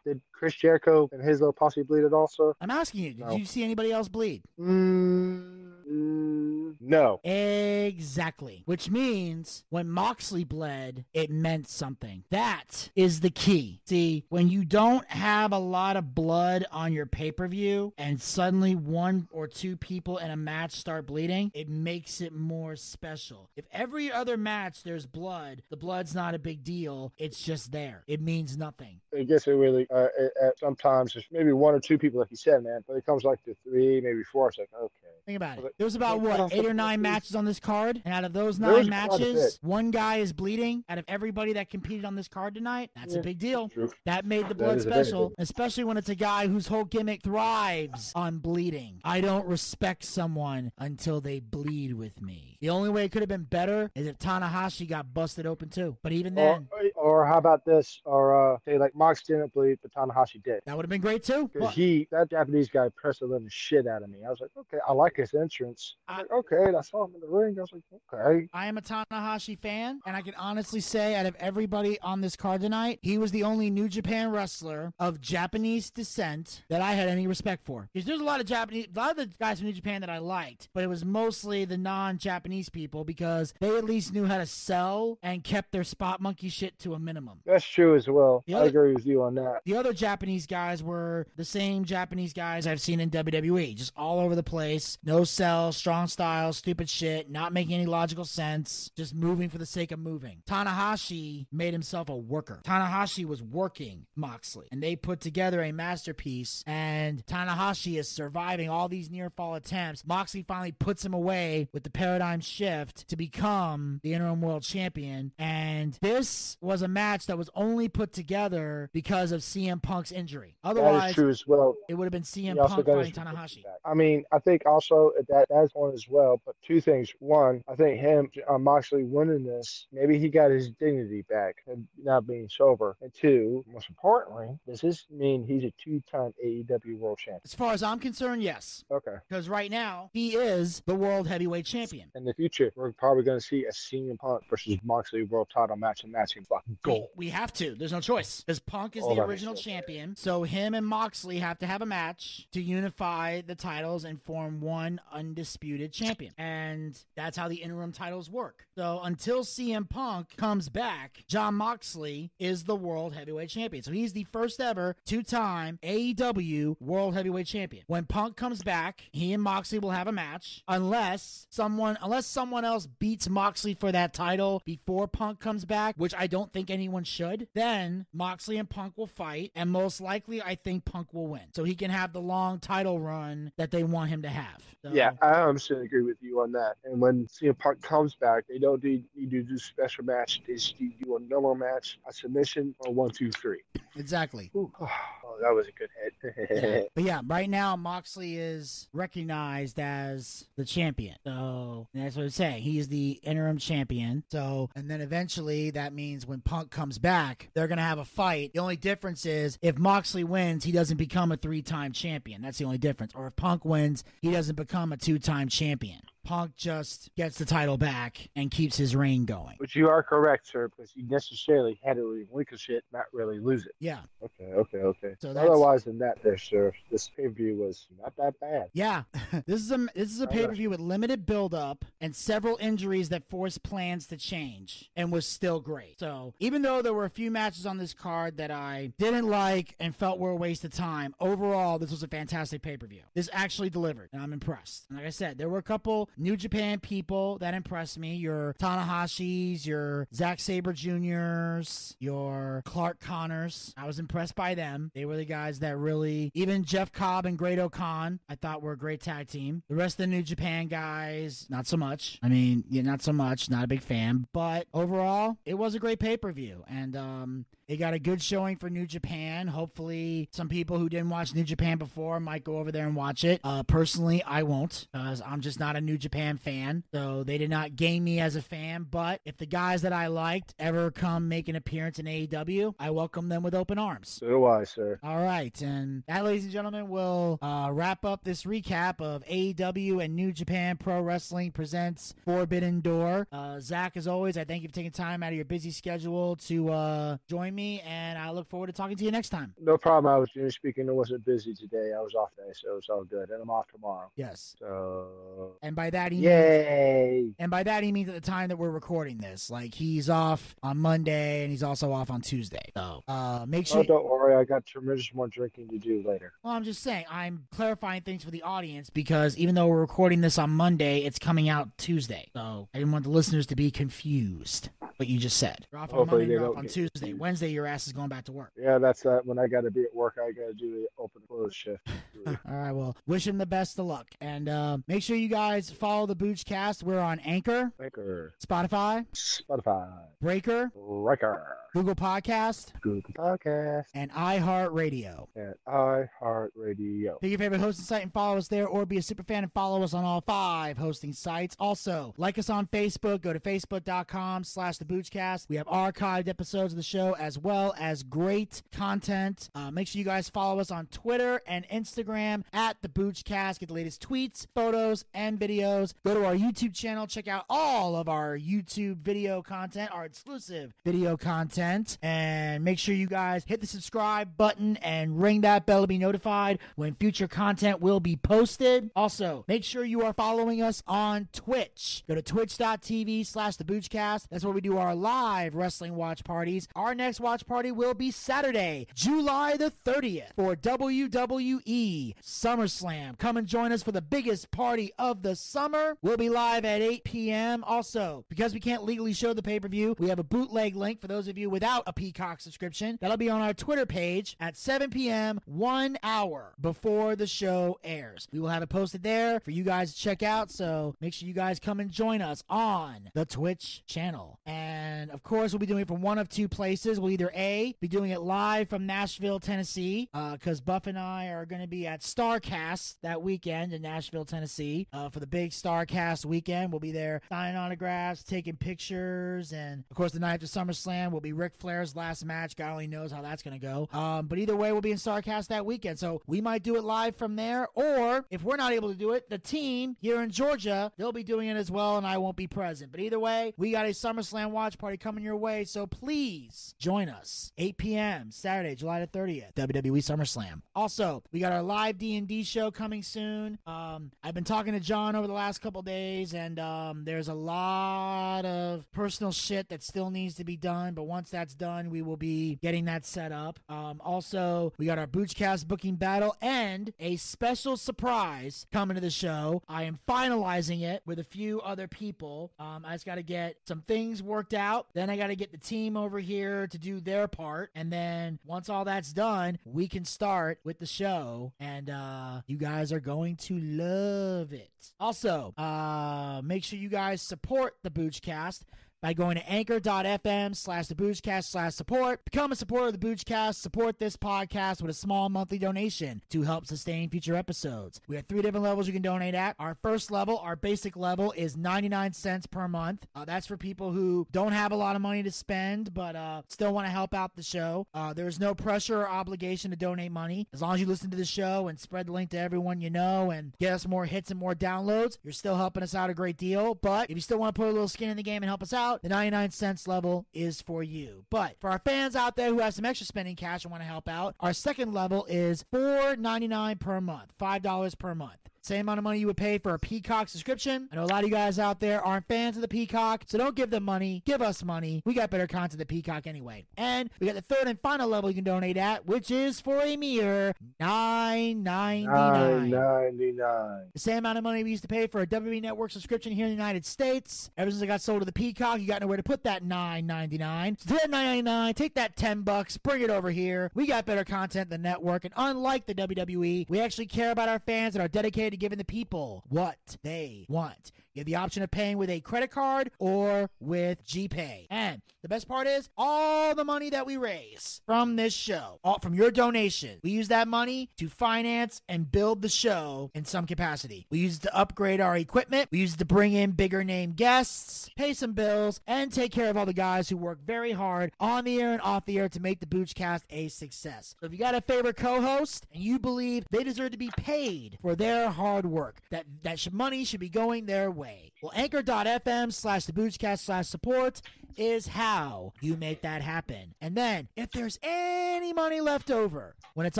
Did 0.05 0.21
Chris 0.37 0.53
Jericho 0.55 1.09
and 1.11 1.21
his 1.21 1.39
little 1.41 1.53
posse 1.53 1.81
bleed 1.83 2.03
it 2.03 2.13
also? 2.13 2.55
I'm 2.61 2.69
asking 2.71 3.01
you, 3.03 3.09
did 3.13 3.19
No. 3.19 3.35
you 3.35 3.45
see 3.45 3.63
anybody 3.63 3.91
else 3.91 4.07
bleed? 4.07 4.43
Mm, 4.59 5.71
mm, 5.89 6.75
no. 6.79 7.19
Exactly. 7.23 8.61
Which 8.65 8.89
means 8.91 9.63
when 9.69 9.89
Moxley 9.89 10.43
bled, 10.43 11.05
it 11.13 11.29
meant 11.29 11.67
something. 11.67 12.23
That 12.29 12.89
is 12.95 13.21
the 13.21 13.29
key. 13.29 13.81
See, 13.85 14.25
when 14.29 14.49
you 14.49 14.63
don't 14.63 15.05
have 15.09 15.51
a 15.51 15.57
lot 15.59 15.97
of 15.97 16.13
blood 16.13 16.65
on 16.71 16.93
your 16.93 17.05
pay 17.05 17.31
per 17.31 17.47
view 17.47 17.93
and 17.97 18.21
suddenly 18.21 18.75
one 18.75 19.27
or 19.31 19.47
two 19.47 19.75
people 19.75 20.17
in 20.17 20.29
a 20.29 20.35
match 20.37 20.73
start 20.73 21.07
bleeding, 21.07 21.51
it 21.53 21.67
makes 21.69 22.21
it 22.21 22.33
more 22.33 22.75
special. 22.75 23.49
If 23.55 23.65
every 23.71 24.11
other 24.11 24.37
match 24.37 24.83
there's 24.83 25.05
blood, 25.07 25.63
the 25.69 25.77
blood's 25.77 26.13
not 26.13 26.35
a 26.35 26.39
big 26.39 26.63
deal. 26.63 27.13
It's 27.17 27.41
just 27.41 27.71
there. 27.71 28.03
It 28.07 28.21
means 28.21 28.57
nothing. 28.57 28.99
I 29.17 29.23
guess 29.23 29.47
it 29.47 29.51
really, 29.51 29.87
uh, 29.89 30.07
it, 30.17 30.26
uh, 30.41 30.49
sometimes 30.57 31.13
there's 31.13 31.25
maybe 31.31 31.51
one 31.51 31.73
or 31.73 31.79
two 31.79 31.97
people, 31.97 32.19
like 32.19 32.31
you 32.31 32.37
said, 32.37 32.63
man. 32.63 32.83
But 32.87 32.95
it 32.95 33.05
comes 33.05 33.23
like 33.23 33.43
to 33.45 33.55
three, 33.63 34.01
maybe 34.01 34.23
four. 34.23 34.49
It's 34.49 34.57
like, 34.57 34.69
okay. 34.79 34.93
Think 35.25 35.35
about 35.35 35.59
it. 35.59 35.75
There 35.77 35.85
was 35.85 35.95
about 35.95 36.21
what 36.21 36.53
eight 36.53 36.65
or 36.65 36.73
nine 36.73 37.01
matches 37.01 37.35
on 37.35 37.43
this 37.43 37.59
card, 37.59 38.01
and 38.05 38.13
out 38.13 38.23
of 38.23 38.31
those 38.31 38.59
nine 38.59 38.87
matches, 38.89 39.59
one 39.61 39.91
guy 39.91 40.17
is 40.17 40.31
bleeding. 40.31 40.85
Out 40.87 40.97
of 40.99 41.05
everybody 41.07 41.53
that 41.53 41.69
competed 41.69 42.05
on 42.05 42.15
this 42.15 42.29
card 42.29 42.55
tonight, 42.55 42.91
that's 42.95 43.15
a 43.15 43.19
big 43.19 43.37
deal. 43.37 43.67
True. 43.67 43.91
That 44.05 44.25
made 44.25 44.47
the 44.47 44.55
blood 44.55 44.77
is 44.77 44.85
a 44.85 44.89
very 44.89 45.03
special, 45.03 45.33
especially 45.37 45.83
when 45.83 45.97
it's 45.97 46.07
a 46.09 46.15
guy 46.15 46.47
whose 46.47 46.67
whole 46.67 46.85
gimmick 46.85 47.23
thrives 47.23 48.13
on 48.15 48.37
bleeding. 48.37 49.01
I 49.03 49.19
don't 49.19 49.45
respect 49.45 50.05
someone 50.05 50.71
until 50.77 51.19
they 51.19 51.39
bleed 51.39 51.93
with 51.93 52.21
me. 52.21 52.57
The 52.61 52.69
only 52.69 52.89
way 52.89 53.05
it 53.05 53.11
could 53.11 53.21
have 53.21 53.29
been 53.29 53.43
better 53.43 53.91
is 53.95 54.07
if 54.07 54.17
Tanahashi 54.17 54.87
got 54.87 55.13
busted 55.13 55.45
open 55.45 55.69
too. 55.69 55.97
But 56.01 56.11
even 56.13 56.33
Or, 56.39 56.65
then, 56.81 56.91
or 56.95 57.25
how 57.25 57.37
about 57.37 57.65
this? 57.65 58.01
Or 58.05 58.53
uh, 58.53 58.57
say 58.65 58.77
like 58.77 58.95
Mox 58.95 59.23
didn't 59.23 59.53
bleed, 59.53 59.79
but 59.81 59.93
Tanahashi 59.93 60.16
did. 60.43 60.61
that 60.65 60.75
would 60.75 60.83
have 60.83 60.89
been 60.89 61.01
great 61.01 61.23
too. 61.23 61.49
Because 61.53 61.73
he, 61.73 62.07
that 62.11 62.29
Japanese 62.29 62.69
guy, 62.69 62.89
pressed 62.95 63.19
the 63.19 63.25
living 63.25 63.49
shit 63.51 63.87
out 63.87 64.03
of 64.03 64.09
me. 64.09 64.19
I 64.25 64.29
was 64.29 64.39
like, 64.39 64.51
okay, 64.57 64.77
I 64.87 64.93
like 64.93 65.15
his 65.15 65.33
entrance. 65.33 65.95
I'm 66.07 66.19
like, 66.19 66.31
okay, 66.31 66.75
I 66.77 66.81
saw 66.81 67.05
him 67.05 67.11
in 67.15 67.21
the 67.21 67.27
ring. 67.27 67.55
I 67.57 67.61
was 67.61 67.71
like, 67.73 67.83
okay. 68.13 68.47
I 68.53 68.67
am 68.67 68.77
a 68.77 68.81
Tanahashi 68.81 69.57
fan, 69.59 69.99
and 70.05 70.15
I 70.15 70.21
can 70.21 70.33
honestly 70.35 70.79
say, 70.79 71.15
out 71.15 71.25
of 71.25 71.35
everybody 71.39 71.99
on 72.01 72.21
this 72.21 72.35
card 72.35 72.61
tonight, 72.61 72.99
he 73.01 73.17
was 73.17 73.31
the 73.31 73.43
only 73.43 73.69
New 73.69 73.89
Japan 73.89 74.31
wrestler 74.31 74.93
of 74.99 75.21
Japanese 75.21 75.89
descent 75.89 76.63
that 76.69 76.81
I 76.81 76.93
had 76.93 77.07
any 77.07 77.27
respect 77.27 77.65
for. 77.65 77.89
Because 77.93 78.05
there's 78.05 78.21
a 78.21 78.25
lot 78.25 78.39
of 78.39 78.45
Japanese, 78.45 78.87
a 78.93 78.99
lot 78.99 79.11
of 79.11 79.17
the 79.17 79.29
guys 79.39 79.59
from 79.59 79.67
New 79.67 79.73
Japan 79.73 80.01
that 80.01 80.09
I 80.09 80.17
liked, 80.19 80.69
but 80.73 80.83
it 80.83 80.87
was 80.87 81.05
mostly 81.05 81.65
the 81.65 81.77
non-Japanese 81.77 82.69
people 82.69 83.03
because 83.03 83.53
they 83.59 83.75
at 83.75 83.83
least 83.83 84.13
knew 84.13 84.25
how 84.25 84.37
to 84.37 84.45
sell 84.45 85.17
and 85.21 85.43
kept 85.43 85.71
their 85.71 85.83
spot 85.83 86.21
monkey 86.21 86.49
shit 86.49 86.77
to 86.79 86.93
a 86.93 86.99
minimum. 86.99 87.39
That's 87.45 87.65
true 87.65 87.95
as 87.95 88.07
well. 88.07 88.43
The 88.47 88.55
I 88.55 88.65
agree 88.65 88.93
with 88.93 89.05
you 89.05 89.23
on 89.23 89.35
that. 89.35 89.61
The 89.65 89.75
other 89.75 89.93
Japanese 89.93 90.06
guys 90.47 90.81
were 90.81 91.27
the 91.35 91.45
same 91.45 91.85
Japanese 91.85 92.33
guys 92.33 92.65
I've 92.65 92.81
seen 92.81 92.99
in 92.99 93.09
WWE, 93.09 93.75
just 93.75 93.91
all 93.95 94.19
over 94.19 94.35
the 94.35 94.43
place. 94.43 94.97
No 95.03 95.23
sell, 95.23 95.71
strong 95.71 96.07
style, 96.07 96.53
stupid 96.53 96.89
shit, 96.89 97.29
not 97.29 97.53
making 97.53 97.75
any 97.75 97.85
logical 97.85 98.25
sense, 98.25 98.89
just 98.95 99.13
moving 99.13 99.49
for 99.49 99.57
the 99.57 99.65
sake 99.65 99.91
of 99.91 99.99
moving. 99.99 100.41
Tanahashi 100.47 101.47
made 101.51 101.73
himself 101.73 102.09
a 102.09 102.15
worker. 102.15 102.61
Tanahashi 102.63 103.25
was 103.25 103.43
working 103.43 104.05
Moxley, 104.15 104.67
and 104.71 104.81
they 104.81 104.95
put 104.95 105.19
together 105.19 105.61
a 105.61 105.71
masterpiece, 105.71 106.63
and 106.65 107.25
Tanahashi 107.25 107.99
is 107.99 108.07
surviving 108.07 108.69
all 108.69 108.87
these 108.87 109.09
near 109.09 109.29
fall 109.29 109.55
attempts. 109.55 110.05
Moxley 110.05 110.43
finally 110.47 110.71
puts 110.71 111.05
him 111.05 111.13
away 111.13 111.67
with 111.73 111.83
the 111.83 111.89
paradigm 111.89 112.39
shift 112.39 113.07
to 113.09 113.15
become 113.15 113.99
the 114.03 114.13
interim 114.13 114.41
world 114.41 114.63
champion, 114.63 115.33
and 115.37 115.97
this 116.01 116.57
was 116.61 116.81
a 116.81 116.87
match 116.87 117.25
that 117.25 117.37
was 117.37 117.49
only 117.55 117.89
put 117.89 118.13
together 118.13 118.89
because 118.93 119.31
of 119.31 119.41
CM 119.41 119.81
Punk's 119.97 120.11
injury. 120.11 120.55
Otherwise, 120.63 121.09
is 121.09 121.15
true 121.15 121.29
as 121.29 121.47
well. 121.47 121.75
it 121.89 121.95
would 121.95 122.05
have 122.05 122.11
been 122.11 122.21
CM 122.21 122.55
Punk 122.67 122.85
fighting 122.85 123.11
Tanahashi. 123.13 123.63
I 123.83 123.95
mean, 123.95 124.23
I 124.31 124.37
think 124.37 124.61
also 124.67 125.11
that 125.27 125.47
that's 125.49 125.73
one 125.73 125.91
as 125.91 126.07
well. 126.07 126.39
But 126.45 126.55
two 126.63 126.79
things. 126.79 127.11
One, 127.17 127.63
I 127.67 127.73
think 127.73 127.99
him, 127.99 128.29
uh, 128.47 128.59
Moxley 128.59 129.03
winning 129.05 129.43
this, 129.43 129.87
maybe 129.91 130.19
he 130.19 130.29
got 130.29 130.51
his 130.51 130.69
dignity 130.69 131.23
back 131.27 131.55
and 131.65 131.87
not 132.03 132.27
being 132.27 132.47
sober. 132.47 132.95
And 133.01 133.11
two, 133.11 133.65
most 133.73 133.89
importantly, 133.89 134.49
does 134.67 134.81
this 134.81 135.07
mean 135.09 135.43
he's 135.43 135.63
a 135.63 135.73
two-time 135.83 136.31
AEW 136.45 136.99
World 136.99 137.17
Champion? 137.17 137.41
As 137.43 137.55
far 137.55 137.73
as 137.73 137.81
I'm 137.81 137.97
concerned, 137.97 138.43
yes. 138.43 138.85
Okay. 138.91 139.15
Because 139.27 139.49
right 139.49 139.71
now, 139.71 140.11
he 140.13 140.35
is 140.35 140.83
the 140.85 140.93
World 140.95 141.27
Heavyweight 141.27 141.65
Champion. 141.65 142.11
In 142.13 142.23
the 142.23 142.35
future, 142.35 142.71
we're 142.75 142.91
probably 142.91 143.23
going 143.23 143.39
to 143.39 143.43
see 143.45 143.65
a 143.65 143.71
CM 143.71 144.19
Punk 144.19 144.43
versus 144.47 144.77
Moxley 144.83 145.23
World 145.23 145.47
Title 145.51 145.75
match, 145.75 146.03
and 146.03 146.13
that's 146.13 146.33
fucking 146.33 146.77
gold. 146.83 147.07
We 147.15 147.29
have 147.29 147.51
to. 147.53 147.73
There's 147.73 147.91
no 147.91 148.01
choice. 148.01 148.41
Because 148.41 148.59
Punk 148.59 148.95
is 148.95 149.03
Oh, 149.03 149.15
the 149.15 149.21
original 149.23 149.55
sense. 149.55 149.65
Champion. 149.87 150.15
So 150.15 150.43
him 150.43 150.73
and 150.73 150.85
Moxley 150.85 151.39
have 151.39 151.59
to 151.59 151.65
have 151.65 151.81
a 151.81 151.85
match 151.85 152.47
to 152.51 152.61
unify 152.61 153.41
the 153.41 153.55
titles 153.55 154.03
and 154.03 154.21
form 154.21 154.59
one 154.59 154.99
undisputed 155.11 155.93
champion. 155.93 156.33
And 156.37 156.99
that's 157.15 157.37
how 157.37 157.47
the 157.47 157.55
interim 157.55 157.91
titles 157.91 158.29
work. 158.29 158.65
So 158.75 158.99
until 159.03 159.43
CM 159.43 159.89
Punk 159.89 160.35
comes 160.35 160.69
back, 160.69 161.23
Jon 161.27 161.55
Moxley 161.55 162.31
is 162.37 162.65
the 162.65 162.75
World 162.75 163.13
Heavyweight 163.15 163.49
Champion. 163.49 163.83
So 163.83 163.91
he's 163.91 164.13
the 164.13 164.25
first 164.25 164.59
ever 164.59 164.95
two 165.05 165.23
time 165.23 165.79
AEW 165.83 166.79
World 166.81 167.13
Heavyweight 167.13 167.47
Champion. 167.47 167.83
When 167.87 168.05
Punk 168.05 168.35
comes 168.35 168.61
back, 168.61 169.03
he 169.11 169.33
and 169.33 169.41
Moxley 169.41 169.79
will 169.79 169.91
have 169.91 170.07
a 170.07 170.11
match 170.11 170.63
unless 170.67 171.47
someone 171.49 171.97
unless 172.01 172.25
someone 172.25 172.65
else 172.65 172.87
beats 172.87 173.29
Moxley 173.29 173.73
for 173.73 173.91
that 173.91 174.13
title 174.13 174.61
before 174.65 175.07
Punk 175.07 175.39
comes 175.39 175.65
back, 175.65 175.95
which 175.97 176.13
I 176.17 176.27
don't 176.27 176.51
think 176.51 176.69
anyone 176.69 177.03
should. 177.03 177.47
Then 177.53 178.05
Moxley 178.13 178.57
and 178.57 178.69
Punk 178.69 178.97
will 178.97 179.07
fight, 179.07 179.51
and 179.55 179.76
most 179.77 180.01
likely 180.01 180.41
I 180.41 180.55
think 180.55 180.85
Punk 180.85 181.13
will 181.13 181.27
win. 181.27 181.43
So 181.53 181.63
he 181.63 181.75
can 181.75 181.91
have 181.91 182.13
the 182.13 182.21
long 182.21 182.59
title 182.59 182.99
run 182.99 183.51
that 183.57 183.71
they 183.71 183.83
want 183.83 184.09
him 184.09 184.21
to 184.23 184.29
have. 184.29 184.63
So- 184.83 184.91
Yeah, 184.93 185.11
I 185.21 185.47
absolutely 185.47 185.87
agree 185.87 186.03
with 186.03 186.17
you 186.21 186.41
on 186.41 186.51
that. 186.53 186.75
And 186.83 186.99
when 186.99 187.27
CM 187.27 187.57
Punk 187.57 187.81
comes 187.81 188.15
back, 188.15 188.45
they 188.49 188.59
don't 188.59 188.83
need, 188.83 189.03
need 189.15 189.31
to 189.31 189.43
do 189.43 189.57
special 189.57 190.03
match. 190.03 190.41
They 190.47 190.53
just 190.55 190.79
need 190.79 190.97
to 190.99 191.05
do 191.05 191.17
a 191.17 191.19
normal 191.21 191.55
match, 191.55 191.99
a 192.07 192.13
submission, 192.13 192.75
or 192.79 192.93
one, 192.93 193.09
two, 193.11 193.31
three. 193.31 193.61
Exactly. 193.95 194.51
Ooh, 194.55 194.71
ah. 194.79 195.16
Oh, 195.27 195.37
that 195.41 195.53
was 195.53 195.67
a 195.67 195.71
good 195.71 195.89
hit. 195.91 196.91
But 196.95 197.03
yeah, 197.03 197.21
right 197.25 197.49
now 197.49 197.75
Moxley 197.75 198.37
is 198.37 198.87
recognized 198.93 199.79
as 199.79 200.45
the 200.55 200.65
champion. 200.65 201.15
So 201.25 201.87
that's 201.93 202.15
what 202.15 202.23
I'm 202.23 202.29
saying. 202.29 202.63
He's 202.63 202.87
the 202.87 203.19
interim 203.23 203.57
champion. 203.57 204.23
So 204.31 204.69
and 204.75 204.89
then 204.89 205.01
eventually 205.01 205.71
that 205.71 205.93
means 205.93 206.25
when 206.25 206.41
Punk 206.41 206.71
comes 206.71 206.97
back, 206.97 207.49
they're 207.53 207.67
gonna 207.67 207.81
have 207.81 207.99
a 207.99 208.05
fight. 208.05 208.53
The 208.53 208.59
only 208.59 208.77
difference 208.77 209.25
is 209.25 209.57
if 209.61 209.77
Moxley 209.77 210.23
wins, 210.23 210.63
he 210.63 210.71
doesn't 210.71 210.97
become 210.97 211.31
a 211.31 211.37
three-time 211.37 211.91
champion. 211.91 212.41
That's 212.41 212.57
the 212.57 212.65
only 212.65 212.77
difference. 212.77 213.13
Or 213.15 213.27
if 213.27 213.35
Punk 213.35 213.65
wins, 213.65 214.03
he 214.21 214.31
doesn't 214.31 214.55
become 214.55 214.91
a 214.91 214.97
two-time 214.97 215.49
champion. 215.49 216.01
Punk 216.27 216.55
just 216.57 217.09
gets 217.15 217.37
the 217.37 217.45
title 217.45 217.77
back 217.77 218.29
and 218.35 218.51
keeps 218.51 218.75
his 218.75 218.95
reign 218.97 219.23
going. 219.23 219.55
But 219.59 219.73
you 219.75 219.87
are 219.87 220.03
correct, 220.03 220.45
sir, 220.47 220.67
because 220.67 220.91
he 220.91 221.03
necessarily 221.03 221.79
had 221.81 221.95
to 221.95 222.03
relinquish 222.03 222.67
it, 222.67 222.83
not 222.91 223.05
really 223.13 223.39
lose 223.39 223.65
it. 223.65 223.71
Yeah. 223.79 223.99
Okay, 224.21 224.51
okay, 224.51 224.77
okay. 224.79 225.15
So 225.19 225.33
that's- 225.33 225.49
Otherwise 225.49 225.85
than 225.85 225.97
that, 225.99 226.21
there, 226.23 226.37
sir, 226.37 226.73
this 226.91 227.09
pay 227.15 227.23
per 227.23 227.29
view 227.29 227.55
was 227.55 227.87
not 228.01 228.13
that 228.17 228.37
bad. 228.41 228.67
Yeah, 228.73 229.03
this 229.45 229.61
is 229.61 229.71
a 229.71 229.87
this 229.95 230.11
is 230.11 230.19
a 230.19 230.27
pay 230.27 230.45
per 230.45 230.53
view 230.53 230.69
with 230.69 230.81
limited 230.81 231.25
build 231.25 231.53
up 231.53 231.85
and 232.01 232.13
several 232.13 232.57
injuries 232.59 233.07
that 233.09 233.23
forced 233.29 233.63
plans 233.63 234.05
to 234.07 234.17
change, 234.17 234.91
and 234.97 235.11
was 235.13 235.25
still 235.25 235.61
great. 235.61 235.97
So 235.99 236.33
even 236.41 236.61
though 236.61 236.81
there 236.81 236.93
were 236.93 237.05
a 237.05 237.09
few 237.09 237.31
matches 237.31 237.65
on 237.65 237.77
this 237.77 237.93
card 237.93 238.35
that 238.37 238.51
I 238.51 238.91
didn't 238.99 239.27
like 239.29 239.75
and 239.79 239.95
felt 239.95 240.19
were 240.19 240.31
a 240.31 240.35
waste 240.35 240.65
of 240.65 240.73
time, 240.73 241.15
overall 241.21 241.79
this 241.79 241.91
was 241.91 242.03
a 242.03 242.07
fantastic 242.09 242.61
pay 242.61 242.75
per 242.75 242.85
view. 242.87 243.03
This 243.15 243.29
actually 243.31 243.69
delivered, 243.69 244.09
and 244.11 244.21
I'm 244.21 244.33
impressed. 244.33 244.87
And 244.89 244.97
like 244.97 245.07
I 245.07 245.11
said, 245.11 245.37
there 245.37 245.47
were 245.47 245.59
a 245.59 245.63
couple 245.63 246.09
New 246.17 246.35
Japan 246.35 246.79
people 246.79 247.37
that 247.39 247.53
impressed 247.53 247.97
me. 247.97 248.15
Your 248.15 248.55
Tanahashi's, 248.59 249.65
your 249.65 250.07
Zack 250.13 250.39
Sabre 250.39 250.73
Juniors, 250.73 251.95
your 251.99 252.61
Clark 252.65 252.99
Connors. 252.99 253.73
I 253.77 253.85
was 253.85 253.99
impressed 253.99 254.35
by 254.35 254.55
them. 254.55 254.91
They 254.93 255.05
were 255.05 255.17
the 255.17 255.25
guys 255.25 255.59
that 255.59 255.77
really, 255.77 256.31
even 256.33 256.63
Jeff 256.63 256.91
Cobb 256.91 257.25
and 257.25 257.37
Great-O-Khan, 257.37 258.19
I 258.27 258.35
thought 258.35 258.61
were 258.61 258.73
a 258.73 258.77
great 258.77 259.01
tag 259.01 259.27
team. 259.27 259.63
The 259.69 259.75
rest 259.75 259.95
of 259.95 259.97
the 259.97 260.07
New 260.07 260.23
Japan 260.23 260.67
guys, 260.67 261.47
not 261.49 261.67
so 261.67 261.77
much. 261.77 262.19
I 262.23 262.29
mean, 262.29 262.63
yeah, 262.69 262.81
not 262.81 263.01
so 263.01 263.13
much. 263.13 263.49
Not 263.49 263.63
a 263.63 263.67
big 263.67 263.81
fan, 263.81 264.27
but 264.33 264.67
overall, 264.73 265.37
it 265.45 265.55
was 265.55 265.75
a 265.75 265.79
great 265.79 265.99
pay 265.99 266.17
per 266.17 266.31
view, 266.31 266.63
and 266.67 266.95
um, 266.95 267.45
it 267.67 267.77
got 267.77 267.93
a 267.93 267.99
good 267.99 268.21
showing 268.21 268.55
for 268.55 268.69
New 268.69 268.85
Japan. 268.85 269.47
Hopefully, 269.47 270.29
some 270.31 270.47
people 270.47 270.77
who 270.79 270.87
didn't 270.89 271.09
watch 271.09 271.35
New 271.35 271.43
Japan 271.43 271.77
before 271.77 272.19
might 272.19 272.43
go 272.43 272.57
over 272.57 272.71
there 272.71 272.85
and 272.85 272.95
watch 272.95 273.23
it. 273.23 273.41
Uh, 273.43 273.63
personally, 273.63 274.23
I 274.23 274.43
won't 274.43 274.87
because 274.93 275.21
I'm 275.21 275.41
just 275.41 275.59
not 275.59 275.75
a 275.75 275.81
New 275.81 275.97
Japan 275.97 276.37
fan. 276.37 276.83
So 276.93 277.23
they 277.23 277.37
did 277.37 277.49
not 277.49 277.75
gain 277.75 278.03
me 278.03 278.19
as 278.19 278.35
a 278.35 278.41
fan. 278.41 278.87
But 278.89 279.21
if 279.25 279.37
the 279.37 279.45
guys 279.45 279.81
that 279.81 279.91
I 279.91 280.07
liked 280.07 280.55
ever 280.59 280.91
come 280.91 281.27
make 281.27 281.49
an 281.49 281.55
appearance 281.55 281.99
in 281.99 282.05
AEW, 282.05 282.75
I 282.79 282.91
welcome 282.91 283.27
them 283.29 283.43
with 283.43 283.53
open 283.53 283.77
arms. 283.77 284.17
So 284.21 284.27
do 284.27 284.45
I, 284.45 284.63
sir. 284.63 284.99
All 285.03 285.23
right, 285.23 285.59
and 285.61 286.03
that, 286.07 286.23
ladies 286.23 286.43
and 286.43 286.53
gentlemen, 286.53 286.87
will 286.87 287.37
uh, 287.41 287.69
wrap 287.73 288.05
up 288.05 288.23
this 288.23 288.43
recap 288.43 289.01
of 289.01 289.25
AEW 289.25 290.03
and 290.03 290.15
New 290.15 290.31
Japan 290.31 290.77
Pro 290.77 291.01
Wrestling 291.01 291.51
presents 291.51 292.13
Forbidden 292.23 292.79
Door. 292.81 293.27
Uh, 293.31 293.59
Zach, 293.59 293.97
as 293.97 294.07
always, 294.07 294.37
I 294.37 294.45
thank 294.45 294.63
you 294.63 294.69
for 294.69 294.75
taking 294.75 294.91
time 294.91 295.21
out 295.21 295.29
of 295.29 295.35
your 295.35 295.45
busy 295.45 295.71
schedule 295.71 296.35
to 296.47 296.69
uh, 296.69 297.17
join 297.27 297.53
me, 297.55 297.56
and 297.57 298.17
I 298.19 298.29
look 298.31 298.47
forward 298.49 298.67
to 298.67 298.73
talking 298.73 298.95
to 298.97 299.03
you 299.03 299.11
next 299.11 299.29
time. 299.29 299.53
No 299.61 299.77
problem. 299.77 300.13
I 300.13 300.17
was 300.17 300.29
just 300.29 300.55
speaking. 300.57 300.87
I 300.89 300.91
wasn't 300.91 301.25
busy 301.25 301.53
today. 301.53 301.91
I 301.97 302.01
was 302.01 302.13
off 302.15 302.29
today, 302.35 302.51
so 302.53 302.77
it's 302.77 302.89
all 302.89 303.03
good. 303.03 303.29
And 303.29 303.41
I'm 303.41 303.49
off 303.49 303.67
tomorrow. 303.73 304.09
Yes, 304.15 304.55
So, 304.59 305.57
and 305.61 305.75
by 305.75 305.89
that 305.89 306.11
he 306.11 306.17
means, 306.17 306.25
yay. 306.25 307.25
and 307.39 307.49
by 307.51 307.63
that 307.63 307.83
he 307.83 307.91
means 307.91 308.09
at 308.09 308.15
the 308.15 308.21
time 308.21 308.49
that 308.49 308.57
we're 308.57 308.69
recording 308.69 309.17
this, 309.17 309.49
like 309.49 309.73
he's 309.73 310.09
off 310.09 310.55
on 310.63 310.77
Monday 310.77 311.41
and 311.43 311.51
he's 311.51 311.63
also 311.63 311.91
off 311.91 312.09
on 312.11 312.21
Tuesday. 312.21 312.71
So 312.75 313.03
uh, 313.07 313.45
make 313.47 313.67
sure. 313.67 313.79
Oh, 313.79 313.83
don't 313.83 314.05
worry. 314.05 314.35
I 314.35 314.43
got 314.43 314.65
tremendous 314.65 315.13
more 315.13 315.27
drinking 315.27 315.69
to 315.69 315.77
do 315.77 316.03
later. 316.07 316.33
Well, 316.43 316.53
I'm 316.53 316.63
just 316.63 316.81
saying, 316.81 317.05
I'm 317.09 317.47
clarifying 317.51 318.01
things 318.01 318.23
for 318.23 318.31
the 318.31 318.43
audience 318.43 318.89
because 318.89 319.37
even 319.37 319.55
though 319.55 319.67
we're 319.67 319.79
recording 319.79 320.21
this 320.21 320.37
on 320.37 320.49
Monday, 320.51 320.99
it's 320.99 321.19
coming 321.19 321.49
out 321.49 321.77
Tuesday. 321.77 322.29
So 322.33 322.67
I 322.73 322.77
didn't 322.77 322.91
want 322.91 323.03
the 323.05 323.09
listeners 323.11 323.45
to 323.47 323.55
be 323.55 323.71
confused. 323.71 324.69
What 324.97 325.07
you 325.07 325.19
just 325.19 325.37
said. 325.37 325.67
You're 325.71 325.79
off 325.81 325.93
on 325.93 325.99
Hopefully 325.99 326.21
Monday, 326.23 326.33
you're 326.33 326.49
off 326.49 326.57
on 326.57 326.63
Tuesday. 326.63 326.89
confused. 326.99 327.19
Wednesday, 327.19 327.49
your 327.51 327.67
ass 327.67 327.85
is 327.85 327.93
going 327.93 328.09
back 328.09 328.23
to 328.25 328.31
work. 328.31 328.51
Yeah, 328.57 328.79
that's 328.79 329.03
that. 329.03 329.23
When 329.25 329.37
I 329.37 329.45
got 329.47 329.61
to 329.61 329.69
be 329.69 329.83
at 329.83 329.93
work, 329.95 330.17
I 330.19 330.31
got 330.31 330.47
to 330.47 330.53
do 330.53 330.71
the 330.71 330.87
open 330.97 331.21
close 331.27 331.53
shift. 331.53 331.87
All 332.27 332.35
right, 332.45 332.71
well, 332.71 332.97
wish 333.05 333.27
him 333.27 333.37
the 333.37 333.45
best 333.45 333.77
of 333.77 333.85
luck. 333.85 334.07
And 334.21 334.49
uh, 334.49 334.79
make 334.87 335.03
sure 335.03 335.15
you 335.15 335.27
guys 335.27 335.69
follow 335.69 336.07
the 336.07 336.15
Boochcast. 336.15 336.81
We're 336.81 336.99
on 336.99 337.19
Anchor, 337.19 337.71
Anchor, 337.79 338.33
Spotify, 338.43 339.05
Spotify, 339.13 339.87
Breaker, 340.19 340.71
Riker, 340.73 341.57
Google 341.73 341.95
Podcast, 341.95 342.71
Google 342.81 343.11
Podcast, 343.17 343.85
and 343.93 344.11
iHeartRadio. 344.11 345.27
and 345.35 345.53
iHeartRadio. 345.67 347.19
Pick 347.21 347.29
your 347.29 347.39
favorite 347.39 347.59
hosting 347.61 347.85
site 347.85 348.03
and 348.03 348.11
follow 348.13 348.37
us 348.37 348.47
there, 348.47 348.67
or 348.67 348.85
be 348.85 348.97
a 348.97 349.01
super 349.01 349.23
fan 349.23 349.43
and 349.43 349.51
follow 349.53 349.83
us 349.83 349.93
on 349.93 350.03
all 350.03 350.21
five 350.21 350.77
hosting 350.77 351.13
sites. 351.13 351.55
Also, 351.59 352.13
like 352.17 352.37
us 352.37 352.49
on 352.49 352.67
Facebook. 352.67 353.21
Go 353.21 353.33
to 353.33 353.39
facebook.com 353.39 354.43
slash 354.43 354.77
the 354.77 354.85
Boochcast. 354.85 355.47
We 355.49 355.57
have 355.57 355.67
archived 355.67 356.27
episodes 356.27 356.73
of 356.73 356.77
the 356.77 356.83
show 356.83 357.15
as 357.19 357.37
well 357.37 357.75
as 357.79 358.03
great 358.03 358.63
content. 358.71 359.49
Uh, 359.53 359.69
make 359.71 359.87
sure 359.87 359.99
you 359.99 360.05
guys 360.05 360.29
follow 360.29 360.59
us 360.59 360.71
on 360.71 360.87
Twitter 360.87 361.41
and 361.47 361.67
Instagram 361.69 362.43
at 362.53 362.77
the 362.81 362.89
Boochcast. 362.89 363.59
Get 363.59 363.67
the 363.69 363.75
latest 363.75 364.07
tweets, 364.07 364.47
photos, 364.55 365.05
and 365.13 365.39
videos. 365.39 365.93
Go 366.05 366.13
to 366.13 366.25
our 366.25 366.35
YouTube 366.35 366.73
channel. 366.73 367.07
Check 367.07 367.27
out 367.27 367.45
all 367.49 367.95
of 367.95 368.07
our 368.09 368.37
YouTube 368.37 368.97
video 368.97 369.41
content, 369.41 369.91
our 369.93 370.05
exclusive 370.05 370.73
video 370.85 371.17
content. 371.17 371.66
And 372.01 372.63
make 372.63 372.79
sure 372.79 372.95
you 372.95 373.07
guys 373.07 373.43
hit 373.45 373.61
the 373.61 373.67
subscribe 373.67 374.37
button 374.37 374.77
and 374.77 375.21
ring 375.21 375.41
that 375.41 375.65
bell 375.65 375.81
to 375.81 375.87
be 375.87 375.97
notified 375.97 376.59
when 376.75 376.95
future 376.95 377.27
content 377.27 377.81
will 377.81 377.99
be 377.99 378.15
posted. 378.15 378.89
Also, 378.95 379.43
make 379.47 379.63
sure 379.63 379.83
you 379.83 380.01
are 380.03 380.13
following 380.13 380.61
us 380.61 380.83
on 380.87 381.27
Twitch. 381.33 382.03
Go 382.07 382.15
to 382.15 382.21
twitch.tv 382.21 383.25
slash 383.25 383.55
the 383.57 383.63
Boochcast. 383.63 384.27
That's 384.29 384.43
where 384.43 384.53
we 384.53 384.61
do 384.61 384.77
our 384.77 384.95
live 384.95 385.55
wrestling 385.55 385.95
watch 385.95 386.23
parties. 386.23 386.67
Our 386.75 386.95
next 386.95 387.19
watch 387.19 387.45
party 387.45 387.71
will 387.71 387.93
be 387.93 388.11
Saturday, 388.11 388.87
July 388.95 389.57
the 389.57 389.71
30th 389.85 390.33
for 390.35 390.55
WWE 390.55 392.13
SummerSlam. 392.23 393.17
Come 393.17 393.37
and 393.37 393.47
join 393.47 393.71
us 393.71 393.83
for 393.83 393.91
the 393.91 394.01
biggest 394.01 394.51
party 394.51 394.91
of 394.97 395.23
the 395.23 395.35
summer. 395.35 395.97
We'll 396.01 396.17
be 396.17 396.29
live 396.29 396.65
at 396.65 396.81
8 396.81 397.03
p.m. 397.03 397.63
Also, 397.63 398.25
because 398.29 398.53
we 398.53 398.59
can't 398.59 398.83
legally 398.83 399.13
show 399.13 399.33
the 399.33 399.43
pay 399.43 399.59
per 399.59 399.67
view, 399.67 399.95
we 399.99 400.09
have 400.09 400.19
a 400.19 400.23
bootleg 400.23 400.75
link 400.75 401.01
for 401.01 401.07
those 401.07 401.27
of 401.27 401.37
you 401.37 401.46
without 401.49 401.83
a 401.87 401.93
Peacock 401.93 402.41
subscription. 402.41 402.97
That'll 403.01 403.17
be 403.17 403.29
on 403.29 403.41
our 403.41 403.53
Twitter 403.53 403.85
page 403.85 404.35
at 404.39 404.57
7 404.57 404.89
p.m., 404.89 405.39
one 405.45 405.97
hour 406.03 406.53
before 406.59 407.15
the 407.15 407.27
show 407.27 407.79
airs. 407.83 408.27
We 408.31 408.39
will 408.39 408.49
have 408.49 408.63
it 408.63 408.69
posted 408.69 409.03
there 409.03 409.39
for 409.39 409.51
you 409.51 409.63
guys 409.63 409.93
to 409.93 409.99
check 409.99 410.23
out. 410.23 410.51
So 410.51 410.95
make 411.01 411.13
sure 411.13 411.27
you 411.27 411.33
guys 411.33 411.59
come 411.59 411.79
and 411.79 411.91
join 411.91 412.21
us 412.21 412.43
on 412.49 413.09
the 413.13 413.25
Twitch 413.25 413.83
channel. 413.85 414.39
And 414.45 415.11
of 415.11 415.23
course, 415.23 415.51
we'll 415.51 415.59
be 415.59 415.65
doing 415.65 415.81
it 415.81 415.87
from 415.87 416.01
one 416.01 416.17
of 416.17 416.29
two 416.29 416.47
places. 416.47 416.99
We'll 416.99 417.11
either 417.11 417.31
A, 417.35 417.75
be 417.79 417.87
doing 417.87 418.11
it 418.11 418.21
live 418.21 418.69
from 418.69 418.85
Nashville, 418.85 419.39
Tennessee, 419.39 420.09
because 420.33 420.61
Buff 420.61 420.87
and 420.87 420.97
I 420.97 421.27
are 421.27 421.45
going 421.45 421.61
to 421.61 421.67
be 421.67 421.87
at 421.87 422.01
Starrcast 422.01 422.97
that 423.01 423.21
weekend 423.21 423.73
in 423.73 423.81
Nashville, 423.81 424.25
Tennessee, 424.25 424.87
uh, 424.93 425.09
for 425.09 425.19
the 425.19 425.27
big 425.27 425.51
Starrcast 425.51 426.25
weekend. 426.25 426.71
We'll 426.71 426.79
be 426.79 426.91
there 426.91 427.21
signing 427.29 427.57
autographs, 427.57 428.23
taking 428.23 428.55
pictures, 428.55 429.53
and 429.53 429.83
of 429.89 429.95
course, 429.95 430.11
the 430.11 430.19
night 430.19 430.35
after 430.35 430.45
SummerSlam 430.45 431.11
we'll 431.11 431.21
be 431.21 431.33
Ric 431.37 431.53
Flair's 431.57 431.95
last 431.95 432.25
match. 432.25 432.55
God 432.55 432.71
only 432.71 432.87
knows 432.87 433.11
how 433.11 433.21
that's 433.21 433.43
going 433.43 433.59
to 433.59 433.65
go. 433.65 433.87
Um, 433.97 434.27
but 434.27 434.39
either 434.39 434.55
way, 434.55 434.71
we'll 434.71 434.81
be 434.81 434.91
in 434.91 434.97
Starrcast 434.97 435.47
that 435.47 435.65
weekend. 435.65 435.99
So 435.99 436.21
we 436.27 436.41
might 436.41 436.63
do 436.63 436.75
it 436.75 436.83
live 436.83 437.15
from 437.15 437.35
there, 437.35 437.67
or 437.75 438.25
if 438.29 438.43
we're 438.43 438.57
not 438.57 438.73
able 438.73 438.89
to 438.89 438.95
do 438.95 439.11
it, 439.11 439.29
the 439.29 439.37
team 439.37 439.95
here 439.99 440.21
in 440.21 440.29
Georgia, 440.31 440.91
they'll 440.97 441.11
be 441.11 441.23
doing 441.23 441.47
it 441.47 441.57
as 441.57 441.71
well, 441.71 441.97
and 441.97 442.05
I 442.05 442.17
won't 442.17 442.35
be 442.35 442.47
present. 442.47 442.91
But 442.91 442.99
either 442.99 443.19
way, 443.19 443.53
we 443.57 443.71
got 443.71 443.85
a 443.85 443.89
SummerSlam 443.89 444.51
watch 444.51 444.77
party 444.77 444.97
coming 444.97 445.23
your 445.23 445.37
way, 445.37 445.63
so 445.63 445.87
please 445.87 446.75
join 446.79 447.09
us. 447.09 447.51
8 447.57 447.77
p.m. 447.77 448.31
Saturday, 448.31 448.75
July 448.75 448.99
the 448.99 449.07
30th, 449.07 449.53
WWE 449.53 449.97
SummerSlam. 449.97 450.61
Also, 450.75 451.23
we 451.31 451.39
got 451.39 451.51
our 451.51 451.63
live 451.63 451.97
D&D 451.97 452.43
show 452.43 452.71
coming 452.71 453.03
soon. 453.03 453.57
Um, 453.65 454.11
I've 454.23 454.33
been 454.33 454.43
talking 454.43 454.73
to 454.73 454.79
John 454.79 455.15
over 455.15 455.27
the 455.27 455.33
last 455.33 455.59
couple 455.59 455.81
days, 455.81 456.33
and 456.33 456.59
um, 456.59 457.03
there's 457.05 457.27
a 457.27 457.33
lot 457.33 458.45
of 458.45 458.89
personal 458.91 459.31
shit 459.31 459.69
that 459.69 459.83
still 459.83 460.09
needs 460.09 460.35
to 460.35 460.43
be 460.43 460.57
done. 460.57 460.93
But 460.93 461.03
once 461.03 461.26
that's 461.29 461.55
done, 461.55 461.89
we 461.89 462.01
will 462.01 462.17
be 462.17 462.59
getting 462.61 462.85
that 462.85 463.05
set 463.05 463.31
up. 463.31 463.59
Um, 463.69 464.01
also, 464.03 464.73
we 464.77 464.85
got 464.85 464.97
our 464.97 465.07
Boochcast 465.07 465.67
booking 465.67 465.95
battle 465.95 466.35
and 466.41 466.93
a 466.99 467.15
special 467.17 467.77
surprise 467.77 468.65
coming 468.71 468.95
to 468.95 469.01
the 469.01 469.09
show. 469.09 469.61
I 469.67 469.83
am 469.83 469.99
finalizing 470.07 470.81
it 470.81 471.01
with 471.05 471.19
a 471.19 471.23
few 471.23 471.61
other 471.61 471.87
people. 471.87 472.51
Um, 472.59 472.85
I 472.85 472.93
just 472.93 473.05
got 473.05 473.15
to 473.15 473.23
get 473.23 473.57
some 473.67 473.81
things 473.81 474.21
worked 474.21 474.53
out. 474.53 474.87
Then 474.93 475.09
I 475.09 475.17
got 475.17 475.27
to 475.27 475.35
get 475.35 475.51
the 475.51 475.57
team 475.57 475.97
over 475.97 476.19
here 476.19 476.67
to 476.67 476.77
do 476.77 476.99
their 476.99 477.27
part. 477.27 477.71
And 477.75 477.91
then 477.91 478.39
once 478.45 478.69
all 478.69 478.85
that's 478.85 479.13
done, 479.13 479.59
we 479.65 479.87
can 479.87 480.05
start 480.05 480.59
with 480.63 480.79
the 480.79 480.85
show. 480.85 481.53
And 481.59 481.89
uh, 481.89 482.41
you 482.47 482.57
guys 482.57 482.91
are 482.91 482.99
going 482.99 483.35
to 483.37 483.59
love 483.59 484.53
it. 484.53 484.71
Also, 484.99 485.53
uh, 485.57 486.41
make 486.43 486.63
sure 486.63 486.79
you 486.79 486.89
guys 486.89 487.21
support 487.21 487.75
the 487.83 487.89
Boochcast 487.89 488.61
by 489.01 489.13
going 489.13 489.35
to 489.35 489.49
anchor.fm 489.49 490.55
slash 490.55 490.87
the 490.87 490.95
Boochcast 490.95 491.45
slash 491.45 491.75
support. 491.75 492.23
Become 492.25 492.51
a 492.51 492.55
supporter 492.55 492.87
of 492.87 492.99
the 492.99 493.05
Boochcast. 493.07 493.55
Support 493.55 493.99
this 493.99 494.17
podcast 494.17 494.81
with 494.81 494.91
a 494.91 494.93
small 494.93 495.29
monthly 495.29 495.59
donation 495.59 496.21
to 496.29 496.41
help 496.43 496.65
sustain 496.65 497.09
future 497.09 497.35
episodes. 497.35 498.01
We 498.07 498.15
have 498.15 498.25
three 498.25 498.41
different 498.41 498.63
levels 498.63 498.87
you 498.87 498.93
can 498.93 499.01
donate 499.01 499.35
at. 499.35 499.55
Our 499.59 499.77
first 499.81 500.11
level, 500.11 500.39
our 500.39 500.55
basic 500.55 500.95
level, 500.97 501.33
is 501.35 501.55
99 501.55 502.13
cents 502.13 502.47
per 502.47 502.67
month. 502.67 503.05
Uh, 503.15 503.25
that's 503.25 503.47
for 503.47 503.57
people 503.57 503.91
who 503.91 504.27
don't 504.31 504.51
have 504.51 504.71
a 504.71 504.75
lot 504.75 504.95
of 504.95 505.01
money 505.01 505.23
to 505.23 505.31
spend, 505.31 505.93
but 505.93 506.15
uh, 506.15 506.41
still 506.47 506.73
want 506.73 506.87
to 506.87 506.91
help 506.91 507.13
out 507.13 507.35
the 507.35 507.43
show. 507.43 507.85
Uh, 507.93 508.13
there's 508.13 508.39
no 508.39 508.55
pressure 508.55 509.01
or 509.01 509.09
obligation 509.09 509.71
to 509.71 509.77
donate 509.77 510.11
money. 510.11 510.47
As 510.53 510.61
long 510.61 510.73
as 510.73 510.81
you 510.81 510.87
listen 510.87 511.11
to 511.11 511.17
the 511.17 511.25
show 511.25 511.67
and 511.67 511.79
spread 511.79 512.07
the 512.07 512.11
link 512.11 512.31
to 512.31 512.39
everyone 512.39 512.81
you 512.81 512.89
know 512.89 513.31
and 513.31 513.53
get 513.59 513.73
us 513.73 513.87
more 513.87 514.05
hits 514.05 514.31
and 514.31 514.39
more 514.39 514.55
downloads, 514.55 515.17
you're 515.23 515.33
still 515.33 515.55
helping 515.55 515.83
us 515.83 515.93
out 515.93 516.09
a 516.09 516.13
great 516.13 516.37
deal. 516.37 516.75
But 516.75 517.09
if 517.09 517.15
you 517.15 517.21
still 517.21 517.37
want 517.37 517.53
to 517.53 517.59
put 517.59 517.67
a 517.67 517.71
little 517.71 517.87
skin 517.87 518.09
in 518.09 518.17
the 518.17 518.23
game 518.23 518.41
and 518.43 518.49
help 518.49 518.63
us 518.63 518.73
out, 518.73 518.86
the 518.95 519.09
99 519.09 519.51
cents 519.51 519.87
level 519.87 520.25
is 520.33 520.61
for 520.61 520.83
you. 520.83 521.25
But 521.29 521.59
for 521.59 521.69
our 521.69 521.79
fans 521.79 522.15
out 522.15 522.35
there 522.35 522.49
who 522.49 522.59
have 522.59 522.73
some 522.73 522.85
extra 522.85 523.05
spending 523.05 523.35
cash 523.35 523.63
and 523.63 523.71
want 523.71 523.83
to 523.83 523.87
help 523.87 524.07
out, 524.07 524.35
our 524.39 524.53
second 524.53 524.93
level 524.93 525.25
is 525.25 525.65
$4.99 525.73 526.79
per 526.79 527.01
month, 527.01 527.33
$5 527.39 527.99
per 527.99 528.15
month. 528.15 528.39
Same 528.67 528.81
amount 528.81 528.97
of 528.97 529.05
money 529.05 529.19
you 529.19 529.27
would 529.27 529.37
pay 529.37 529.57
for 529.59 529.73
a 529.75 529.79
Peacock 529.79 530.27
subscription. 530.27 530.89
I 530.91 530.97
know 530.97 531.03
a 531.03 531.05
lot 531.05 531.23
of 531.23 531.29
you 531.29 531.33
guys 531.33 531.57
out 531.57 531.79
there 531.79 532.05
aren't 532.05 532.27
fans 532.27 532.57
of 532.57 532.61
the 532.61 532.67
Peacock, 532.67 533.23
so 533.25 533.37
don't 533.37 533.55
give 533.55 533.69
them 533.69 533.83
money. 533.83 534.23
Give 534.25 534.41
us 534.41 534.61
money. 534.61 535.01
We 535.05 535.13
got 535.13 535.29
better 535.29 535.47
content 535.47 535.77
than 535.77 535.87
Peacock 535.87 536.27
anyway. 536.27 536.65
And 536.75 537.09
we 537.21 537.27
got 537.27 537.35
the 537.35 537.41
third 537.41 537.67
and 537.67 537.79
final 537.79 538.09
level 538.09 538.29
you 538.29 538.35
can 538.35 538.43
donate 538.43 538.75
at, 538.75 539.05
which 539.05 539.31
is 539.31 539.61
for 539.61 539.79
a 539.81 539.95
mere 539.95 540.53
nine 540.81 541.63
ninety 541.63 542.07
Nine 542.07 542.69
nine. 542.69 542.69
ninety 542.71 543.31
nine. 543.31 543.85
The 543.93 543.99
same 543.99 544.17
amount 544.17 544.37
of 544.37 544.43
money 544.43 544.65
we 544.65 544.71
used 544.71 544.81
to 544.81 544.89
pay 544.89 545.07
for 545.07 545.21
a 545.21 545.27
WWE 545.27 545.61
Network 545.61 545.91
subscription 545.91 546.33
here 546.33 546.45
in 546.45 546.51
the 546.51 546.55
United 546.57 546.85
States. 546.85 547.49
Ever 547.57 547.71
since 547.71 547.81
I 547.81 547.85
got 547.85 548.01
sold 548.01 548.19
to 548.19 548.25
the 548.25 548.33
Peacock, 548.33 548.81
you 548.81 548.87
got 548.87 549.01
nowhere 549.01 549.15
to 549.15 549.23
put 549.23 549.43
that 549.43 549.63
nine 549.63 550.05
ninety 550.05 550.37
nine. 550.37 550.77
So 550.77 550.89
take 550.89 551.03
that 551.03 551.09
nine 551.09 551.25
ninety 551.25 551.41
nine, 551.43 551.73
take 551.73 551.95
that 551.95 552.17
ten 552.17 552.41
bucks, 552.41 552.75
bring 552.77 553.01
it 553.01 553.09
over 553.09 553.31
here. 553.31 553.71
We 553.75 553.87
got 553.87 554.05
better 554.05 554.25
content 554.25 554.69
than 554.69 554.81
network, 554.81 555.23
and 555.23 555.33
unlike 555.37 555.85
the 555.85 555.95
WWE, 555.95 556.69
we 556.69 556.79
actually 556.81 557.05
care 557.07 557.31
about 557.31 557.47
our 557.47 557.59
fans 557.59 557.95
and 557.95 558.03
are 558.03 558.09
dedicated 558.09 558.56
giving 558.57 558.77
the 558.77 558.85
people 558.85 559.43
what 559.49 559.97
they 560.03 560.45
want. 560.49 560.91
You 561.17 561.21
have 561.21 561.25
the 561.25 561.35
option 561.35 561.63
of 561.63 561.71
paying 561.71 561.97
with 561.97 562.11
a 562.11 562.19
credit 562.19 562.51
card 562.51 562.91
or 562.99 563.49
with 563.59 564.05
GPay. 564.05 564.67
And 564.69 565.01
the 565.23 565.27
best 565.27 565.47
part 565.47 565.65
is 565.65 565.89
all 565.97 566.53
the 566.53 566.63
money 566.63 566.91
that 566.91 567.07
we 567.07 567.17
raise 567.17 567.81
from 567.87 568.17
this 568.17 568.35
show, 568.35 568.79
all 568.83 568.99
from 568.99 569.15
your 569.15 569.31
donation, 569.31 569.99
we 570.03 570.11
use 570.11 570.27
that 570.27 570.47
money 570.47 570.91
to 570.97 571.09
finance 571.09 571.81
and 571.89 572.11
build 572.11 572.43
the 572.43 572.49
show 572.49 573.09
in 573.15 573.25
some 573.25 573.47
capacity. 573.47 574.05
We 574.11 574.19
use 574.19 574.37
it 574.37 574.43
to 574.43 574.55
upgrade 574.55 575.01
our 575.01 575.17
equipment, 575.17 575.69
we 575.71 575.79
use 575.79 575.95
it 575.95 575.97
to 575.97 576.05
bring 576.05 576.33
in 576.33 576.51
bigger 576.51 576.83
name 576.83 577.13
guests, 577.13 577.89
pay 577.97 578.13
some 578.13 578.33
bills, 578.33 578.79
and 578.85 579.11
take 579.11 579.31
care 579.31 579.49
of 579.49 579.57
all 579.57 579.65
the 579.65 579.73
guys 579.73 580.07
who 580.07 580.17
work 580.17 580.37
very 580.45 580.71
hard 580.71 581.11
on 581.19 581.45
the 581.45 581.59
air 581.59 581.73
and 581.73 581.81
off 581.81 582.05
the 582.05 582.19
air 582.19 582.29
to 582.29 582.39
make 582.39 582.59
the 582.59 582.67
Boochcast 582.67 583.23
a 583.31 583.47
success. 583.47 584.15
So 584.19 584.27
if 584.27 584.33
you 584.33 584.37
got 584.37 584.53
a 584.53 584.61
favorite 584.61 584.97
co-host 584.97 585.65
and 585.73 585.81
you 585.81 585.97
believe 585.97 586.45
they 586.51 586.63
deserve 586.63 586.91
to 586.91 586.97
be 586.97 587.09
paid 587.17 587.79
for 587.81 587.95
their 587.95 588.29
hard 588.29 588.67
work, 588.67 588.99
that 589.09 589.25
that 589.41 589.73
money 589.73 590.05
should 590.05 590.19
be 590.19 590.29
going 590.29 590.67
their 590.67 590.91
way. 590.91 591.06
Well, 591.41 591.51
anchor.fm 591.55 592.51
slash 592.51 592.85
the 592.85 592.93
Boochcast 592.93 593.39
slash 593.39 593.67
support 593.67 594.21
is 594.57 594.87
how 594.87 595.53
you 595.61 595.77
make 595.77 596.01
that 596.01 596.21
happen. 596.21 596.73
And 596.81 596.95
then, 596.95 597.27
if 597.35 597.51
there's 597.51 597.77
any 597.83 598.53
money 598.53 598.81
left 598.81 599.11
over, 599.11 599.55
when 599.75 599.85
it's 599.85 599.99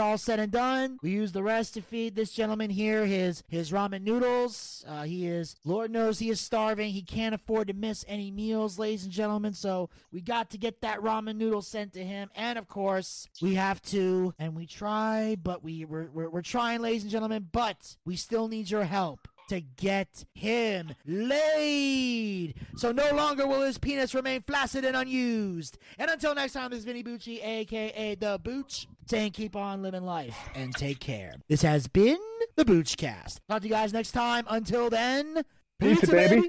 all 0.00 0.18
said 0.18 0.40
and 0.40 0.50
done, 0.50 0.98
we 1.02 1.10
use 1.10 1.32
the 1.32 1.42
rest 1.42 1.74
to 1.74 1.80
feed 1.80 2.16
this 2.16 2.32
gentleman 2.32 2.70
here 2.70 3.06
his 3.06 3.44
his 3.48 3.70
ramen 3.70 4.02
noodles. 4.02 4.84
Uh, 4.86 5.04
he 5.04 5.26
is, 5.26 5.54
Lord 5.64 5.90
knows, 5.90 6.18
he 6.18 6.30
is 6.30 6.40
starving. 6.40 6.90
He 6.90 7.02
can't 7.02 7.34
afford 7.34 7.68
to 7.68 7.74
miss 7.74 8.04
any 8.08 8.30
meals, 8.30 8.78
ladies 8.78 9.04
and 9.04 9.12
gentlemen. 9.12 9.54
So 9.54 9.90
we 10.10 10.20
got 10.20 10.50
to 10.50 10.58
get 10.58 10.80
that 10.80 11.00
ramen 11.00 11.36
noodle 11.36 11.62
sent 11.62 11.92
to 11.92 12.04
him. 12.04 12.30
And 12.34 12.58
of 12.58 12.68
course, 12.68 13.28
we 13.40 13.54
have 13.54 13.80
to, 13.82 14.34
and 14.38 14.56
we 14.56 14.66
try, 14.66 15.36
but 15.40 15.62
we 15.62 15.84
we're, 15.84 16.08
we're, 16.12 16.28
we're 16.28 16.42
trying, 16.42 16.80
ladies 16.80 17.02
and 17.02 17.12
gentlemen. 17.12 17.48
But 17.52 17.96
we 18.04 18.16
still 18.16 18.48
need 18.48 18.68
your 18.68 18.84
help 18.84 19.28
to 19.48 19.60
get 19.60 20.24
him 20.34 20.94
laid. 21.06 22.54
So 22.76 22.92
no 22.92 23.10
longer 23.12 23.46
will 23.46 23.62
his 23.62 23.78
penis 23.78 24.14
remain 24.14 24.42
flaccid 24.46 24.84
and 24.84 24.96
unused. 24.96 25.78
And 25.98 26.10
until 26.10 26.34
next 26.34 26.52
time, 26.52 26.70
this 26.70 26.80
is 26.80 26.84
Vinny 26.84 27.02
Bucci, 27.02 27.44
aka 27.44 28.14
The 28.14 28.40
Booch, 28.42 28.86
saying 29.08 29.32
keep 29.32 29.56
on 29.56 29.82
living 29.82 30.04
life 30.04 30.36
and 30.54 30.74
take 30.74 31.00
care. 31.00 31.34
This 31.48 31.62
has 31.62 31.88
been 31.88 32.18
The 32.56 32.64
Boochcast. 32.64 33.40
Talk 33.48 33.62
to 33.62 33.68
you 33.68 33.74
guys 33.74 33.92
next 33.92 34.12
time. 34.12 34.44
Until 34.48 34.90
then, 34.90 35.42
Peace, 35.80 36.00
pizza, 36.00 36.12
baby. 36.12 36.48